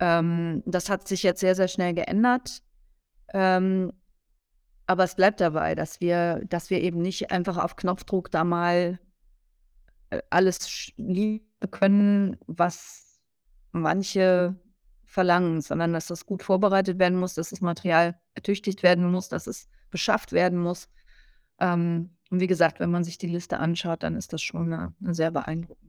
Ähm, 0.00 0.62
das 0.66 0.90
hat 0.90 1.08
sich 1.08 1.22
jetzt 1.22 1.40
sehr, 1.40 1.54
sehr 1.54 1.66
schnell 1.66 1.94
geändert. 1.94 2.62
Ähm, 3.32 3.90
aber 4.86 5.04
es 5.04 5.14
bleibt 5.14 5.40
dabei, 5.40 5.74
dass 5.74 5.98
wir, 5.98 6.44
dass 6.46 6.68
wir 6.68 6.82
eben 6.82 7.00
nicht 7.00 7.30
einfach 7.30 7.56
auf 7.56 7.74
Knopfdruck 7.76 8.30
da 8.30 8.44
mal 8.44 8.98
äh, 10.10 10.20
alles 10.28 10.92
liefern 10.96 11.46
können, 11.70 12.36
was 12.46 13.18
manche 13.72 14.54
verlangen, 15.06 15.62
sondern 15.62 15.94
dass 15.94 16.08
das 16.08 16.26
gut 16.26 16.42
vorbereitet 16.42 16.98
werden 16.98 17.18
muss, 17.18 17.32
dass 17.32 17.48
das 17.48 17.62
Material 17.62 18.20
ertüchtigt 18.34 18.82
werden 18.82 19.10
muss, 19.10 19.30
dass 19.30 19.46
es 19.46 19.70
beschafft 19.90 20.32
werden 20.32 20.58
muss. 20.58 20.90
Ähm, 21.58 22.14
und 22.28 22.40
wie 22.40 22.46
gesagt, 22.46 22.78
wenn 22.78 22.90
man 22.90 23.04
sich 23.04 23.16
die 23.16 23.26
Liste 23.26 23.58
anschaut, 23.58 24.02
dann 24.02 24.16
ist 24.16 24.34
das 24.34 24.42
schon 24.42 24.70
eine, 24.70 24.94
eine 25.02 25.14
sehr 25.14 25.30
beeindruckende. 25.30 25.87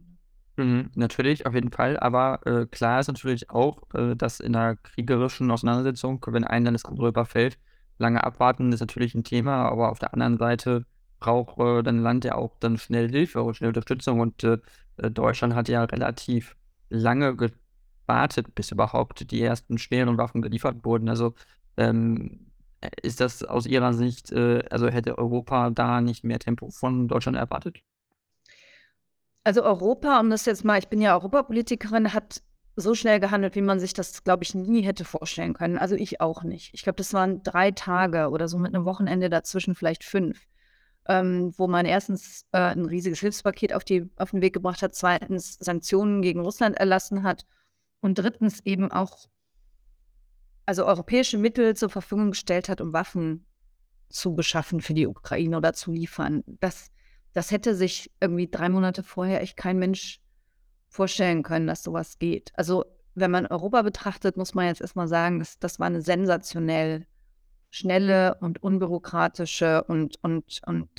Mhm, 0.60 0.92
natürlich, 0.96 1.46
auf 1.46 1.54
jeden 1.54 1.72
Fall. 1.72 1.98
Aber 2.00 2.46
äh, 2.46 2.66
klar 2.66 3.00
ist 3.00 3.08
natürlich 3.08 3.50
auch, 3.50 3.84
äh, 3.94 4.16
dass 4.16 4.42
in 4.42 4.56
einer 4.56 4.76
kriegerischen 4.76 5.50
Auseinandersetzung, 5.52 6.22
wenn 6.28 6.44
ein 6.44 6.66
Land 6.66 6.76
das 6.76 6.84
andere 6.86 7.08
überfällt, 7.08 7.58
lange 7.98 8.24
abwarten 8.24 8.72
ist 8.74 8.82
natürlich 8.82 9.16
ein 9.16 9.24
Thema, 9.24 9.70
aber 9.70 9.90
auf 9.90 10.00
der 10.00 10.14
anderen 10.14 10.38
Seite 10.38 10.86
braucht 11.20 11.58
äh, 11.60 11.82
dein 11.84 12.00
Land 12.02 12.26
ja 12.26 12.36
auch 12.36 12.58
dann 12.60 12.78
schnell 12.78 13.10
Hilfe 13.10 13.42
und 13.42 13.56
schnell 13.56 13.70
Unterstützung 13.70 14.20
und 14.20 14.44
äh, 14.44 14.58
äh, 14.98 15.10
Deutschland 15.12 15.56
hat 15.56 15.70
ja 15.70 15.84
relativ 15.86 16.58
lange 16.90 17.36
gewartet, 17.38 18.54
bis 18.56 18.72
überhaupt 18.72 19.32
die 19.32 19.42
ersten 19.42 19.78
schweren 19.78 20.18
Waffen 20.18 20.42
geliefert 20.42 20.84
wurden. 20.84 21.08
Also 21.10 21.36
ähm, 21.78 22.52
ist 23.02 23.22
das 23.22 23.44
aus 23.44 23.66
Ihrer 23.66 23.94
Sicht, 23.94 24.32
äh, 24.34 24.64
also 24.70 24.90
hätte 24.90 25.18
Europa 25.18 25.70
da 25.70 26.02
nicht 26.02 26.24
mehr 26.26 26.40
Tempo 26.40 26.70
von 26.70 27.08
Deutschland 27.08 27.38
erwartet? 27.38 27.80
Also 29.44 29.64
Europa, 29.64 30.20
um 30.20 30.30
das 30.30 30.46
jetzt 30.46 30.66
mal, 30.66 30.80
ich 30.80 30.90
bin 30.90 31.02
ja 31.02 31.16
Europapolitikerin, 31.16 32.14
hat 32.14 32.42
so 32.76 32.96
schnell 32.96 33.20
gehandelt, 33.20 33.56
wie 33.56 33.62
man 33.62 33.80
sich 33.80 33.94
das, 33.94 34.24
glaube 34.24 34.44
ich, 34.44 34.56
nie 34.56 34.82
hätte 34.82 35.06
vorstellen 35.06 35.54
können. 35.54 35.78
Also 35.78 35.96
ich 35.96 36.22
auch 36.22 36.44
nicht. 36.44 36.74
Ich 36.74 36.84
glaube, 36.84 36.98
das 36.98 37.14
waren 37.14 37.44
drei 37.44 37.72
Tage 37.72 38.30
oder 38.30 38.48
so 38.48 38.58
mit 38.58 38.74
einem 38.74 38.86
Wochenende 38.86 39.30
dazwischen, 39.30 39.76
vielleicht 39.76 40.04
fünf, 40.04 40.46
ähm, 41.08 41.54
wo 41.58 41.68
man 41.68 41.86
erstens 41.86 42.46
äh, 42.52 42.60
ein 42.60 42.86
riesiges 42.86 43.20
Hilfspaket 43.20 43.74
auf, 43.74 43.84
die, 43.84 44.10
auf 44.18 44.32
den 44.32 44.42
Weg 44.42 44.54
gebracht 44.54 44.82
hat, 44.82 44.96
zweitens 44.96 45.56
Sanktionen 45.60 46.22
gegen 46.22 46.40
Russland 46.42 46.78
erlassen 46.78 47.24
hat 47.24 47.46
und 48.02 48.18
drittens 48.18 48.62
eben 48.66 48.92
auch 48.92 49.28
also 50.66 50.86
europäische 50.86 51.38
Mittel 51.38 51.76
zur 51.76 51.90
Verfügung 51.90 52.32
gestellt 52.32 52.70
hat, 52.70 52.80
um 52.80 52.94
Waffen 52.94 53.46
zu 54.10 54.36
beschaffen 54.36 54.82
für 54.82 54.94
die 54.94 55.08
Ukraine 55.08 55.58
oder 55.58 55.74
zu 55.74 55.92
liefern. 55.92 56.44
Das, 56.46 56.92
das 57.40 57.52
hätte 57.52 57.74
sich 57.74 58.12
irgendwie 58.20 58.50
drei 58.50 58.68
Monate 58.68 59.02
vorher 59.02 59.42
echt 59.42 59.56
kein 59.56 59.80
Mensch 59.80 60.20
vorstellen 60.90 61.42
können, 61.42 61.68
dass 61.68 61.84
sowas 61.84 62.20
geht. 62.20 62.52
Also 62.56 62.84
wenn 63.16 63.32
man 63.32 63.46
Europa 63.46 63.82
betrachtet, 63.82 64.36
muss 64.36 64.56
man 64.56 64.66
jetzt 64.66 64.82
erstmal 64.82 65.08
sagen, 65.08 65.40
das, 65.40 65.58
das 65.58 65.80
war 65.80 65.88
eine 65.88 66.02
sensationell 66.02 67.08
schnelle 67.70 68.36
und 68.42 68.62
unbürokratische 68.62 69.86
und, 69.86 70.22
und, 70.22 70.60
und 70.66 70.90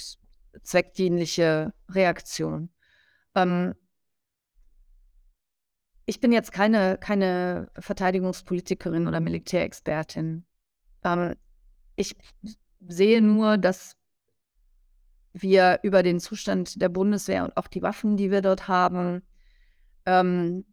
zweckdienliche 0.62 1.74
Reaktion. 1.90 2.70
Ähm, 3.34 3.74
ich 6.06 6.20
bin 6.20 6.32
jetzt 6.32 6.52
keine, 6.52 6.96
keine 6.96 7.70
Verteidigungspolitikerin 7.78 9.06
oder 9.06 9.20
Militärexpertin. 9.20 10.46
Ähm, 11.04 11.34
ich 11.96 12.16
sehe 12.88 13.20
nur, 13.20 13.58
dass 13.58 13.99
wir 15.32 15.80
über 15.82 16.02
den 16.02 16.20
Zustand 16.20 16.80
der 16.80 16.88
Bundeswehr 16.88 17.44
und 17.44 17.56
auch 17.56 17.68
die 17.68 17.82
Waffen, 17.82 18.16
die 18.16 18.30
wir 18.30 18.42
dort 18.42 18.68
haben, 18.68 19.22
ähm, 20.06 20.64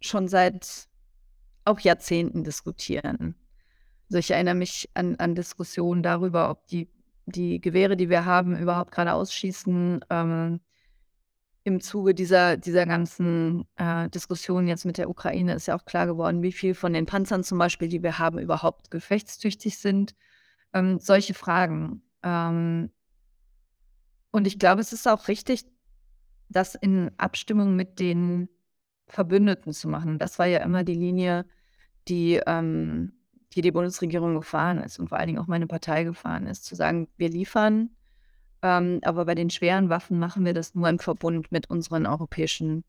schon 0.00 0.28
seit 0.28 0.88
auch 1.64 1.80
Jahrzehnten 1.80 2.44
diskutieren. 2.44 3.34
Also 4.08 4.18
ich 4.18 4.30
erinnere 4.30 4.54
mich 4.54 4.88
an, 4.94 5.16
an 5.16 5.34
Diskussionen 5.34 6.02
darüber, 6.02 6.50
ob 6.50 6.66
die, 6.68 6.88
die 7.26 7.60
Gewehre, 7.60 7.96
die 7.96 8.08
wir 8.08 8.24
haben, 8.24 8.56
überhaupt 8.56 8.90
gerade 8.90 9.12
ausschießen. 9.12 10.04
Ähm, 10.08 10.60
Im 11.64 11.80
Zuge 11.80 12.14
dieser, 12.14 12.56
dieser 12.56 12.86
ganzen 12.86 13.66
äh, 13.76 14.08
Diskussion 14.08 14.66
jetzt 14.66 14.86
mit 14.86 14.96
der 14.96 15.10
Ukraine 15.10 15.54
ist 15.54 15.66
ja 15.66 15.76
auch 15.76 15.84
klar 15.84 16.06
geworden, 16.06 16.42
wie 16.42 16.52
viel 16.52 16.74
von 16.74 16.94
den 16.94 17.04
Panzern 17.04 17.44
zum 17.44 17.58
Beispiel, 17.58 17.88
die 17.88 18.02
wir 18.02 18.18
haben, 18.18 18.38
überhaupt 18.38 18.90
gefechtstüchtig 18.90 19.76
sind. 19.76 20.14
Ähm, 20.72 20.98
solche 20.98 21.34
Fragen. 21.34 22.02
Ähm, 22.22 22.90
und 24.30 24.46
ich 24.46 24.58
glaube, 24.58 24.80
es 24.80 24.92
ist 24.92 25.06
auch 25.08 25.28
richtig, 25.28 25.64
das 26.48 26.74
in 26.74 27.10
Abstimmung 27.16 27.76
mit 27.76 27.98
den 27.98 28.48
Verbündeten 29.06 29.72
zu 29.72 29.88
machen. 29.88 30.18
Das 30.18 30.38
war 30.38 30.46
ja 30.46 30.58
immer 30.60 30.84
die 30.84 30.94
Linie, 30.94 31.46
die, 32.08 32.40
ähm, 32.46 33.12
die 33.54 33.62
die 33.62 33.72
Bundesregierung 33.72 34.34
gefahren 34.34 34.78
ist 34.78 34.98
und 34.98 35.08
vor 35.08 35.18
allen 35.18 35.28
Dingen 35.28 35.38
auch 35.38 35.46
meine 35.46 35.66
Partei 35.66 36.04
gefahren 36.04 36.46
ist, 36.46 36.64
zu 36.64 36.74
sagen, 36.74 37.08
wir 37.16 37.30
liefern, 37.30 37.90
ähm, 38.62 39.00
aber 39.02 39.24
bei 39.24 39.34
den 39.34 39.50
schweren 39.50 39.88
Waffen 39.88 40.18
machen 40.18 40.44
wir 40.44 40.54
das 40.54 40.74
nur 40.74 40.88
im 40.88 40.98
Verbund 40.98 41.52
mit 41.52 41.70
unseren 41.70 42.06
europäischen 42.06 42.84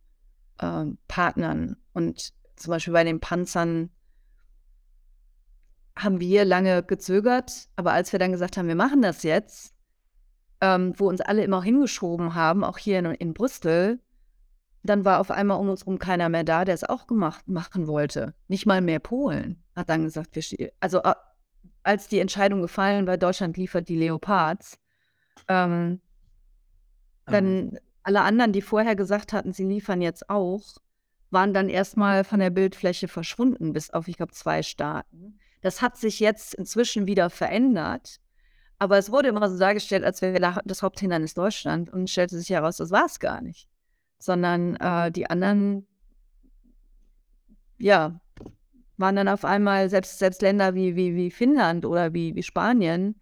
ähm, 0.62 0.98
Partnern. 1.08 1.78
Und 1.94 2.34
zum 2.56 2.72
Beispiel 2.72 2.94
bei 2.94 3.04
den 3.04 3.20
Panzern 3.20 3.90
haben 6.00 6.20
wir 6.20 6.46
lange 6.46 6.82
gezögert, 6.84 7.68
aber 7.76 7.92
als 7.92 8.12
wir 8.12 8.20
dann 8.20 8.32
gesagt 8.32 8.58
haben, 8.58 8.68
wir 8.68 8.76
machen 8.76 9.02
das 9.02 9.24
jetzt, 9.24 9.74
ähm, 10.62 10.94
wo 10.98 11.08
uns 11.10 11.22
alle 11.22 11.44
immer 11.44 11.62
hingeschoben 11.62 12.36
haben, 12.36 12.64
auch 12.64 12.78
hier 12.78 13.00
in, 13.00 13.06
in 13.06 13.34
Brüssel, 13.34 14.00
dann 14.82 15.04
war 15.04 15.20
auf 15.20 15.30
einmal 15.30 15.60
um 15.60 15.70
uns 15.70 15.82
herum 15.82 16.00
keiner 16.00 16.30
mehr 16.30 16.44
da, 16.46 16.64
der 16.64 16.74
es 16.74 16.86
auch 16.86 17.06
gemacht 17.06 17.48
machen 17.50 17.88
wollte. 17.88 18.34
Nicht 18.48 18.66
mal 18.66 18.82
mehr 18.82 19.00
Polen 19.00 19.62
hat 19.76 19.90
dann 19.90 20.04
gesagt, 20.04 20.36
wir 20.36 20.72
also 20.80 21.02
als 21.84 22.08
die 22.08 22.20
Entscheidung 22.20 22.62
gefallen 22.62 23.06
war, 23.06 23.18
Deutschland 23.18 23.58
liefert 23.58 23.90
die 23.90 23.98
Leopards, 23.98 24.80
ähm, 25.48 26.02
dann 27.26 27.66
mhm. 27.66 27.78
alle 28.04 28.22
anderen, 28.22 28.54
die 28.54 28.62
vorher 28.62 28.96
gesagt 28.96 29.34
hatten, 29.34 29.54
sie 29.54 29.66
liefern 29.66 30.02
jetzt 30.02 30.30
auch, 30.30 30.78
waren 31.30 31.54
dann 31.54 31.70
erstmal 31.70 32.24
von 32.24 32.40
der 32.40 32.50
Bildfläche 32.50 33.08
verschwunden, 33.08 33.74
bis 33.74 33.92
auf, 33.92 34.08
ich 34.08 34.18
glaube, 34.18 34.32
zwei 34.32 34.64
Staaten. 34.64 35.40
Das 35.62 35.82
hat 35.82 35.98
sich 35.98 36.20
jetzt 36.20 36.54
inzwischen 36.54 37.08
wieder 37.08 37.30
verändert. 37.30 38.20
Aber 38.78 38.98
es 38.98 39.12
wurde 39.12 39.28
immer 39.28 39.50
so 39.50 39.60
dargestellt, 39.60 40.06
als 40.06 40.22
wäre 40.22 40.62
das 40.64 40.82
Haupthindernis 40.82 41.34
Deutschland 41.34 41.90
und 41.90 42.10
stellte 42.10 42.38
sich 42.38 42.50
heraus, 42.50 42.78
das 42.78 42.92
war 42.92 43.06
es 43.06 43.20
gar 43.20 43.42
nicht. 43.42 43.68
Sondern 44.20 44.78
äh, 44.78 45.12
die 45.12 45.30
anderen, 45.30 45.86
ja, 47.78 48.20
waren 48.96 49.16
dann 49.16 49.28
auf 49.28 49.46
einmal, 49.46 49.90
selbst, 49.90 50.20
selbst 50.20 50.42
Länder 50.42 50.76
wie, 50.76 50.96
wie, 50.96 51.16
wie 51.16 51.32
Finnland 51.32 51.86
oder 51.86 52.14
wie, 52.14 52.36
wie 52.36 52.44
Spanien, 52.44 53.20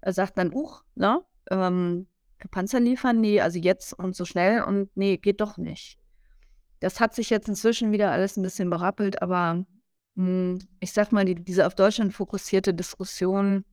äh, 0.00 0.12
sagt 0.12 0.38
dann, 0.38 0.52
uch, 0.52 0.84
ne? 0.94 1.24
Ähm, 1.50 2.06
Panzer 2.50 2.80
liefern? 2.80 3.20
Nee, 3.20 3.40
also 3.40 3.58
jetzt 3.58 3.92
und 3.92 4.16
so 4.16 4.24
schnell 4.24 4.62
und 4.62 4.96
nee, 4.96 5.18
geht 5.18 5.40
doch 5.40 5.56
nicht. 5.56 5.98
Das 6.80 7.00
hat 7.00 7.14
sich 7.14 7.30
jetzt 7.30 7.48
inzwischen 7.48 7.92
wieder 7.92 8.10
alles 8.10 8.36
ein 8.36 8.42
bisschen 8.42 8.70
berappelt, 8.70 9.20
aber 9.22 9.66
ich 10.16 10.92
sag 10.92 11.12
mal, 11.12 11.24
die, 11.24 11.34
diese 11.34 11.66
auf 11.66 11.74
Deutschland 11.74 12.12
fokussierte 12.12 12.74
Diskussion 12.74 13.64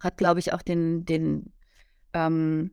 hat, 0.00 0.16
glaube 0.16 0.40
ich, 0.40 0.52
auch 0.52 0.62
den, 0.62 1.04
den 1.04 1.52
ähm, 2.12 2.72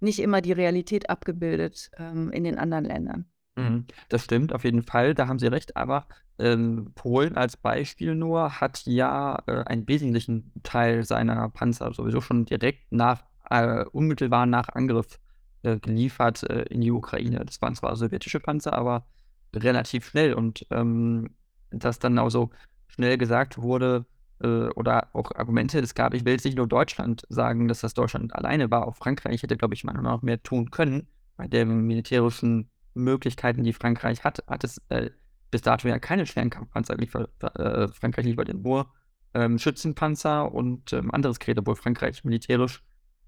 nicht 0.00 0.20
immer 0.20 0.40
die 0.40 0.52
Realität 0.52 1.10
abgebildet 1.10 1.90
ähm, 1.98 2.30
in 2.32 2.44
den 2.44 2.58
anderen 2.58 2.84
Ländern. 2.84 3.26
Mhm, 3.56 3.86
das 4.08 4.24
stimmt, 4.24 4.52
auf 4.52 4.64
jeden 4.64 4.82
Fall, 4.82 5.14
da 5.14 5.28
haben 5.28 5.38
Sie 5.38 5.46
recht, 5.46 5.76
aber 5.76 6.06
ähm, 6.38 6.92
Polen 6.94 7.36
als 7.36 7.56
Beispiel 7.56 8.14
nur 8.14 8.60
hat 8.60 8.82
ja 8.86 9.42
äh, 9.46 9.64
einen 9.64 9.86
wesentlichen 9.86 10.52
Teil 10.62 11.04
seiner 11.04 11.48
Panzer 11.50 11.92
sowieso 11.92 12.20
schon 12.20 12.46
direkt 12.46 12.90
nach, 12.90 13.24
äh, 13.50 13.84
unmittelbar 13.92 14.46
nach 14.46 14.68
Angriff 14.70 15.20
äh, 15.62 15.78
geliefert 15.78 16.44
äh, 16.44 16.62
in 16.70 16.80
die 16.80 16.90
Ukraine. 16.90 17.44
Das 17.44 17.60
waren 17.60 17.74
zwar 17.74 17.94
sowjetische 17.96 18.40
Panzer, 18.40 18.72
aber 18.72 19.06
relativ 19.54 20.06
schnell 20.06 20.32
und 20.32 20.66
ähm, 20.70 21.34
dass 21.70 21.98
dann 21.98 22.18
auch 22.18 22.30
so 22.30 22.50
schnell 22.88 23.18
gesagt 23.18 23.58
wurde, 23.58 24.06
äh, 24.42 24.68
oder 24.70 25.08
auch 25.14 25.30
Argumente 25.34 25.78
es 25.78 25.94
gab, 25.94 26.14
ich 26.14 26.24
will 26.24 26.32
jetzt 26.32 26.44
nicht 26.44 26.56
nur 26.56 26.66
Deutschland 26.66 27.24
sagen, 27.28 27.68
dass 27.68 27.80
das 27.80 27.94
Deutschland 27.94 28.34
alleine 28.34 28.70
war. 28.70 28.86
Auch 28.86 28.96
Frankreich 28.96 29.42
hätte, 29.42 29.56
glaube 29.56 29.74
ich, 29.74 29.84
manchmal 29.84 30.12
noch 30.12 30.22
mehr 30.22 30.42
tun 30.42 30.70
können. 30.70 31.06
Bei 31.36 31.46
den 31.46 31.86
militärischen 31.86 32.70
Möglichkeiten, 32.94 33.64
die 33.64 33.72
Frankreich 33.72 34.24
hat, 34.24 34.44
hat 34.46 34.64
es 34.64 34.80
äh, 34.88 35.10
bis 35.50 35.62
dato 35.62 35.88
ja 35.88 35.98
keine 35.98 36.26
schweren 36.26 36.50
Kampfpanzer 36.50 36.96
geliefert. 36.96 37.30
Äh, 37.42 37.88
Frankreich 37.88 38.24
liefert 38.24 38.52
nur 38.54 38.92
ähm, 39.34 39.58
Schützenpanzer 39.58 40.52
und 40.52 40.92
ähm, 40.92 41.10
anderes 41.12 41.38
Gerät, 41.38 41.58
obwohl 41.58 41.76
Frankreich 41.76 42.24
militärisch 42.24 42.82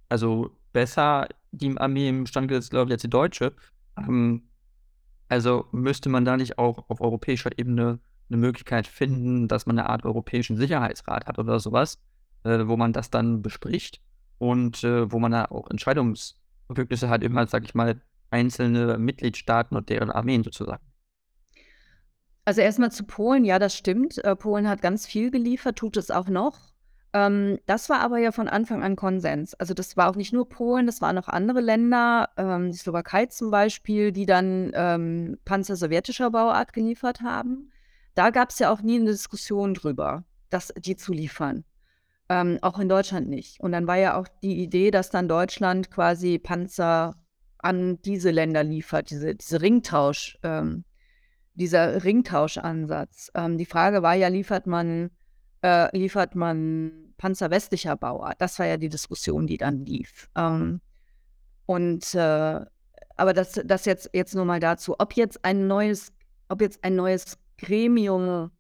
also 0.09 0.51
besser 0.73 1.29
die 1.53 1.77
Armee 1.79 2.09
im 2.09 2.27
Stand 2.27 2.51
ist, 2.53 2.71
glaube 2.71 2.91
ich, 2.91 2.93
als 2.93 3.03
die 3.03 3.11
deutsche. 3.11 3.55
Ähm, 3.97 4.43
also 5.29 5.67
müsste 5.73 6.11
man 6.11 6.25
da 6.27 6.37
nicht 6.37 6.59
auch 6.59 6.91
auf 6.91 7.01
europäischer 7.01 7.51
Ebene 7.59 7.99
eine 8.33 8.41
Möglichkeit 8.41 8.87
finden, 8.87 9.49
dass 9.49 9.67
man 9.67 9.79
eine 9.79 9.89
Art 9.89 10.05
europäischen 10.05 10.57
Sicherheitsrat 10.57 11.27
hat 11.27 11.39
oder 11.39 11.61
sowas, 11.61 11.99
äh, 12.45 12.67
wo 12.67 12.77
man 12.77 12.93
das 12.93 13.11
dann 13.11 13.43
bespricht 13.43 14.01
und 14.39 14.83
äh, 14.85 15.11
wo 15.13 15.19
man 15.19 15.33
da 15.33 15.45
auch 15.47 15.71
Entscheidungsbefugnisse 15.71 17.09
hat, 17.09 17.23
immer, 17.23 17.47
sag 17.47 17.65
ich 17.65 17.75
mal, 17.75 18.01
einzelne 18.31 18.99
Mitgliedstaaten 18.99 19.77
und 19.77 19.89
deren 19.89 20.11
Armeen 20.11 20.43
sozusagen. 20.43 20.83
Also 22.45 22.61
erstmal 22.61 22.91
zu 22.91 23.05
Polen, 23.05 23.45
ja, 23.45 23.59
das 23.59 23.77
stimmt. 23.77 24.19
Äh, 24.25 24.35
Polen 24.35 24.69
hat 24.69 24.83
ganz 24.83 25.07
viel 25.07 25.31
geliefert, 25.31 25.77
tut 25.77 25.97
es 25.97 26.11
auch 26.11 26.29
noch. 26.29 26.73
Ähm, 27.13 27.59
das 27.67 27.89
war 27.89 28.01
aber 28.01 28.19
ja 28.19 28.33
von 28.33 28.49
Anfang 28.49 28.83
an 28.83 28.97
Konsens. 28.97 29.55
Also 29.55 29.75
das 29.75 29.97
war 29.97 30.11
auch 30.11 30.17
nicht 30.17 30.33
nur 30.33 30.49
Polen, 30.49 30.87
das 30.87 31.01
waren 31.03 31.19
auch 31.19 31.29
andere 31.29 31.61
Länder, 31.61 32.31
ähm, 32.37 32.71
die 32.73 32.79
Slowakei 32.79 33.27
zum 33.27 33.51
Beispiel, 33.51 34.13
die 34.13 34.27
dann 34.27 34.73
ähm, 34.75 35.39
Panzer 35.45 35.77
sowjetischer 35.77 36.31
Bauart 36.31 36.73
geliefert 36.73 37.21
haben. 37.21 37.72
Da 38.15 38.31
gab 38.31 38.51
es 38.51 38.59
ja 38.59 38.71
auch 38.73 38.83
nie 38.83 38.97
eine 38.97 39.11
Diskussion 39.11 39.75
drüber, 39.75 40.25
das, 40.51 40.73
die 40.77 40.97
zu 40.97 41.13
liefern. 41.13 41.65
Ähm, 42.29 42.59
auch 42.63 42.79
in 42.79 42.89
Deutschland 42.89 43.29
nicht. 43.29 43.61
Und 43.61 43.73
dann 43.73 43.87
war 43.87 43.97
ja 43.97 44.17
auch 44.17 44.29
die 44.43 44.63
Idee, 44.63 44.91
dass 44.91 45.11
dann 45.11 45.29
Deutschland 45.29 45.91
quasi 45.91 46.39
Panzer 46.39 47.17
an 47.59 48.01
diese 48.03 48.31
Länder 48.31 48.65
liefert, 48.65 49.11
diese, 49.11 49.35
diese 49.35 49.61
Ringtausch, 49.61 50.39
ähm, 50.43 50.85
dieser 51.55 52.05
Ringtauschansatz. 52.05 53.31
Ähm, 53.35 53.59
die 53.59 53.67
Frage 53.67 54.03
war 54.03 54.15
ja, 54.15 54.29
liefert 54.29 54.67
man, 54.67 55.11
äh, 55.63 55.97
liefert 55.97 56.35
man 56.35 57.15
Panzer 57.19 57.51
westlicher 57.51 57.97
Bauart? 57.97 58.41
Das 58.41 58.59
war 58.59 58.67
ja 58.67 58.77
die 58.77 58.89
Diskussion, 58.89 59.47
die 59.47 59.59
dann 59.59 59.85
lief. 59.85 60.29
Ähm, 60.37 60.81
und 61.67 62.15
äh, 62.15 62.61
aber 63.17 63.33
das, 63.33 63.61
das 63.65 63.85
jetzt, 63.85 64.11
jetzt 64.13 64.35
nur 64.35 64.45
mal 64.45 64.61
dazu. 64.61 64.97
Ob 64.99 65.15
jetzt 65.15 65.45
ein 65.45 65.67
neues, 65.67 66.13
ob 66.49 66.61
jetzt 66.61 66.83
ein 66.83 66.97
neues 66.97 67.39
Gremium 67.63 68.51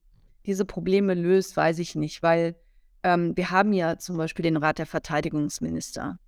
diese 0.47 0.65
Probleme 0.65 1.15
löst, 1.15 1.57
weiß 1.57 1.79
ich 1.79 1.95
nicht, 1.95 2.23
weil 2.23 2.57
ähm, 3.03 3.37
wir 3.37 3.51
haben 3.51 3.73
ja 3.73 3.99
zum 3.99 4.17
Beispiel 4.17 4.45
den 4.45 4.57
Rat 4.57 4.79
der 4.79 4.87
Verteidigungsminister 4.87 6.19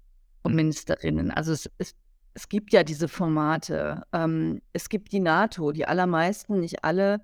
und. 0.43 0.55
Ministerinnen. 0.55 1.31
Also 1.31 1.53
es, 1.53 1.71
es, 1.79 1.95
es 2.35 2.49
gibt 2.49 2.73
ja 2.73 2.83
diese 2.83 3.09
Formate. 3.09 4.03
Ähm, 4.13 4.61
es 4.73 4.89
gibt 4.89 5.13
die 5.13 5.21
NATO, 5.21 5.73
die 5.73 5.87
allermeisten, 5.87 6.61
nicht 6.61 6.85
alle 6.85 7.23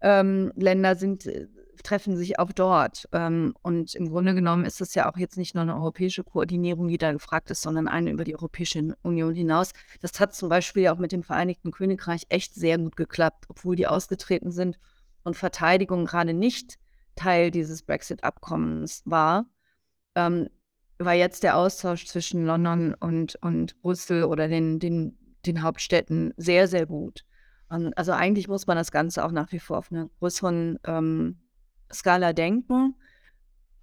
ähm, 0.00 0.52
Länder 0.56 0.96
sind, 0.96 1.26
äh, 1.26 1.46
treffen 1.82 2.16
sich 2.16 2.38
auch 2.38 2.52
dort. 2.52 3.08
Ähm, 3.12 3.54
und 3.62 3.94
im 3.94 4.08
Grunde 4.08 4.34
genommen 4.34 4.64
ist 4.64 4.80
es 4.80 4.94
ja 4.94 5.10
auch 5.10 5.16
jetzt 5.16 5.36
nicht 5.36 5.54
nur 5.54 5.62
eine 5.62 5.74
europäische 5.74 6.24
Koordinierung, 6.24 6.88
die 6.88 6.98
da 6.98 7.12
gefragt 7.12 7.50
ist, 7.50 7.62
sondern 7.62 7.88
eine 7.88 8.10
über 8.10 8.24
die 8.24 8.34
Europäische 8.34 8.96
Union 9.02 9.34
hinaus. 9.34 9.72
Das 10.00 10.18
hat 10.20 10.34
zum 10.34 10.48
Beispiel 10.48 10.88
auch 10.88 10.98
mit 10.98 11.12
dem 11.12 11.22
Vereinigten 11.22 11.70
Königreich 11.70 12.26
echt 12.28 12.54
sehr 12.54 12.78
gut 12.78 12.96
geklappt, 12.96 13.46
obwohl 13.48 13.76
die 13.76 13.86
ausgetreten 13.86 14.50
sind 14.50 14.78
und 15.24 15.36
Verteidigung 15.36 16.04
gerade 16.04 16.32
nicht 16.32 16.78
Teil 17.16 17.50
dieses 17.50 17.82
Brexit-Abkommens 17.82 19.02
war. 19.04 19.46
Ähm, 20.14 20.48
war 20.98 21.14
jetzt 21.14 21.42
der 21.42 21.56
Austausch 21.56 22.06
zwischen 22.06 22.46
London 22.46 22.94
und, 22.94 23.36
und 23.42 23.80
Brüssel 23.82 24.24
oder 24.24 24.48
den, 24.48 24.78
den, 24.78 25.18
den 25.44 25.62
Hauptstädten 25.62 26.32
sehr, 26.36 26.68
sehr 26.68 26.86
gut. 26.86 27.24
Also 27.68 28.12
eigentlich 28.12 28.46
muss 28.48 28.66
man 28.66 28.76
das 28.76 28.92
Ganze 28.92 29.24
auch 29.24 29.32
nach 29.32 29.50
wie 29.50 29.58
vor 29.58 29.78
auf 29.78 29.90
einer 29.90 30.08
größeren 30.20 30.78
ähm, 30.84 31.40
Skala 31.92 32.32
denken. 32.32 32.94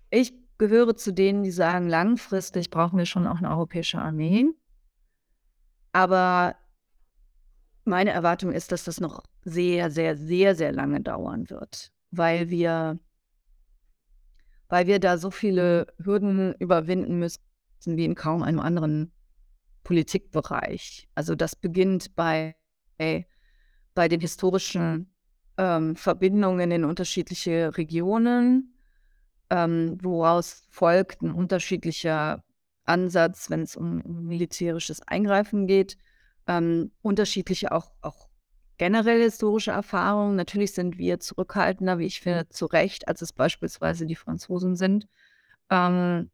Ich 0.10 0.34
gehöre 0.58 0.96
zu 0.96 1.14
denen, 1.14 1.44
die 1.44 1.52
sagen, 1.52 1.90
langfristig 1.90 2.70
brauchen 2.70 2.98
wir 2.98 3.06
schon 3.06 3.28
auch 3.28 3.38
eine 3.38 3.50
europäische 3.50 4.00
Armee. 4.00 4.46
Aber 5.92 6.56
meine 7.86 8.12
Erwartung 8.12 8.52
ist, 8.52 8.72
dass 8.72 8.84
das 8.84 9.00
noch 9.00 9.24
sehr, 9.44 9.92
sehr, 9.92 10.16
sehr, 10.16 10.56
sehr 10.56 10.72
lange 10.72 11.02
dauern 11.02 11.50
wird, 11.50 11.92
weil 12.12 12.50
wir, 12.50 13.00
weil 14.70 14.88
wir 14.88 15.00
da 15.00 15.18
so 15.18 15.32
viele 15.32 15.88
Hürden 15.98 16.54
überwinden 16.56 17.20
müssen 17.20 17.42
wie 17.86 18.06
in 18.06 18.16
kaum 18.16 18.44
einem 18.44 18.60
anderen 18.60 19.12
Politikbereich. 19.84 21.10
Also 21.16 21.36
das 21.36 21.56
beginnt 21.56 22.16
bei, 22.16 22.56
bei 22.98 24.08
den 24.08 24.22
historischen 24.22 25.13
ähm, 25.58 25.96
Verbindungen 25.96 26.72
in 26.72 26.86
unterschiedliche 26.86 27.78
Regionen, 27.78 28.74
ähm, 29.50 29.98
woraus 30.02 30.66
folgt 30.70 31.22
ein 31.22 31.32
unterschiedlicher 31.32 32.44
Ansatz, 32.86 33.50
wenn 33.50 33.62
es 33.62 33.76
um, 33.76 34.02
militärisches 34.28 35.02
Eingreifen 35.08 35.68
geht, 35.68 35.98
ähm, 36.48 36.92
unterschiedliche 37.02 37.72
auch, 37.72 37.92
auch 38.02 38.28
generell 38.78 39.22
historische 39.22 39.72
Erfahrungen. 39.72 40.36
Natürlich 40.36 40.74
sind 40.74 40.98
wir 40.98 41.20
zurückhaltender, 41.20 42.00
wie 42.00 42.06
ich 42.06 42.22
finde, 42.22 42.50
zu 42.50 42.66
Recht, 42.66 43.08
als 43.08 43.22
es 43.22 43.32
beispielsweise 43.32 44.06
die 44.06 44.16
Franzosen 44.16 44.76
sind, 44.76 45.08
ähm, 45.70 46.30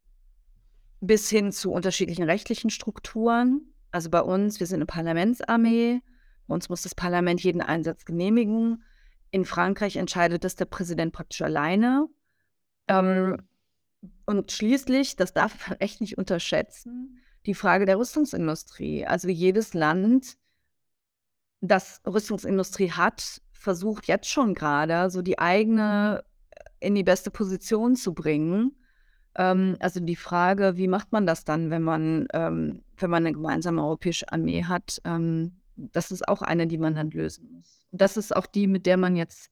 bis 1.02 1.30
hin 1.30 1.52
zu 1.52 1.72
unterschiedlichen 1.72 2.24
rechtlichen 2.24 2.70
Strukturen. 2.70 3.74
Also 3.92 4.10
bei 4.10 4.22
uns, 4.22 4.60
wir 4.60 4.68
sind 4.68 4.78
eine 4.78 4.86
Parlamentsarmee, 4.86 6.02
uns 6.48 6.70
muss 6.70 6.82
das 6.82 6.96
Parlament 6.96 7.42
jeden 7.44 7.62
Einsatz 7.62 8.06
genehmigen. 8.06 8.84
In 9.32 9.46
Frankreich 9.46 9.96
entscheidet 9.96 10.44
das 10.44 10.56
der 10.56 10.66
Präsident 10.66 11.14
praktisch 11.14 11.42
alleine. 11.42 12.08
Ähm, 12.88 13.38
und 14.26 14.52
schließlich, 14.52 15.16
das 15.16 15.34
darf 15.34 15.70
man 15.70 15.78
echt 15.80 16.02
nicht 16.02 16.18
unterschätzen, 16.18 17.20
die 17.46 17.54
Frage 17.54 17.86
der 17.86 17.98
Rüstungsindustrie. 17.98 19.06
Also 19.06 19.30
jedes 19.30 19.74
Land, 19.74 20.38
das 21.62 22.02
Rüstungsindustrie 22.06 22.92
hat, 22.92 23.42
versucht 23.52 24.08
jetzt 24.08 24.30
schon 24.30 24.54
gerade 24.54 25.10
so 25.10 25.22
die 25.22 25.40
eigene 25.40 26.24
in 26.80 26.96
die 26.96 27.04
beste 27.04 27.30
Position 27.30 27.96
zu 27.96 28.14
bringen. 28.14 28.76
Ähm, 29.36 29.76
also 29.80 30.00
die 30.00 30.16
Frage, 30.16 30.78
wie 30.78 30.88
macht 30.88 31.12
man 31.12 31.28
das 31.28 31.44
dann, 31.44 31.70
wenn 31.70 31.84
man, 31.84 32.28
ähm, 32.34 32.84
wenn 32.98 33.10
man 33.10 33.26
eine 33.26 33.34
gemeinsame 33.34 33.84
europäische 33.84 34.32
Armee 34.32 34.64
hat, 34.64 35.02
ähm, 35.04 35.59
das 35.92 36.12
ist 36.12 36.28
auch 36.28 36.42
eine, 36.42 36.68
die 36.68 36.78
man 36.78 36.96
dann 36.96 37.12
lösen 37.12 37.52
muss. 37.52 37.86
Und 37.92 38.02
das 38.02 38.18
ist 38.18 38.36
auch 38.36 38.46
die, 38.46 38.68
mit 38.68 38.86
der 38.86 38.98
man 38.98 39.16
jetzt 39.16 39.52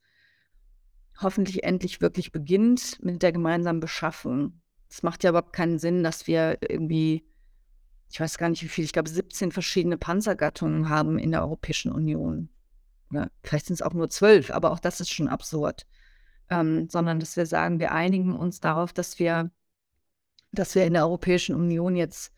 hoffentlich 1.21 1.63
endlich 1.63 2.01
wirklich 2.01 2.32
beginnt, 2.32 3.03
mit 3.03 3.23
der 3.23 3.32
gemeinsamen 3.32 3.80
Beschaffung. 3.80 4.61
Es 4.89 5.03
macht 5.03 5.23
ja 5.23 5.32
überhaupt 5.32 5.53
keinen 5.53 5.80
Sinn, 5.80 6.03
dass 6.03 6.28
wir 6.28 6.57
irgendwie, 6.61 7.25
ich 8.09 8.19
weiß 8.19 8.38
gar 8.38 8.49
nicht 8.49 8.63
wie 8.63 8.67
viel, 8.67 8.86
ich 8.86 8.93
glaube 8.93 9.09
17 9.09 9.51
verschiedene 9.51 9.97
Panzergattungen 9.97 10.89
haben 10.89 11.17
in 11.17 11.32
der 11.32 11.41
Europäischen 11.41 11.91
Union. 11.91 12.49
Oder 13.09 13.32
vielleicht 13.43 13.67
sind 13.67 13.75
es 13.75 13.82
auch 13.82 13.93
nur 13.93 14.09
zwölf, 14.09 14.51
aber 14.51 14.71
auch 14.71 14.80
das 14.80 14.99
ist 14.99 15.11
schon 15.11 15.28
absurd. 15.28 15.88
Ähm, 16.49 16.88
sondern 16.89 17.19
dass 17.19 17.36
wir 17.36 17.45
sagen, 17.45 17.80
wir 17.80 17.91
einigen 17.91 18.36
uns 18.36 18.59
darauf, 18.59 18.93
dass 18.93 19.19
wir, 19.19 19.51
dass 20.51 20.75
wir 20.75 20.86
in 20.86 20.93
der 20.93 21.03
Europäischen 21.03 21.55
Union 21.55 21.95
jetzt 21.95 22.32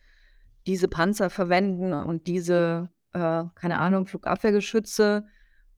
diese 0.66 0.88
Panzer 0.88 1.30
verwenden 1.30 1.92
und 1.92 2.26
diese 2.26 2.90
äh, 3.12 3.44
keine 3.54 3.78
Ahnung, 3.78 4.06
Flugabwehrgeschütze, 4.06 5.26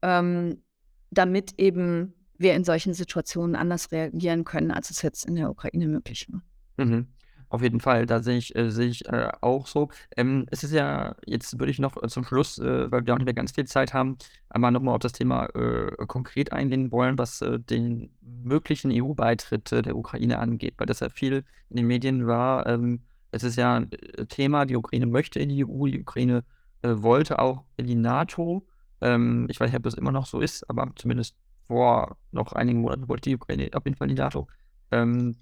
ähm, 0.01 0.63
damit 1.11 1.53
eben 1.57 2.13
wir 2.37 2.53
in 2.53 2.63
solchen 2.63 2.93
Situationen 2.93 3.55
anders 3.55 3.91
reagieren 3.91 4.43
können, 4.43 4.71
als 4.71 4.89
es 4.89 5.01
jetzt 5.01 5.25
in 5.25 5.35
der 5.35 5.49
Ukraine 5.49 5.87
möglich 5.87 6.27
war. 6.31 6.41
Mhm. 6.85 7.07
Auf 7.53 7.61
jeden 7.61 7.81
Fall, 7.81 8.07
da 8.07 8.23
sehe 8.23 8.37
ich, 8.37 8.55
äh, 8.55 8.71
sehe 8.71 8.87
ich 8.87 9.07
äh, 9.07 9.29
auch 9.41 9.67
so. 9.67 9.89
Ähm, 10.17 10.47
es 10.49 10.63
ist 10.63 10.73
ja, 10.73 11.15
jetzt 11.23 11.59
würde 11.59 11.69
ich 11.69 11.77
noch 11.77 12.01
äh, 12.01 12.07
zum 12.07 12.23
Schluss, 12.23 12.57
äh, 12.57 12.91
weil 12.91 13.05
wir 13.05 13.13
auch 13.13 13.19
nicht 13.19 13.25
mehr 13.25 13.35
ganz 13.35 13.51
viel 13.51 13.65
Zeit 13.65 13.93
haben, 13.93 14.17
einmal 14.49 14.71
nochmal 14.71 14.95
auf 14.95 15.01
das 15.01 15.11
Thema 15.11 15.45
äh, 15.53 15.91
konkret 16.07 16.51
eingehen 16.51 16.91
wollen, 16.91 17.19
was 17.19 17.41
äh, 17.41 17.59
den 17.59 18.09
möglichen 18.21 18.91
EU-Beitritt 18.91 19.69
der 19.71 19.95
Ukraine 19.95 20.39
angeht, 20.39 20.73
weil 20.77 20.87
das 20.87 21.01
ja 21.01 21.09
viel 21.09 21.43
in 21.69 21.75
den 21.75 21.85
Medien 21.85 22.25
war. 22.25 22.65
Ähm, 22.65 23.03
es 23.29 23.43
ist 23.43 23.55
ja 23.55 23.75
ein 23.75 23.91
Thema, 24.29 24.65
die 24.65 24.75
Ukraine 24.75 25.05
möchte 25.05 25.39
in 25.39 25.49
die 25.49 25.63
EU, 25.63 25.85
die 25.85 26.01
Ukraine 26.01 26.43
wollte 26.83 27.39
auch 27.39 27.63
in 27.77 27.87
die 27.87 27.95
NATO. 27.95 28.65
Ähm, 29.01 29.47
ich 29.49 29.59
weiß 29.59 29.69
nicht, 29.69 29.77
ob 29.77 29.83
das 29.83 29.93
immer 29.93 30.11
noch 30.11 30.25
so 30.25 30.39
ist, 30.39 30.69
aber 30.69 30.91
zumindest 30.95 31.35
vor 31.67 32.17
noch 32.31 32.53
einigen 32.53 32.81
Monaten 32.81 33.07
wollte 33.07 33.29
die 33.29 33.35
Ukraine 33.35 33.69
auf 33.73 33.85
jeden 33.85 33.97
Fall 33.97 34.09
in 34.09 34.15
die 34.15 34.21
NATO. 34.21 34.47
Ähm, 34.91 35.35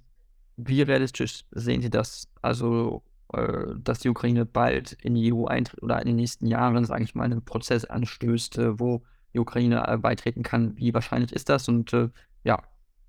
wie 0.58 0.82
realistisch 0.82 1.44
sehen 1.52 1.82
Sie 1.82 1.90
das? 1.90 2.28
Also, 2.42 3.04
äh, 3.34 3.74
dass 3.78 4.00
die 4.00 4.10
Ukraine 4.10 4.46
bald 4.46 4.94
in 4.94 5.16
die 5.16 5.34
EU 5.34 5.46
eintritt 5.46 5.82
oder 5.82 6.00
in 6.00 6.08
den 6.08 6.16
nächsten 6.16 6.46
Jahren, 6.46 6.86
sage 6.86 7.04
ich 7.04 7.16
mal, 7.16 7.24
einen 7.24 7.44
Prozess 7.44 7.86
anstößt, 7.86 8.58
äh, 8.58 8.80
wo 8.80 9.04
die 9.34 9.40
Ukraine 9.40 9.88
äh, 9.88 9.98
beitreten 9.98 10.44
kann. 10.44 10.76
Wie 10.78 10.94
wahrscheinlich 10.94 11.34
ist 11.34 11.50
das 11.50 11.68
und 11.68 11.94
äh, 11.94 12.10
ja, 12.44 12.62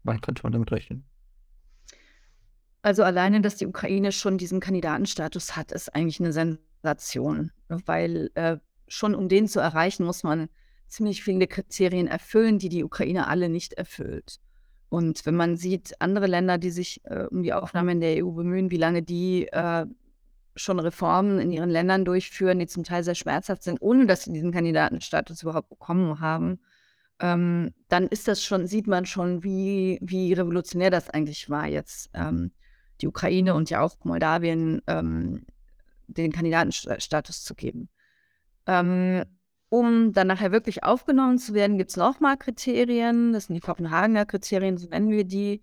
wann 0.04 0.20
könnte 0.20 0.42
man 0.42 0.52
damit 0.52 0.70
rechnen? 0.72 1.04
Also 2.82 3.04
alleine, 3.04 3.40
dass 3.40 3.56
die 3.56 3.66
Ukraine 3.66 4.10
schon 4.10 4.38
diesen 4.38 4.58
Kandidatenstatus 4.58 5.56
hat, 5.56 5.70
ist 5.72 5.94
eigentlich 5.94 6.18
eine 6.20 6.32
Sensation. 6.32 6.71
Sensation, 6.82 7.52
weil 7.68 8.30
äh, 8.34 8.58
schon 8.88 9.14
um 9.14 9.28
den 9.28 9.48
zu 9.48 9.60
erreichen, 9.60 10.04
muss 10.04 10.22
man 10.22 10.48
ziemlich 10.88 11.22
viele 11.22 11.46
Kriterien 11.46 12.06
erfüllen, 12.06 12.58
die 12.58 12.68
die 12.68 12.84
Ukraine 12.84 13.28
alle 13.28 13.48
nicht 13.48 13.72
erfüllt. 13.72 14.38
Und 14.88 15.24
wenn 15.24 15.36
man 15.36 15.56
sieht, 15.56 15.94
andere 16.00 16.26
Länder, 16.26 16.58
die 16.58 16.70
sich 16.70 17.00
äh, 17.04 17.24
um 17.30 17.42
die 17.42 17.54
Aufnahme 17.54 17.92
in 17.92 18.00
der 18.00 18.24
EU 18.24 18.32
bemühen, 18.32 18.70
wie 18.70 18.76
lange 18.76 19.02
die 19.02 19.48
äh, 19.48 19.86
schon 20.54 20.78
Reformen 20.78 21.38
in 21.38 21.50
ihren 21.50 21.70
Ländern 21.70 22.04
durchführen, 22.04 22.58
die 22.58 22.66
zum 22.66 22.84
Teil 22.84 23.02
sehr 23.02 23.14
schmerzhaft 23.14 23.62
sind, 23.62 23.80
ohne 23.80 24.04
dass 24.04 24.24
sie 24.24 24.32
diesen 24.32 24.52
Kandidatenstatus 24.52 25.42
überhaupt 25.42 25.70
bekommen 25.70 26.20
haben, 26.20 26.60
ähm, 27.20 27.72
dann 27.88 28.06
ist 28.06 28.28
das 28.28 28.44
schon, 28.44 28.66
sieht 28.66 28.86
man 28.86 29.06
schon, 29.06 29.42
wie, 29.42 29.98
wie 30.02 30.34
revolutionär 30.34 30.90
das 30.90 31.08
eigentlich 31.08 31.48
war 31.48 31.66
jetzt. 31.66 32.10
Ähm, 32.12 32.50
die 33.00 33.08
Ukraine 33.08 33.54
und 33.54 33.70
ja 33.70 33.80
auch 33.80 33.96
Moldawien 34.04 34.82
ähm, 34.86 35.46
den 36.12 36.32
Kandidatenstatus 36.32 37.44
zu 37.44 37.54
geben. 37.54 37.88
Ähm, 38.66 39.24
um 39.68 40.12
dann 40.12 40.26
nachher 40.26 40.52
wirklich 40.52 40.84
aufgenommen 40.84 41.38
zu 41.38 41.54
werden, 41.54 41.78
gibt 41.78 41.90
es 41.90 41.96
nochmal 41.96 42.36
Kriterien. 42.36 43.32
Das 43.32 43.46
sind 43.46 43.54
die 43.54 43.60
Kopenhagener 43.60 44.26
Kriterien, 44.26 44.76
so 44.76 44.88
nennen 44.88 45.10
wir 45.10 45.24
die. 45.24 45.62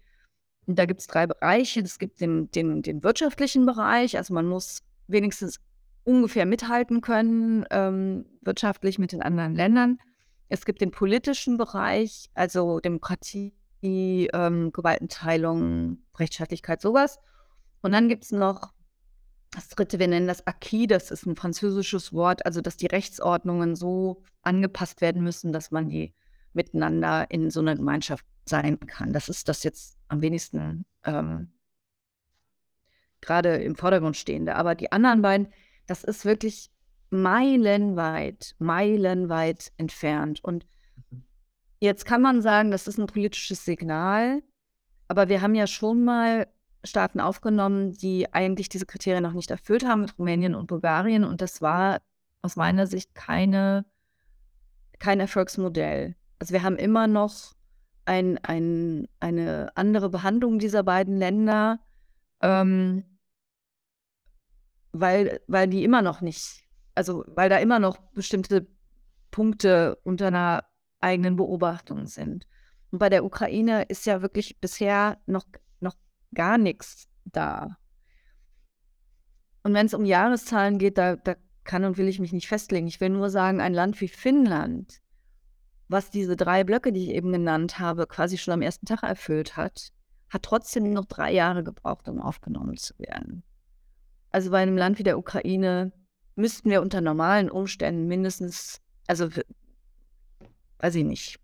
Und 0.65 0.79
da 0.79 0.85
gibt 0.85 1.01
es 1.01 1.07
drei 1.07 1.27
Bereiche. 1.27 1.81
Es 1.81 1.99
gibt 1.99 2.19
den, 2.21 2.49
den, 2.51 2.81
den 2.81 3.03
wirtschaftlichen 3.03 3.65
Bereich, 3.65 4.17
also 4.17 4.33
man 4.33 4.47
muss 4.47 4.81
wenigstens 5.07 5.59
ungefähr 6.03 6.45
mithalten 6.45 7.01
können, 7.01 7.65
ähm, 7.69 8.25
wirtschaftlich 8.41 8.97
mit 8.97 9.11
den 9.11 9.21
anderen 9.21 9.55
Ländern. 9.55 9.99
Es 10.47 10.65
gibt 10.65 10.81
den 10.81 10.91
politischen 10.91 11.57
Bereich, 11.57 12.29
also 12.33 12.79
Demokratie, 12.79 13.53
ähm, 13.81 14.71
Gewaltenteilung, 14.71 15.99
Rechtsstaatlichkeit, 16.17 16.81
sowas. 16.81 17.19
Und 17.81 17.91
dann 17.91 18.09
gibt 18.09 18.23
es 18.23 18.31
noch 18.31 18.73
das 19.51 19.69
dritte, 19.69 19.99
wir 19.99 20.07
nennen 20.07 20.27
das 20.27 20.45
Acquis, 20.45 20.87
das 20.87 21.11
ist 21.11 21.25
ein 21.25 21.35
französisches 21.35 22.13
Wort, 22.13 22.45
also 22.45 22.61
dass 22.61 22.77
die 22.77 22.85
Rechtsordnungen 22.85 23.75
so 23.75 24.23
angepasst 24.41 25.01
werden 25.01 25.23
müssen, 25.23 25.51
dass 25.51 25.71
man 25.71 25.89
die 25.89 26.13
miteinander 26.53 27.29
in 27.31 27.49
so 27.49 27.59
einer 27.59 27.75
Gemeinschaft 27.75 28.25
sein 28.45 28.79
kann. 28.79 29.13
Das 29.13 29.29
ist 29.29 29.49
das 29.49 29.63
jetzt 29.63 29.97
am 30.07 30.21
wenigsten 30.21 30.85
ähm, 31.03 31.51
gerade 33.21 33.57
im 33.57 33.75
Vordergrund 33.75 34.17
stehende. 34.17 34.55
Aber 34.55 34.75
die 34.75 34.91
anderen 34.91 35.21
beiden, 35.21 35.47
das 35.87 36.03
ist 36.03 36.25
wirklich 36.25 36.71
meilenweit, 37.09 38.55
meilenweit 38.59 39.71
entfernt. 39.77 40.43
Und 40.43 40.65
mhm. 41.09 41.23
jetzt 41.79 42.05
kann 42.05 42.21
man 42.21 42.41
sagen, 42.41 42.71
das 42.71 42.87
ist 42.87 42.99
ein 42.99 43.07
politisches 43.07 43.65
Signal, 43.65 44.41
aber 45.07 45.29
wir 45.29 45.41
haben 45.41 45.55
ja 45.55 45.67
schon 45.67 46.03
mal 46.03 46.47
Staaten 46.83 47.19
aufgenommen, 47.19 47.93
die 47.93 48.33
eigentlich 48.33 48.69
diese 48.69 48.85
Kriterien 48.85 49.23
noch 49.23 49.33
nicht 49.33 49.51
erfüllt 49.51 49.85
haben, 49.85 50.01
mit 50.01 50.17
Rumänien 50.17 50.55
und 50.55 50.67
Bulgarien. 50.67 51.23
Und 51.23 51.41
das 51.41 51.61
war 51.61 52.01
aus 52.41 52.55
meiner 52.55 52.87
Sicht 52.87 53.13
keine, 53.15 53.85
kein 54.99 55.19
Erfolgsmodell. 55.19 56.15
Also 56.39 56.53
wir 56.53 56.63
haben 56.63 56.77
immer 56.77 57.07
noch 57.07 57.53
ein, 58.05 58.37
ein, 58.43 59.07
eine 59.19 59.71
andere 59.75 60.09
Behandlung 60.09 60.57
dieser 60.57 60.83
beiden 60.83 61.17
Länder, 61.17 61.79
ähm, 62.41 63.03
weil, 64.91 65.41
weil 65.47 65.67
die 65.67 65.83
immer 65.83 66.01
noch 66.01 66.21
nicht, 66.21 66.63
also 66.95 67.23
weil 67.27 67.49
da 67.49 67.57
immer 67.57 67.79
noch 67.79 67.97
bestimmte 68.13 68.67
Punkte 69.31 69.97
unter 70.03 70.27
einer 70.27 70.63
eigenen 71.01 71.35
Beobachtung 71.35 72.07
sind. 72.07 72.47
Und 72.91 72.99
bei 72.99 73.09
der 73.09 73.23
Ukraine 73.23 73.83
ist 73.83 74.05
ja 74.05 74.21
wirklich 74.21 74.59
bisher 74.59 75.19
noch, 75.25 75.45
noch 75.45 75.59
gar 76.33 76.57
nichts 76.57 77.07
da. 77.25 77.77
Und 79.63 79.73
wenn 79.73 79.85
es 79.85 79.93
um 79.93 80.05
Jahreszahlen 80.05 80.77
geht, 80.77 80.97
da, 80.97 81.15
da 81.15 81.35
kann 81.63 81.83
und 81.83 81.97
will 81.97 82.07
ich 82.07 82.19
mich 82.19 82.33
nicht 82.33 82.47
festlegen. 82.47 82.87
Ich 82.87 83.01
will 83.01 83.09
nur 83.09 83.29
sagen, 83.29 83.61
ein 83.61 83.73
Land 83.73 83.99
wie 84.01 84.07
Finnland, 84.07 84.99
was 85.87 86.09
diese 86.09 86.35
drei 86.35 86.63
Blöcke, 86.63 86.91
die 86.91 87.03
ich 87.03 87.09
eben 87.09 87.31
genannt 87.31 87.79
habe, 87.79 88.07
quasi 88.07 88.37
schon 88.37 88.53
am 88.53 88.61
ersten 88.61 88.85
Tag 88.85 89.03
erfüllt 89.03 89.57
hat, 89.57 89.91
hat 90.29 90.43
trotzdem 90.43 90.91
noch 90.93 91.05
drei 91.05 91.31
Jahre 91.31 91.63
gebraucht, 91.63 92.07
um 92.07 92.21
aufgenommen 92.21 92.77
zu 92.77 92.97
werden. 92.97 93.43
Also 94.31 94.51
bei 94.51 94.61
einem 94.61 94.77
Land 94.77 94.99
wie 94.99 95.03
der 95.03 95.17
Ukraine 95.17 95.91
müssten 96.35 96.69
wir 96.69 96.81
unter 96.81 97.01
normalen 97.01 97.49
Umständen 97.49 98.07
mindestens, 98.07 98.81
also 99.07 99.29
weiß 100.79 100.95
ich 100.95 101.03
nicht, 101.03 101.39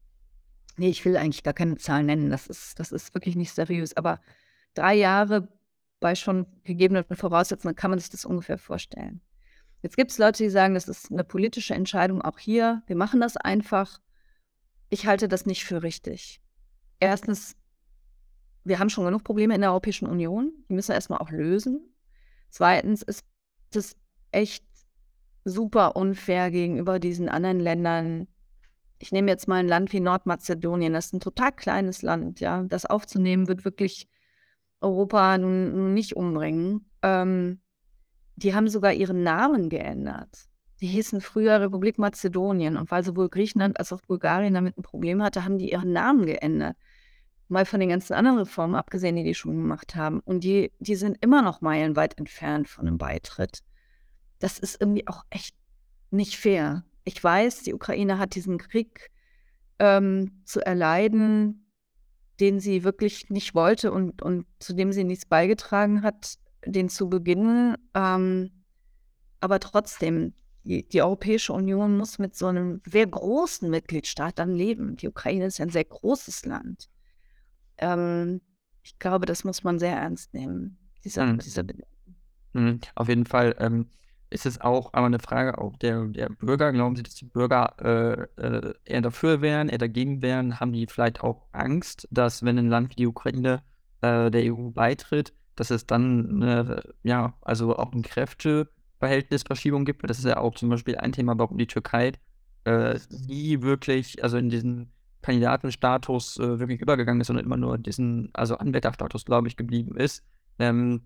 Nee, 0.77 0.89
ich 0.89 1.05
will 1.05 1.15
eigentlich 1.15 1.43
gar 1.43 1.53
keine 1.53 1.77
Zahlen 1.77 2.05
nennen. 2.05 2.29
Das 2.29 2.47
ist, 2.47 2.79
das 2.79 2.91
ist 2.91 3.13
wirklich 3.13 3.36
nicht 3.36 3.53
seriös. 3.53 3.95
Aber 3.95 4.19
drei 4.76 4.93
Jahre 4.93 5.47
bei 5.99 6.13
schon 6.13 6.45
gegebenen 6.63 7.03
Voraussetzungen 7.11 7.76
kann 7.76 7.89
man 7.89 7.99
sich 7.99 8.09
das 8.09 8.26
ungefähr 8.26 8.57
vorstellen. 8.57 9.21
Jetzt 9.82 9.97
gibt 9.97 10.11
es 10.11 10.17
Leute, 10.17 10.43
die 10.43 10.49
sagen, 10.49 10.73
das 10.73 10.88
ist 10.88 11.11
eine 11.11 11.23
politische 11.23 11.73
Entscheidung 11.73 12.21
auch 12.21 12.39
hier. 12.39 12.84
Wir 12.88 12.95
machen 12.95 13.21
das 13.21 13.38
einfach. 13.38 13.99
Ich 14.89 15.07
halte 15.07 15.28
das 15.28 15.45
nicht 15.45 15.63
für 15.63 15.84
richtig. 15.84 16.41
Erstens, 16.99 17.55
wir 18.63 18.80
haben 18.80 18.89
schon 18.89 19.05
genug 19.05 19.23
Probleme 19.23 19.55
in 19.55 19.61
der 19.61 19.71
Europäischen 19.71 20.07
Union. 20.07 20.53
Die 20.69 20.73
müssen 20.73 20.89
wir 20.89 20.95
erstmal 20.95 21.19
auch 21.19 21.30
lösen. 21.30 21.93
Zweitens 22.49 23.01
ist 23.01 23.26
es 23.73 23.95
echt 24.32 24.65
super 25.43 25.95
unfair 25.95 26.49
gegenüber 26.51 26.99
diesen 26.99 27.30
anderen 27.30 27.59
Ländern, 27.59 28.28
ich 28.97 29.11
nehme 29.11 29.30
jetzt 29.30 29.47
mal 29.47 29.57
ein 29.57 29.67
Land 29.67 29.93
wie 29.93 29.99
Nordmazedonien, 29.99 30.93
das 30.93 31.07
ist 31.07 31.13
ein 31.13 31.19
total 31.19 31.51
kleines 31.51 32.01
Land, 32.01 32.39
ja. 32.39 32.63
Das 32.63 32.86
aufzunehmen 32.86 33.47
wird 33.47 33.65
wirklich 33.65 34.07
Europa 34.82 35.38
nun, 35.38 35.93
nicht 35.93 36.15
umbringen. 36.15 36.89
Ähm, 37.01 37.59
die 38.36 38.53
haben 38.53 38.67
sogar 38.67 38.93
ihren 38.93 39.23
Namen 39.23 39.69
geändert. 39.69 40.30
Die 40.82 40.88
hießen 40.88 41.21
früher 41.21 41.61
Republik 41.61 41.97
Mazedonien 41.97 42.76
und 42.78 42.91
weil 42.91 43.03
sowohl 43.03 43.30
Griechenland 43.30 43.80
als 43.80 43.93
auch 43.93 44.01
Bulgarien 44.01 44.53
damit 44.53 44.78
ein 44.78 44.84
Problem 44.84 45.23
hatte, 45.23 45.45
haben 45.45 45.57
die 45.57 45.71
ihren 45.71 45.93
Namen 45.93 46.26
geändert. 46.26 46.76
Mal 47.47 47.65
von 47.65 47.80
den 47.80 47.89
ganzen 47.89 48.13
anderen 48.13 48.39
Reformen 48.39 48.76
abgesehen, 48.76 49.15
die 49.15 49.23
die 49.23 49.36
schon 49.36 49.55
gemacht 49.55 49.95
haben. 49.95 50.19
Und 50.19 50.43
die, 50.43 50.71
die 50.80 50.95
sind 50.95 51.17
immer 51.21 51.41
noch 51.41 51.61
meilenweit 51.61 52.17
entfernt 52.17 52.67
von 52.67 52.88
einem 52.88 52.97
Beitritt. 52.97 53.59
Das 54.39 54.59
ist 54.59 54.82
irgendwie 54.82 55.07
auch 55.07 55.23
echt 55.30 55.55
nicht 56.11 56.38
fair 56.38 56.84
ich 57.05 57.23
weiß, 57.23 57.61
die 57.61 57.73
Ukraine 57.73 58.17
hat 58.17 58.36
diesen 58.36 58.57
Krieg 58.57 59.11
ähm, 59.80 60.41
zu 60.43 60.59
erleiden, 60.59 61.64
den 62.39 62.59
sie 62.59 62.83
wirklich 62.83 63.29
nicht 63.29 63.55
wollte 63.55 63.91
und, 63.91 64.21
und 64.21 64.45
zu 64.59 64.73
dem 64.73 64.91
sie 64.91 65.03
nichts 65.03 65.25
beigetragen 65.25 66.01
hat, 66.01 66.36
den 66.65 66.89
zu 66.89 67.09
beginnen. 67.09 67.75
Ähm, 67.93 68.51
aber 69.39 69.59
trotzdem, 69.59 70.33
die, 70.63 70.88
die, 70.88 71.01
Europäische 71.01 71.53
Union 71.53 71.97
muss 71.97 72.19
mit 72.19 72.36
so 72.36 72.47
einem 72.47 72.81
sehr 72.86 73.05
großen 73.07 73.69
Mitgliedstaat 73.69 74.39
dann 74.39 74.53
leben. 74.53 74.97
Die 74.97 75.07
Ukraine 75.07 75.45
ist 75.45 75.61
ein 75.61 75.69
sehr 75.69 75.86
großes 75.86 76.45
Land. 76.45 76.89
Ähm, 77.77 78.41
ich 78.83 78.97
glaube, 78.99 79.25
das 79.25 79.43
muss 79.43 79.63
man 79.63 79.79
sehr 79.79 79.95
ernst 79.95 80.33
nehmen, 80.33 80.77
dieser, 81.03 81.25
mhm. 81.25 81.39
dieser 81.39 81.63
mhm. 82.53 82.79
Auf 82.95 83.09
jeden 83.09 83.25
Fall. 83.25 83.55
Ähm, 83.59 83.89
ist 84.30 84.45
es 84.45 84.61
auch 84.61 84.93
aber 84.93 85.05
eine 85.05 85.19
Frage 85.19 85.57
auch 85.57 85.78
der, 85.78 86.05
der 86.05 86.30
Bürger. 86.30 86.71
Glauben 86.73 86.95
Sie, 86.95 87.03
dass 87.03 87.15
die 87.15 87.26
Bürger 87.26 87.76
äh, 87.80 88.41
äh, 88.41 88.73
eher 88.86 89.01
dafür 89.01 89.41
wären, 89.41 89.69
eher 89.69 89.78
dagegen 89.78 90.21
wären? 90.21 90.59
Haben 90.59 90.73
die 90.73 90.88
vielleicht 90.88 91.21
auch 91.21 91.45
Angst, 91.51 92.07
dass 92.11 92.43
wenn 92.43 92.57
ein 92.57 92.69
Land 92.69 92.91
wie 92.91 92.95
die 92.95 93.07
Ukraine 93.07 93.63
äh, 94.01 94.30
der 94.32 94.53
EU 94.53 94.71
beitritt, 94.71 95.34
dass 95.55 95.69
es 95.69 95.86
dann 95.86 96.89
ja, 97.03 97.34
also 97.41 97.78
auch 97.78 97.93
eine 97.93 98.01
Kräfteverhältnisverschiebung 98.01 99.86
gibt? 99.86 100.09
Das 100.09 100.19
ist 100.19 100.26
ja 100.26 100.38
auch 100.38 100.55
zum 100.55 100.69
Beispiel 100.69 100.97
ein 100.97 101.13
Thema, 101.13 101.38
warum 101.38 101.57
die 101.57 101.67
Türkei 101.67 102.13
äh, 102.65 102.99
nie 103.28 103.61
wirklich, 103.61 104.23
also 104.23 104.38
in 104.38 104.49
diesen 104.49 104.91
Kandidatenstatus 105.21 106.38
äh, 106.38 106.59
wirklich 106.59 106.82
übergegangen 106.82 107.21
ist, 107.21 107.28
sondern 107.28 107.45
immer 107.45 107.57
nur 107.57 107.78
diesen, 107.78 108.30
also 108.34 108.57
Anwärterstatus, 108.57 109.26
glaube 109.26 109.47
ich, 109.47 109.55
geblieben 109.55 109.95
ist. 109.97 110.23
Ähm, 110.59 111.01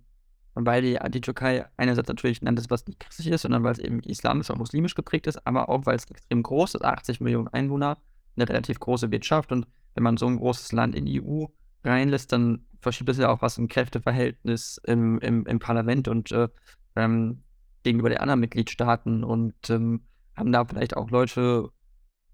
weil 0.55 0.81
die, 0.81 0.99
die 1.09 1.21
Türkei 1.21 1.65
einerseits 1.77 2.07
natürlich 2.07 2.41
ein 2.41 2.45
Land 2.45 2.59
ist, 2.59 2.69
was 2.69 2.85
nicht 2.87 2.99
christlich 2.99 3.27
ist, 3.27 3.43
sondern 3.43 3.63
weil 3.63 3.73
es 3.73 3.79
eben 3.79 3.99
islamisch 4.01 4.49
und 4.49 4.57
muslimisch 4.57 4.95
geprägt 4.95 5.27
ist, 5.27 5.45
aber 5.45 5.69
auch 5.69 5.85
weil 5.85 5.95
es 5.95 6.09
extrem 6.09 6.43
groß 6.43 6.75
ist, 6.75 6.83
80 6.83 7.21
Millionen 7.21 7.47
Einwohner, 7.49 7.97
eine 8.35 8.49
relativ 8.49 8.79
große 8.79 9.11
Wirtschaft. 9.11 9.51
Und 9.51 9.67
wenn 9.93 10.03
man 10.03 10.17
so 10.17 10.27
ein 10.27 10.37
großes 10.37 10.71
Land 10.71 10.95
in 10.95 11.05
die 11.05 11.21
EU 11.21 11.45
reinlässt, 11.83 12.31
dann 12.31 12.65
verschiebt 12.81 13.09
es 13.09 13.17
ja 13.17 13.29
auch 13.29 13.41
was 13.41 13.57
im 13.57 13.67
Kräfteverhältnis 13.67 14.79
im, 14.85 15.19
im, 15.19 15.45
im 15.45 15.59
Parlament 15.59 16.07
und 16.07 16.31
äh, 16.31 16.47
ähm, 16.95 17.43
gegenüber 17.83 18.09
den 18.09 18.19
anderen 18.19 18.39
Mitgliedstaaten. 18.39 19.23
Und 19.23 19.69
ähm, 19.69 20.01
haben 20.35 20.51
da 20.51 20.65
vielleicht 20.65 20.95
auch 20.95 21.09
Leute 21.09 21.69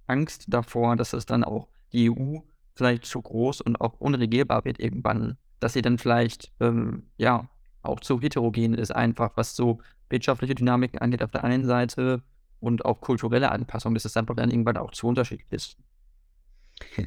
Angst 0.08 0.46
davor, 0.48 0.96
dass 0.96 1.14
es 1.14 1.26
dann 1.26 1.44
auch 1.44 1.68
die 1.92 2.10
EU 2.10 2.40
vielleicht 2.76 3.06
zu 3.06 3.22
groß 3.22 3.62
und 3.62 3.80
auch 3.82 4.00
unregierbar 4.00 4.66
wird 4.66 4.80
irgendwann, 4.80 5.38
dass 5.60 5.74
sie 5.74 5.82
dann 5.82 5.98
vielleicht 5.98 6.52
ähm, 6.60 7.10
ja 7.18 7.50
auch 7.86 8.00
zu 8.00 8.20
heterogen 8.20 8.74
ist, 8.74 8.92
einfach 8.92 9.32
was 9.36 9.56
so 9.56 9.80
wirtschaftliche 10.10 10.56
Dynamiken 10.56 11.00
angeht 11.00 11.24
auf 11.24 11.32
der 11.32 11.44
einen 11.44 11.66
Seite 11.66 12.22
und 12.60 12.86
auch 12.86 13.02
kulturelle 13.02 13.52
Anpassung, 13.52 13.94
dass 13.94 14.06
es 14.06 14.18
einfach 14.18 14.36
dann 14.36 14.52
irgendwann 14.52 14.78
auch 14.78 14.92
zu 14.92 15.08
unterschiedlich 15.08 15.52
ist. 15.52 15.78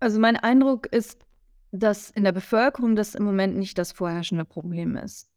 Also 0.00 0.20
mein 0.20 0.36
Eindruck 0.36 0.86
ist, 0.88 1.24
dass 1.72 2.10
in 2.10 2.24
der 2.24 2.32
Bevölkerung 2.32 2.94
das 2.94 3.14
im 3.14 3.24
Moment 3.24 3.56
nicht 3.56 3.78
das 3.78 3.92
vorherrschende 3.92 4.44
Problem 4.44 4.96
ist, 4.96 5.30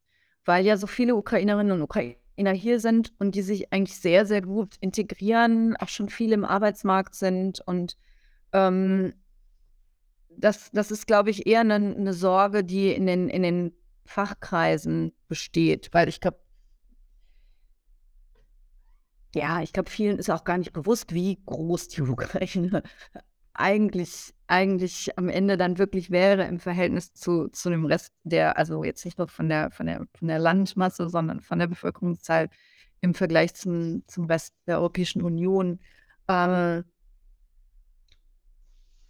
weil 0.43 0.65
ja 0.65 0.75
so 0.75 0.87
viele 0.87 1.15
Ukrainerinnen 1.15 1.71
und 1.71 1.81
Ukrainer 1.81 2.51
hier 2.51 2.81
sind 2.81 3.13
und 3.17 3.35
die 3.35 3.43
sich 3.43 3.71
eigentlich 3.71 3.97
sehr, 3.97 4.25
sehr 4.25 4.41
gut 4.41 4.75
integrieren, 4.81 5.77
auch 5.77 5.87
schon 5.87 6.09
viel 6.09 6.33
im 6.33 6.43
Arbeitsmarkt 6.43 7.15
sind 7.15 7.61
und 7.65 7.95
ähm, 8.51 9.13
das, 10.37 10.71
das 10.71 10.91
ist, 10.91 11.07
glaube 11.07 11.29
ich, 11.31 11.47
eher 11.47 11.61
eine, 11.61 11.75
eine 11.75 12.13
Sorge, 12.13 12.63
die 12.63 12.91
in 12.91 13.07
den, 13.07 13.29
in 13.29 13.43
den 13.43 13.73
Fachkreisen 14.05 15.13
besteht, 15.27 15.89
weil 15.91 16.07
ich 16.07 16.21
glaube, 16.21 16.39
ja, 19.35 19.61
ich 19.61 19.73
glaube, 19.73 19.89
vielen 19.89 20.17
ist 20.17 20.29
auch 20.29 20.43
gar 20.43 20.57
nicht 20.57 20.73
bewusst, 20.73 21.13
wie 21.13 21.39
groß 21.45 21.89
die 21.89 22.01
Ukraine 22.01 22.83
eigentlich, 23.53 24.33
eigentlich 24.47 25.17
am 25.17 25.29
Ende 25.29 25.57
dann 25.57 25.77
wirklich 25.77 26.11
wäre 26.11 26.45
im 26.45 26.59
Verhältnis 26.59 27.13
zu, 27.13 27.49
zu 27.49 27.69
dem 27.69 27.85
Rest 27.85 28.13
der, 28.23 28.57
also 28.57 28.83
jetzt 28.83 29.03
nicht 29.03 29.17
nur 29.17 29.27
von 29.27 29.49
der, 29.49 29.71
von 29.71 29.87
der, 29.87 30.05
von 30.13 30.27
der 30.27 30.39
Landmasse, 30.39 31.09
sondern 31.09 31.41
von 31.41 31.59
der 31.59 31.67
Bevölkerungszahl 31.67 32.49
im 33.01 33.13
Vergleich 33.13 33.53
zum, 33.55 34.03
zum 34.07 34.25
Rest 34.25 34.55
der 34.67 34.77
Europäischen 34.77 35.21
Union. 35.21 35.79
Ähm, 36.27 36.83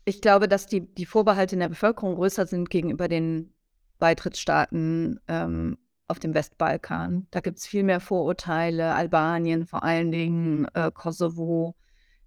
ich 0.08 0.22
glaube, 0.22 0.48
dass 0.48 0.68
die, 0.68 0.82
die 0.82 1.06
Vorbehalte 1.06 1.56
in 1.56 1.60
der 1.60 1.68
Bevölkerung 1.68 2.16
größer 2.16 2.48
sind 2.48 2.70
gegenüber 2.70 3.10
den 3.10 3.54
Beitrittsstaaten 4.00 5.20
ähm, 5.28 5.78
auf 6.08 6.20
dem 6.20 6.34
Westbalkan. 6.34 7.28
Da 7.30 7.42
gibt 7.42 7.58
es 7.58 7.68
viel 7.68 7.84
mehr 7.84 8.00
Vorurteile. 8.00 8.96
Albanien 8.96 9.66
vor 9.66 9.84
allen 9.84 10.14
Dingen, 10.14 10.66
äh, 10.76 10.92
Kosovo, 10.94 11.76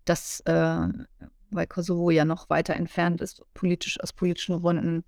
das, 0.05 0.41
äh, 0.41 0.89
weil 1.51 1.67
Kosovo 1.69 2.11
ja 2.11 2.27
noch 2.27 2.51
weiter 2.51 2.75
entfernt 2.75 3.23
ist, 3.23 3.43
politisch 3.55 3.99
aus 3.99 4.13
politischen 4.13 4.61
Gründen. 4.61 5.03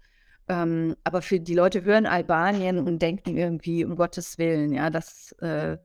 Ähm, 0.48 0.96
aber 1.04 1.20
für 1.20 1.40
die 1.40 1.54
Leute 1.54 1.84
hören 1.84 2.06
Albanien 2.06 2.78
und 2.78 3.02
denken 3.02 3.36
irgendwie, 3.36 3.84
um 3.84 3.96
Gottes 3.96 4.38
Willen, 4.38 4.72
ja, 4.72 4.88
das 4.88 5.32
äh, 5.40 5.76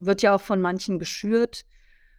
wird 0.00 0.22
ja 0.22 0.34
auch 0.34 0.40
von 0.40 0.60
manchen 0.60 0.98
geschürt. 0.98 1.64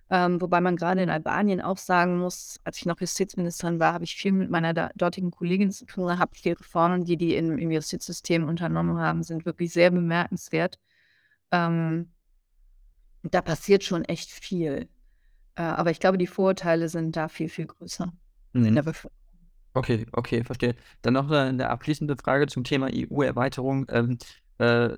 Ähm, 0.09 0.41
wobei 0.41 0.61
man 0.61 0.75
gerade 0.75 1.01
in 1.01 1.09
Albanien 1.09 1.61
auch 1.61 1.77
sagen 1.77 2.19
muss, 2.19 2.59
als 2.63 2.77
ich 2.77 2.85
noch 2.85 2.99
Justizministerin 2.99 3.79
war, 3.79 3.93
habe 3.93 4.03
ich 4.03 4.15
viel 4.15 4.31
mit 4.33 4.49
meiner 4.49 4.73
dortigen 4.95 5.31
Kollegin 5.31 5.71
zu 5.71 5.85
tun 5.85 6.07
gehabt. 6.07 6.43
Die 6.45 6.51
Reformen, 6.51 7.05
die 7.05 7.17
die 7.17 7.35
in, 7.35 7.57
im 7.57 7.71
Justizsystem 7.71 8.47
unternommen 8.47 8.97
haben, 8.99 9.23
sind 9.23 9.45
wirklich 9.45 9.71
sehr 9.73 9.91
bemerkenswert. 9.91 10.77
Ähm, 11.51 12.11
Da 13.23 13.41
passiert 13.41 13.83
schon 13.83 14.03
echt 14.05 14.29
viel. 14.31 14.89
Äh, 15.55 15.61
aber 15.63 15.91
ich 15.91 15.99
glaube, 15.99 16.17
die 16.17 16.27
Vorurteile 16.27 16.89
sind 16.89 17.15
da 17.15 17.27
viel, 17.27 17.49
viel 17.49 17.67
größer 17.67 18.11
Mhm. 18.53 18.79
Okay, 19.75 20.05
okay, 20.11 20.43
verstehe. 20.43 20.75
Dann 21.01 21.15
noch 21.15 21.27
'ne 21.27 21.51
'ne 21.53 21.69
abschließende 21.69 22.15
Frage 22.17 22.45
zum 22.47 22.63
Thema 22.63 22.93
EU-Erweiterung. 22.93 23.87
Ähm, 23.89 24.19
äh, 24.59 24.95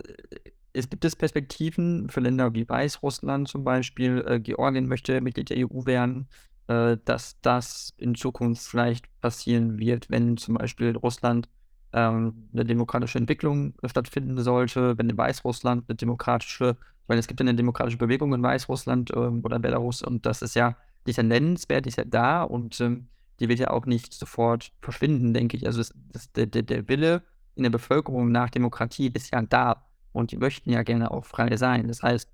es 0.76 0.90
gibt 0.90 1.06
es 1.06 1.16
Perspektiven 1.16 2.10
für 2.10 2.20
Länder 2.22 2.54
wie 2.54 2.68
Weißrussland 2.70 3.48
zum 3.48 3.64
Beispiel, 3.64 4.24
äh, 4.28 4.40
Georgien 4.40 4.88
möchte 4.88 5.22
Mitglied 5.22 5.50
der 5.50 5.58
EU 5.58 5.86
werden, 5.86 6.28
äh, 6.68 6.98
dass 7.06 7.40
das 7.42 7.94
in 7.98 8.16
Zukunft 8.16 8.64
vielleicht 8.68 9.06
passieren 9.22 9.80
wird, 9.80 10.10
wenn 10.10 10.38
zum 10.38 10.56
Beispiel 10.56 10.96
Russland, 10.98 11.50
ähm, 11.94 12.50
'ne 12.54 12.66
demokratische 12.66 13.18
Entwicklung 13.20 13.74
stattfinden 13.86 14.38
sollte, 14.44 14.98
wenn 14.98 15.10
in 15.10 15.18
Weißrussland 15.18 15.88
'ne 15.90 15.96
demokratische 15.96 16.78
weil 17.08 17.20
es 17.20 17.28
gibt 17.28 17.40
ja 17.40 17.46
'ne 17.46 17.56
demokratische 17.56 17.98
Bewegung 18.00 18.34
in 18.34 18.42
Weißrussland, 18.44 19.12
ähm, 19.16 19.42
oder 19.44 19.60
Belarus 19.60 20.02
und 20.02 20.26
das 20.26 20.42
ist 20.42 20.56
ja 20.56 20.76
die 21.08 21.12
ist 21.12 21.22
nennenswert, 21.24 21.86
die 21.86 21.90
ist 21.90 21.98
ja 21.98 22.06
da 22.06 22.42
und, 22.44 22.82
ähm, 22.82 23.10
die 23.40 23.48
wird 23.50 23.60
ja 23.60 23.70
auch 23.70 23.86
nicht 23.86 24.14
sofort 24.14 24.72
verschwinden, 24.82 25.34
denke 25.34 25.56
ich. 25.58 25.66
Also, 25.68 25.80
das 25.80 25.94
das 26.12 26.32
der 26.34 26.48
der 26.48 26.88
Wille 26.90 27.24
in 27.56 27.64
der 27.64 27.70
Bevölkerung 27.70 28.32
nach 28.32 28.50
Demokratie 28.50 29.12
ist 29.14 29.32
ja 29.34 29.42
da 29.44 29.85
und 30.16 30.32
die 30.32 30.38
möchten 30.38 30.72
ja 30.72 30.84
gerne 30.84 31.12
auch 31.12 31.26
frei 31.26 31.56
sein. 31.58 31.88
Das 31.88 32.02
heißt, 32.02 32.30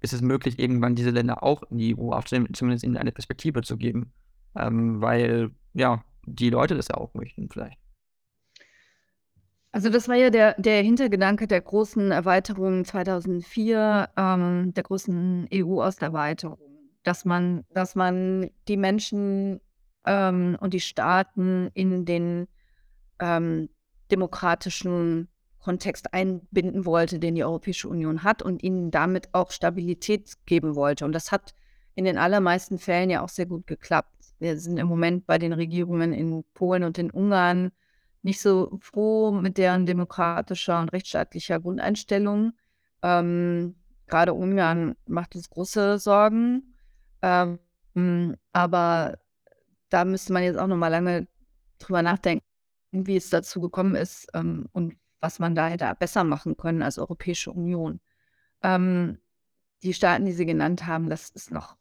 ist 0.00 0.12
es 0.12 0.22
möglich, 0.22 0.58
irgendwann 0.58 0.94
diese 0.94 1.10
Länder 1.10 1.42
auch 1.42 1.62
in 1.70 1.78
die 1.78 1.96
EU 1.96 2.12
aufzunehmen, 2.12 2.52
zumindest 2.54 2.84
ihnen 2.84 2.96
eine 2.96 3.12
Perspektive 3.12 3.62
zu 3.62 3.76
geben, 3.76 4.12
ähm, 4.54 5.00
weil, 5.00 5.50
ja, 5.74 6.04
die 6.26 6.50
Leute 6.50 6.74
das 6.74 6.88
ja 6.88 6.96
auch 6.96 7.14
möchten 7.14 7.48
vielleicht. 7.48 7.78
Also, 9.72 9.90
das 9.90 10.08
war 10.08 10.16
ja 10.16 10.30
der 10.30 10.54
der 10.58 10.82
Hintergedanke 10.82 11.46
der 11.46 11.60
großen 11.60 12.10
Erweiterung 12.10 12.84
2004, 12.84 14.08
ähm, 14.16 14.72
der 14.74 14.82
großen 14.82 15.48
EU-Osterweiterung, 15.52 16.58
dass 17.02 17.24
man 17.24 17.64
dass 17.70 17.94
man 17.94 18.50
die 18.68 18.76
Menschen, 18.76 19.60
ähm, 20.06 20.56
und 20.60 20.72
die 20.72 20.80
Staaten 20.80 21.70
in 21.74 22.04
den, 22.04 22.48
ähm, 23.18 23.68
demokratischen 24.10 25.28
Kontext 25.66 26.14
einbinden 26.14 26.84
wollte, 26.84 27.18
den 27.18 27.34
die 27.34 27.42
Europäische 27.42 27.88
Union 27.88 28.22
hat 28.22 28.40
und 28.40 28.62
ihnen 28.62 28.92
damit 28.92 29.34
auch 29.34 29.50
Stabilität 29.50 30.34
geben 30.46 30.76
wollte. 30.76 31.04
Und 31.04 31.10
das 31.10 31.32
hat 31.32 31.56
in 31.96 32.04
den 32.04 32.18
allermeisten 32.18 32.78
Fällen 32.78 33.10
ja 33.10 33.20
auch 33.20 33.28
sehr 33.28 33.46
gut 33.46 33.66
geklappt. 33.66 34.14
Wir 34.38 34.60
sind 34.60 34.78
im 34.78 34.86
Moment 34.86 35.26
bei 35.26 35.38
den 35.38 35.52
Regierungen 35.52 36.12
in 36.12 36.44
Polen 36.54 36.84
und 36.84 36.98
in 36.98 37.10
Ungarn 37.10 37.72
nicht 38.22 38.40
so 38.40 38.78
froh 38.80 39.32
mit 39.32 39.58
deren 39.58 39.86
demokratischer 39.86 40.78
und 40.78 40.92
rechtsstaatlicher 40.92 41.58
Grundeinstellung. 41.58 42.52
Ähm, 43.02 43.74
grade 44.06 44.34
Ungarn 44.34 44.94
macht 45.08 45.34
uns 45.34 45.50
große 45.50 45.98
Sorgen. 45.98 46.76
Ähm, 47.22 47.58
aber 48.52 49.18
da 49.88 50.04
müsste 50.04 50.32
man 50.32 50.44
jetzt 50.44 50.58
auch 50.60 50.68
noch 50.68 50.76
mal 50.76 50.88
lange 50.88 51.26
drüber 51.80 52.02
nachdenken, 52.02 52.44
wie 52.92 53.16
es 53.16 53.30
dazu 53.30 53.60
gekommen 53.60 53.96
ist, 53.96 54.28
ähm, 54.32 54.68
und 54.70 54.94
was 55.26 55.40
man 55.40 55.56
da 55.56 55.66
hätte 55.68 55.92
besser 55.98 56.22
machen 56.24 56.56
können 56.56 56.82
als 56.82 56.98
Europäische 56.98 57.50
Union. 57.50 58.00
Ähm, 58.62 59.18
die 59.82 59.92
Staaten, 59.92 60.24
die 60.24 60.32
Sie 60.32 60.46
genannt 60.46 60.86
haben, 60.86 61.10
das 61.10 61.30
ist 61.30 61.50
noch 61.50 61.76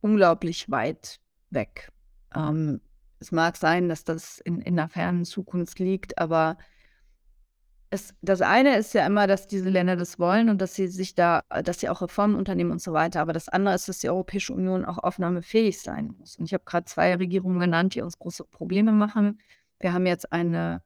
unglaublich 0.00 0.70
weit 0.70 1.20
weg. 1.50 1.92
Ähm, 2.34 2.80
es 3.20 3.30
mag 3.32 3.56
sein, 3.58 3.88
dass 3.90 4.04
das 4.04 4.38
in 4.40 4.60
in 4.62 4.74
'ner 4.76 4.88
fernen 4.88 5.24
Zukunft 5.26 5.78
liegt, 5.80 6.18
aber 6.18 6.56
es 7.90 8.14
das 8.22 8.40
eine 8.42 8.76
ist 8.78 8.94
ja 8.94 9.06
immer, 9.06 9.26
dass 9.26 9.46
diese 9.46 9.68
Länder 9.70 9.96
das 9.96 10.18
wollen 10.18 10.48
und 10.50 10.60
dass 10.62 10.74
sie 10.74 10.88
sich 10.88 11.14
da 11.14 11.42
dass 11.64 11.80
sie 11.80 11.88
auch 11.90 12.00
Reformen 12.02 12.36
unternehmen 12.36 12.70
und 12.72 12.80
so 12.82 12.92
weiter. 12.94 13.20
Aber 13.20 13.32
das 13.34 13.48
andere 13.50 13.74
ist, 13.74 13.88
dass 13.88 13.98
die 14.00 14.08
Europäische 14.10 14.54
Union 14.54 14.84
auch 14.86 14.98
aufnahmefähig 14.98 15.80
sein 15.80 16.14
muss. 16.18 16.36
Und 16.36 16.46
ich 16.46 16.54
habe 16.54 16.64
grad 16.64 16.88
2 16.88 17.14
Regierungen 17.16 17.58
genannt, 17.60 17.94
die 17.94 18.02
uns 18.02 18.18
große 18.18 18.44
Probleme 18.44 18.92
machen. 18.92 19.40
Wir 19.80 19.92
haben 19.92 20.06
jetzt 20.06 20.32
eine 20.32 20.82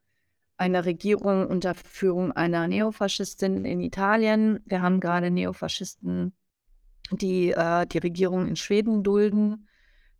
eine 0.62 0.84
Regierung 0.84 1.48
unter 1.48 1.74
Führung 1.74 2.30
einer 2.30 2.68
Neofaschistin 2.68 3.64
in 3.64 3.80
Italien. 3.80 4.60
Wir 4.64 4.80
haben 4.80 5.00
grade 5.00 5.32
Neofaschisten, 5.32 6.32
die, 7.10 7.50
äh, 7.50 7.84
die 7.86 7.98
Regierung 7.98 8.46
in 8.46 8.54
Schweden 8.54 9.02
dulden. 9.02 9.66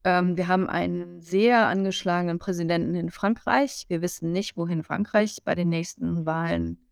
Ähm, 0.02 0.36
wir 0.36 0.48
haben 0.48 0.68
einen 0.68 1.20
sehr 1.20 1.68
angeschlagenen 1.68 2.40
Präsidenten 2.40 2.96
in 2.96 3.10
Frankreich. 3.10 3.84
Wir 3.86 4.02
wissen 4.02 4.32
nicht, 4.32 4.56
wohin 4.56 4.82
Frankreich 4.82 5.38
bei 5.44 5.54
den 5.54 5.68
nächsten 5.68 6.26
Wahlen, 6.26 6.88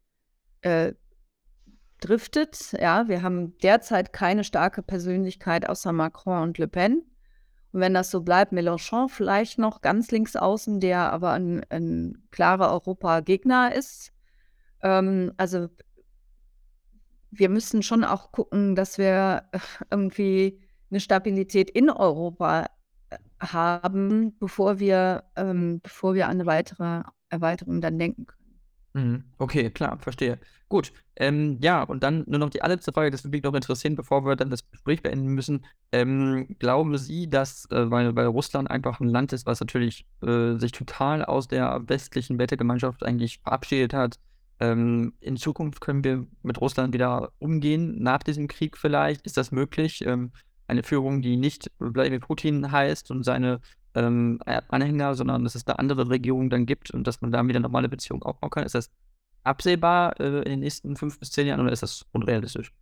äh, 0.60 0.92
driftet. 2.00 2.72
Ja, 2.80 3.08
wir 3.08 3.22
haben 3.22 3.58
derzeit 3.58 4.12
keine 4.12 4.44
starke 4.44 4.82
Persönlichkeit 4.82 5.68
außer 5.68 5.92
Macron 5.92 6.44
und 6.44 6.58
Le 6.58 6.68
Pen. 6.68 7.02
Und 7.74 7.80
wenn 7.80 7.94
das 7.94 8.10
so 8.10 8.22
bleibt, 8.22 8.52
Mélenchon 8.52 9.08
vielleicht 9.08 9.58
noch 9.58 9.80
ganz 9.80 10.10
links 10.10 10.34
außen, 10.36 10.80
der 10.80 11.12
aber 11.12 11.34
'n 11.34 11.62
'n 11.70 12.18
klarer 12.32 12.72
Europagegner 12.72 13.74
ist. 13.74 14.12
Ähm, 14.82 15.32
also 15.38 15.68
wir 17.32 17.48
müssen 17.48 17.82
schon 17.82 18.04
auch 18.04 18.32
gucken, 18.32 18.74
dass 18.74 18.98
wir 18.98 19.44
irgendwie 19.90 20.60
'ne 20.90 21.00
Stabilität 21.00 21.70
in 21.70 21.88
Europa, 21.90 22.66
äh, 23.10 23.18
haben, 23.40 24.36
bevor 24.38 24.78
wir 24.80 25.24
ähm, 25.36 25.80
bevor 25.82 26.14
wir 26.14 26.28
an 26.28 26.38
'ne 26.38 26.46
weitere 26.46 27.02
Erweiterung 27.30 27.80
dann 27.80 27.98
denken 27.98 28.26
können. 28.26 28.39
Mhm. 28.94 29.24
Okay, 29.38 29.70
klar, 29.70 29.98
verstehe. 30.00 30.38
Gut, 30.68 30.92
ähm, 31.16 31.58
ja, 31.62 31.82
und 31.84 32.02
dann 32.02 32.24
nur 32.26 32.38
noch 32.40 32.50
die 32.50 32.62
allerletzte 32.62 32.92
Frage, 32.92 33.10
das 33.10 33.22
würde 33.24 33.36
mich 33.36 33.42
noch 33.44 33.54
interessieren, 33.54 33.94
bevor 33.94 34.24
wir 34.24 34.34
dann 34.36 34.50
das 34.50 34.68
Gespräch 34.70 35.02
beenden 35.02 35.28
müssen. 35.28 35.64
Ähm, 35.92 36.56
glauben 36.58 36.96
Sie, 36.98 37.28
dass, 37.30 37.66
äh, 37.70 37.90
weil 37.90 38.16
weil 38.16 38.26
Russland 38.26 38.68
einfach 38.70 39.00
'n 39.00 39.08
Land 39.08 39.32
ist, 39.32 39.46
was 39.46 39.60
natürlich, 39.60 40.06
äh, 40.22 40.56
sich 40.56 40.72
total 40.72 41.24
aus 41.24 41.46
der 41.48 41.82
westlichen 41.88 42.38
Wertegemeinschaft 42.38 43.04
eigentlich 43.04 43.38
verabschiedet 43.42 43.92
hat, 43.94 44.16
ähm, 44.58 45.14
in 45.20 45.36
Zukunft 45.36 45.80
können 45.80 46.02
wir 46.04 46.26
mit 46.42 46.60
Russland 46.60 46.92
wieder 46.92 47.32
umgehen 47.38 48.02
nach 48.02 48.22
diesem 48.24 48.48
Krieg 48.48 48.76
vielleicht? 48.76 49.22
Ist 49.24 49.36
das 49.36 49.52
möglich? 49.52 50.04
Ähm, 50.04 50.32
eine 50.66 50.82
Führung, 50.84 51.20
die 51.22 51.36
nicht 51.36 51.70
Wladimir 51.78 52.20
Putin 52.20 52.70
heißt 52.70 53.10
und 53.10 53.24
seine, 53.24 53.60
ähm, 53.94 54.40
Anhänger, 54.44 55.14
sondern 55.14 55.44
dass 55.44 55.54
es 55.54 55.64
da 55.64 55.74
andere 55.74 56.08
Regierungen 56.08 56.50
dann 56.50 56.66
gibt 56.66 56.90
und 56.90 57.06
dass 57.06 57.20
man 57.20 57.32
da 57.32 57.46
wieder 57.46 57.60
normale 57.60 57.88
Beziehungen 57.88 58.22
aufbauen 58.22 58.50
kann. 58.50 58.64
Ist 58.64 58.74
das 58.74 58.90
absehbar, 59.42 60.18
äh, 60.20 60.38
in 60.38 60.44
den 60.44 60.60
nächsten 60.60 60.96
5 60.96 61.18
bis 61.18 61.30
10 61.32 61.46
Jahren 61.46 61.60
oder 61.60 61.72
ist 61.72 61.82
das 61.82 62.06
unrealistisch? 62.12 62.72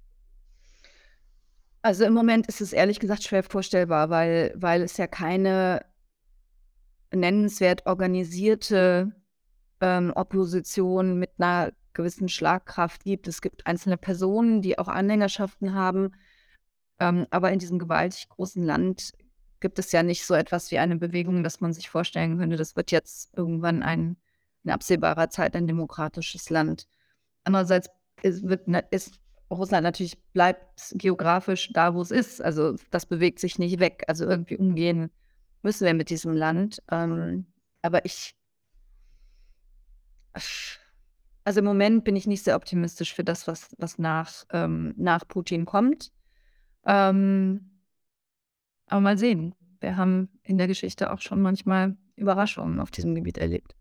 Also, 1.82 2.04
im 2.04 2.12
Moment 2.12 2.46
ist 2.48 2.60
es 2.60 2.72
ehrlich 2.72 2.98
gesagt 2.98 3.22
schwer 3.22 3.42
vorstellbar, 3.42 4.10
weil 4.10 4.52
weil 4.56 4.82
es 4.82 4.96
ja 4.96 5.06
keine 5.06 5.84
nennenswert 7.14 7.86
organisierte, 7.86 9.12
ähm, 9.80 10.12
Opposition 10.14 11.18
mit 11.18 11.38
'ner 11.38 11.72
gewissen 11.94 12.28
Schlagkraft 12.28 13.04
gibt. 13.04 13.28
Es 13.28 13.40
gibt 13.40 13.66
einzelne 13.66 13.96
Personen, 13.96 14.60
die 14.62 14.78
auch 14.78 14.88
Anhängerschaften 14.88 15.74
haben, 15.74 16.12
ähm, 17.00 17.26
aber 17.30 17.52
in 17.52 17.58
diesem 17.58 17.78
gewaltig 17.78 18.28
großen 18.28 18.62
Land 18.62 19.12
gibt 19.60 19.78
es 19.78 19.92
ja 19.92 20.02
nicht 20.02 20.24
so 20.24 20.34
etwas 20.34 20.70
wie 20.70 20.78
eine 20.78 20.96
Bewegung, 20.96 21.42
dass 21.42 21.60
man 21.60 21.72
sich 21.72 21.90
vorstellen 21.90 22.38
könnte, 22.38 22.56
das 22.56 22.76
wird 22.76 22.90
jetzt 22.90 23.36
irgendwann 23.36 23.82
ein 23.82 24.16
in 24.64 24.70
absehbarer 24.70 25.30
Zeit 25.30 25.54
ein 25.56 25.66
demokratisches 25.66 26.50
Land. 26.50 26.88
Andererseits 27.44 27.88
ist 28.22 28.42
wird 28.44 28.68
ist 28.90 29.20
Russland 29.50 29.84
natürlich 29.84 30.18
bleibt 30.32 30.92
geografisch 30.92 31.70
da, 31.72 31.94
wo 31.94 32.02
es 32.02 32.10
ist. 32.10 32.42
Also, 32.42 32.76
das 32.90 33.06
bewegt 33.06 33.38
sich 33.38 33.58
nicht 33.58 33.80
weg. 33.80 34.04
Also, 34.08 34.26
irgendwie 34.26 34.58
umgehen 34.58 35.10
müssen 35.62 35.86
wir 35.86 35.94
mit 35.94 36.10
diesem 36.10 36.34
Land. 36.34 36.82
Ähm, 36.90 37.46
aber 37.82 38.04
ich 38.04 38.34
also, 41.44 41.60
im 41.60 41.64
Moment 41.64 42.04
bin 42.04 42.14
ich 42.14 42.26
nicht 42.26 42.44
sehr 42.44 42.56
optimistisch 42.56 43.14
für 43.14 43.24
das, 43.24 43.46
was 43.46 43.74
was 43.78 43.98
nach 43.98 44.44
ähm, 44.52 44.94
nach 44.96 45.26
Putin 45.26 45.64
kommt. 45.64 46.12
Ähm 46.84 47.77
aber 48.88 49.00
mal 49.00 49.18
sehen. 49.18 49.54
Wir 49.80 49.96
haben 49.96 50.28
in 50.42 50.58
der 50.58 50.66
Geschichte 50.66 51.12
auch 51.12 51.20
schon 51.20 51.40
manchmal 51.40 51.96
Überraschungen 52.16 52.80
auf 52.80 52.90
diesem 52.90 53.14
Gebiet 53.14 53.38
erlebt. 53.38 53.74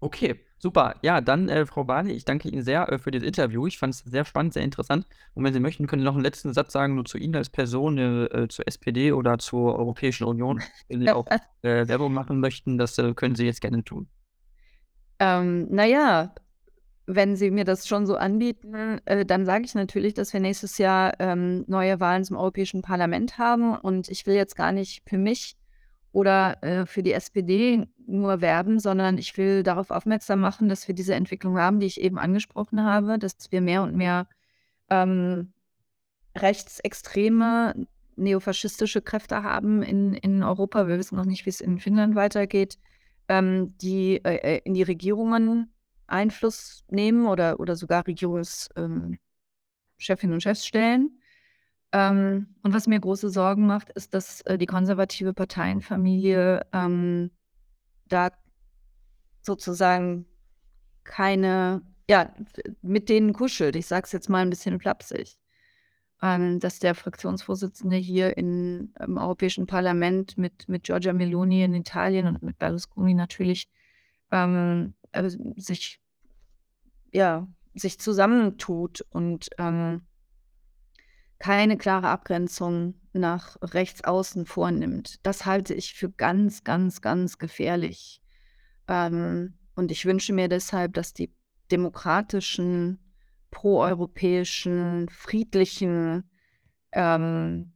Okay, 0.00 0.38
super. 0.58 0.94
Ja, 1.02 1.20
dann, 1.20 1.48
äh, 1.48 1.64
Frau 1.66 1.82
Barley, 1.84 2.12
ich 2.12 2.24
danke 2.24 2.48
Ihnen 2.48 2.62
sehr, 2.62 2.90
äh, 2.92 2.98
für 2.98 3.10
das 3.10 3.22
Interview. 3.22 3.66
Ich 3.66 3.78
fand's 3.78 4.00
sehr 4.00 4.24
spannend, 4.24 4.52
sehr 4.52 4.62
interessant. 4.62 5.06
Und 5.34 5.42
wenn 5.42 5.52
Sie 5.54 5.58
möchten, 5.60 5.86
können 5.86 6.02
Sie 6.02 6.06
noch 6.06 6.16
'n 6.16 6.22
letzten 6.22 6.52
Satz 6.52 6.72
sagen, 6.72 6.94
nur 6.94 7.06
zu 7.06 7.18
Ihnen 7.18 7.34
als 7.34 7.48
Person, 7.50 7.98
äh, 7.98 8.24
äh, 8.26 8.48
zur 8.48 8.68
SPD 8.68 9.12
oder 9.12 9.38
zur 9.38 9.76
Europäischen 9.78 10.24
Union. 10.24 10.60
Wenn 10.88 11.00
Sie 11.00 11.10
auch, 11.10 11.26
äh, 11.62 11.88
Werbung 11.88 12.12
machen 12.12 12.40
möchten, 12.40 12.78
das, 12.78 12.98
äh, 12.98 13.14
können 13.14 13.34
Sie 13.34 13.46
jetzt 13.46 13.60
gerne 13.60 13.82
tun. 13.84 14.08
Ähm, 15.18 15.66
na 15.70 15.86
ja, 15.86 16.34
wenn 17.06 17.36
Sie 17.36 17.50
mir 17.50 17.64
das 17.64 17.86
schon 17.86 18.04
so 18.06 18.16
anbieten, 18.16 19.00
äh, 19.04 19.24
dann 19.24 19.46
sage 19.46 19.64
ich 19.64 19.74
natürlich, 19.74 20.14
dass 20.14 20.32
wir 20.32 20.40
nächstes 20.40 20.78
Jahr, 20.78 21.14
ähm, 21.20 21.64
neue 21.68 22.00
Wahlen 22.00 22.24
zum 22.24 22.36
Europäischen 22.36 22.82
Parlament 22.82 23.38
haben. 23.38 23.76
Und 23.76 24.08
ich 24.08 24.26
will 24.26 24.34
jetzt 24.34 24.56
gar 24.56 24.72
nicht 24.72 25.02
für 25.08 25.18
mich 25.18 25.56
oder, 26.12 26.62
äh, 26.62 26.86
für 26.86 27.02
die 27.02 27.12
SPD 27.12 27.86
nur 28.06 28.40
werben, 28.40 28.80
sondern 28.80 29.18
ich 29.18 29.36
will 29.36 29.62
darauf 29.62 29.90
aufmerksam 29.90 30.40
machen, 30.40 30.68
dass 30.68 30.88
wir 30.88 30.94
diese 30.94 31.14
Entwicklung 31.14 31.58
haben, 31.58 31.78
die 31.78 31.86
ich 31.86 32.00
eben 32.00 32.18
angesprochen 32.18 32.82
habe, 32.82 33.18
dass 33.18 33.36
wir 33.50 33.60
mehr 33.60 33.82
und 33.82 33.94
mehr, 33.94 34.26
ähm, 34.90 35.52
rechtsextreme, 36.36 37.86
neofaschistische 38.16 39.02
Kräfte 39.02 39.42
haben 39.42 39.82
in, 39.82 40.14
in 40.14 40.42
Europa. 40.42 40.88
Wir 40.88 40.98
wissen 40.98 41.16
noch 41.16 41.24
nicht, 41.24 41.46
wie 41.46 41.50
es 41.50 41.60
in 41.60 41.78
Finnland 41.78 42.14
weitergeht, 42.14 42.78
ähm, 43.28 43.76
die 43.78 44.24
äh, 44.24 44.56
äh 44.56 44.60
in 44.64 44.74
die 44.74 44.82
Regierungen 44.82 45.70
Einfluss 46.06 46.84
nehmen 46.90 47.26
oder, 47.26 47.60
oder 47.60 47.76
sogar 47.76 48.06
Regierungschefinnen 48.06 49.18
ähm, 49.96 50.32
und 50.32 50.42
Chefs 50.42 50.66
stellen. 50.66 51.20
Ähm, 51.92 52.54
und 52.62 52.74
was 52.74 52.86
mir 52.86 53.00
große 53.00 53.30
Sorgen 53.30 53.66
macht, 53.66 53.90
ist, 53.90 54.14
dass 54.14 54.40
äh, 54.42 54.58
die 54.58 54.66
konservative 54.66 55.32
Parteienfamilie 55.32 56.66
ähm, 56.72 57.30
da 58.08 58.30
sozusagen 59.42 60.26
keine, 61.04 61.82
ja, 62.10 62.34
mit 62.82 63.08
denen 63.08 63.32
kuschelt. 63.32 63.76
Ich 63.76 63.86
sage 63.86 64.04
es 64.04 64.12
jetzt 64.12 64.28
mal 64.28 64.42
ein 64.42 64.50
bisschen 64.50 64.80
flapsig. 64.80 65.36
Ähm, 66.22 66.60
dass 66.60 66.78
der 66.78 66.94
Fraktionsvorsitzende 66.94 67.96
hier 67.96 68.38
in, 68.38 68.94
im 68.98 69.18
Europäischen 69.18 69.66
Parlament 69.66 70.38
mit, 70.38 70.66
mit 70.66 70.84
Giorgia 70.84 71.12
Meloni 71.12 71.62
in 71.62 71.74
Italien 71.74 72.26
und 72.26 72.42
mit 72.42 72.58
Berlusconi 72.58 73.12
natürlich 73.12 73.68
ähm, 74.30 74.94
also 75.16 75.38
sich, 75.56 76.00
ja, 77.12 77.46
sich 77.74 77.98
zusammentut 77.98 79.02
und 79.10 79.48
ähm, 79.58 80.06
keine 81.38 81.76
klare 81.76 82.08
Abgrenzung 82.08 82.94
nach 83.12 83.56
rechts 83.60 84.04
außen 84.04 84.46
vornimmt. 84.46 85.24
Das 85.24 85.44
halte 85.44 85.74
ich 85.74 85.94
für 85.94 86.10
ganz, 86.10 86.64
ganz, 86.64 87.00
ganz 87.00 87.38
gefährlich. 87.38 88.22
Ähm, 88.88 89.54
und 89.74 89.90
ich 89.90 90.06
wünsche 90.06 90.32
mir 90.32 90.48
deshalb, 90.48 90.94
dass 90.94 91.12
die 91.12 91.34
demokratischen, 91.70 92.98
proeuropäischen, 93.50 95.08
friedlichen 95.08 96.30
ähm, 96.92 97.72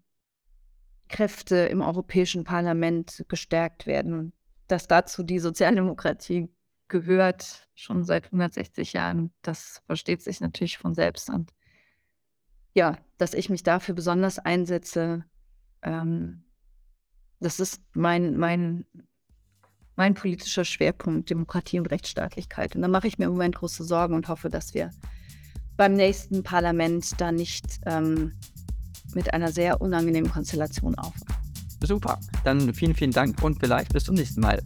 Kräfte 1.08 1.56
im 1.56 1.82
Europäischen 1.82 2.44
Parlament 2.44 3.24
gestärkt 3.28 3.86
werden. 3.86 4.32
Dass 4.68 4.86
dazu 4.86 5.22
die 5.22 5.40
Sozialdemokratie 5.40 6.48
gehört, 6.90 7.68
schon 7.74 8.04
seit 8.04 8.26
160 8.26 8.92
Jahren, 8.92 9.32
das 9.40 9.80
versteht 9.86 10.20
sich 10.22 10.40
natürlich 10.40 10.76
von 10.76 10.94
selbst. 10.94 11.30
Und 11.30 11.52
ja, 12.74 12.98
dass 13.16 13.32
ich 13.32 13.48
mich 13.48 13.62
dafür 13.62 13.94
besonders 13.94 14.38
einsetze, 14.38 15.24
ähm, 15.82 16.44
das 17.40 17.58
ist 17.58 17.80
mein, 17.94 18.36
mein, 18.36 18.84
mein 19.96 20.14
politischer 20.14 20.64
Schwerpunkt, 20.64 21.30
Demokratie 21.30 21.78
und 21.78 21.86
Rechtsstaatlichkeit. 21.86 22.76
Und 22.76 22.82
da 22.82 22.88
mache 22.88 23.08
ich 23.08 23.18
mir 23.18 23.24
im 23.24 23.32
Moment 23.32 23.56
große 23.56 23.84
Sorgen 23.84 24.14
und 24.14 24.28
hoffe, 24.28 24.50
dass 24.50 24.74
wir 24.74 24.90
beim 25.76 25.94
nächsten 25.94 26.42
Parlament 26.42 27.18
da 27.18 27.32
nicht 27.32 27.80
ähm, 27.86 28.34
mit 29.14 29.32
einer 29.32 29.50
sehr 29.50 29.80
unangenehmen 29.80 30.30
Konstellation 30.30 30.94
aufwachen. 30.96 31.36
Super, 31.82 32.20
dann 32.44 32.74
vielen, 32.74 32.94
vielen 32.94 33.12
Dank 33.12 33.42
und 33.42 33.58
vielleicht 33.58 33.94
bis 33.94 34.04
zum 34.04 34.14
nächsten 34.14 34.42
Mal. 34.42 34.62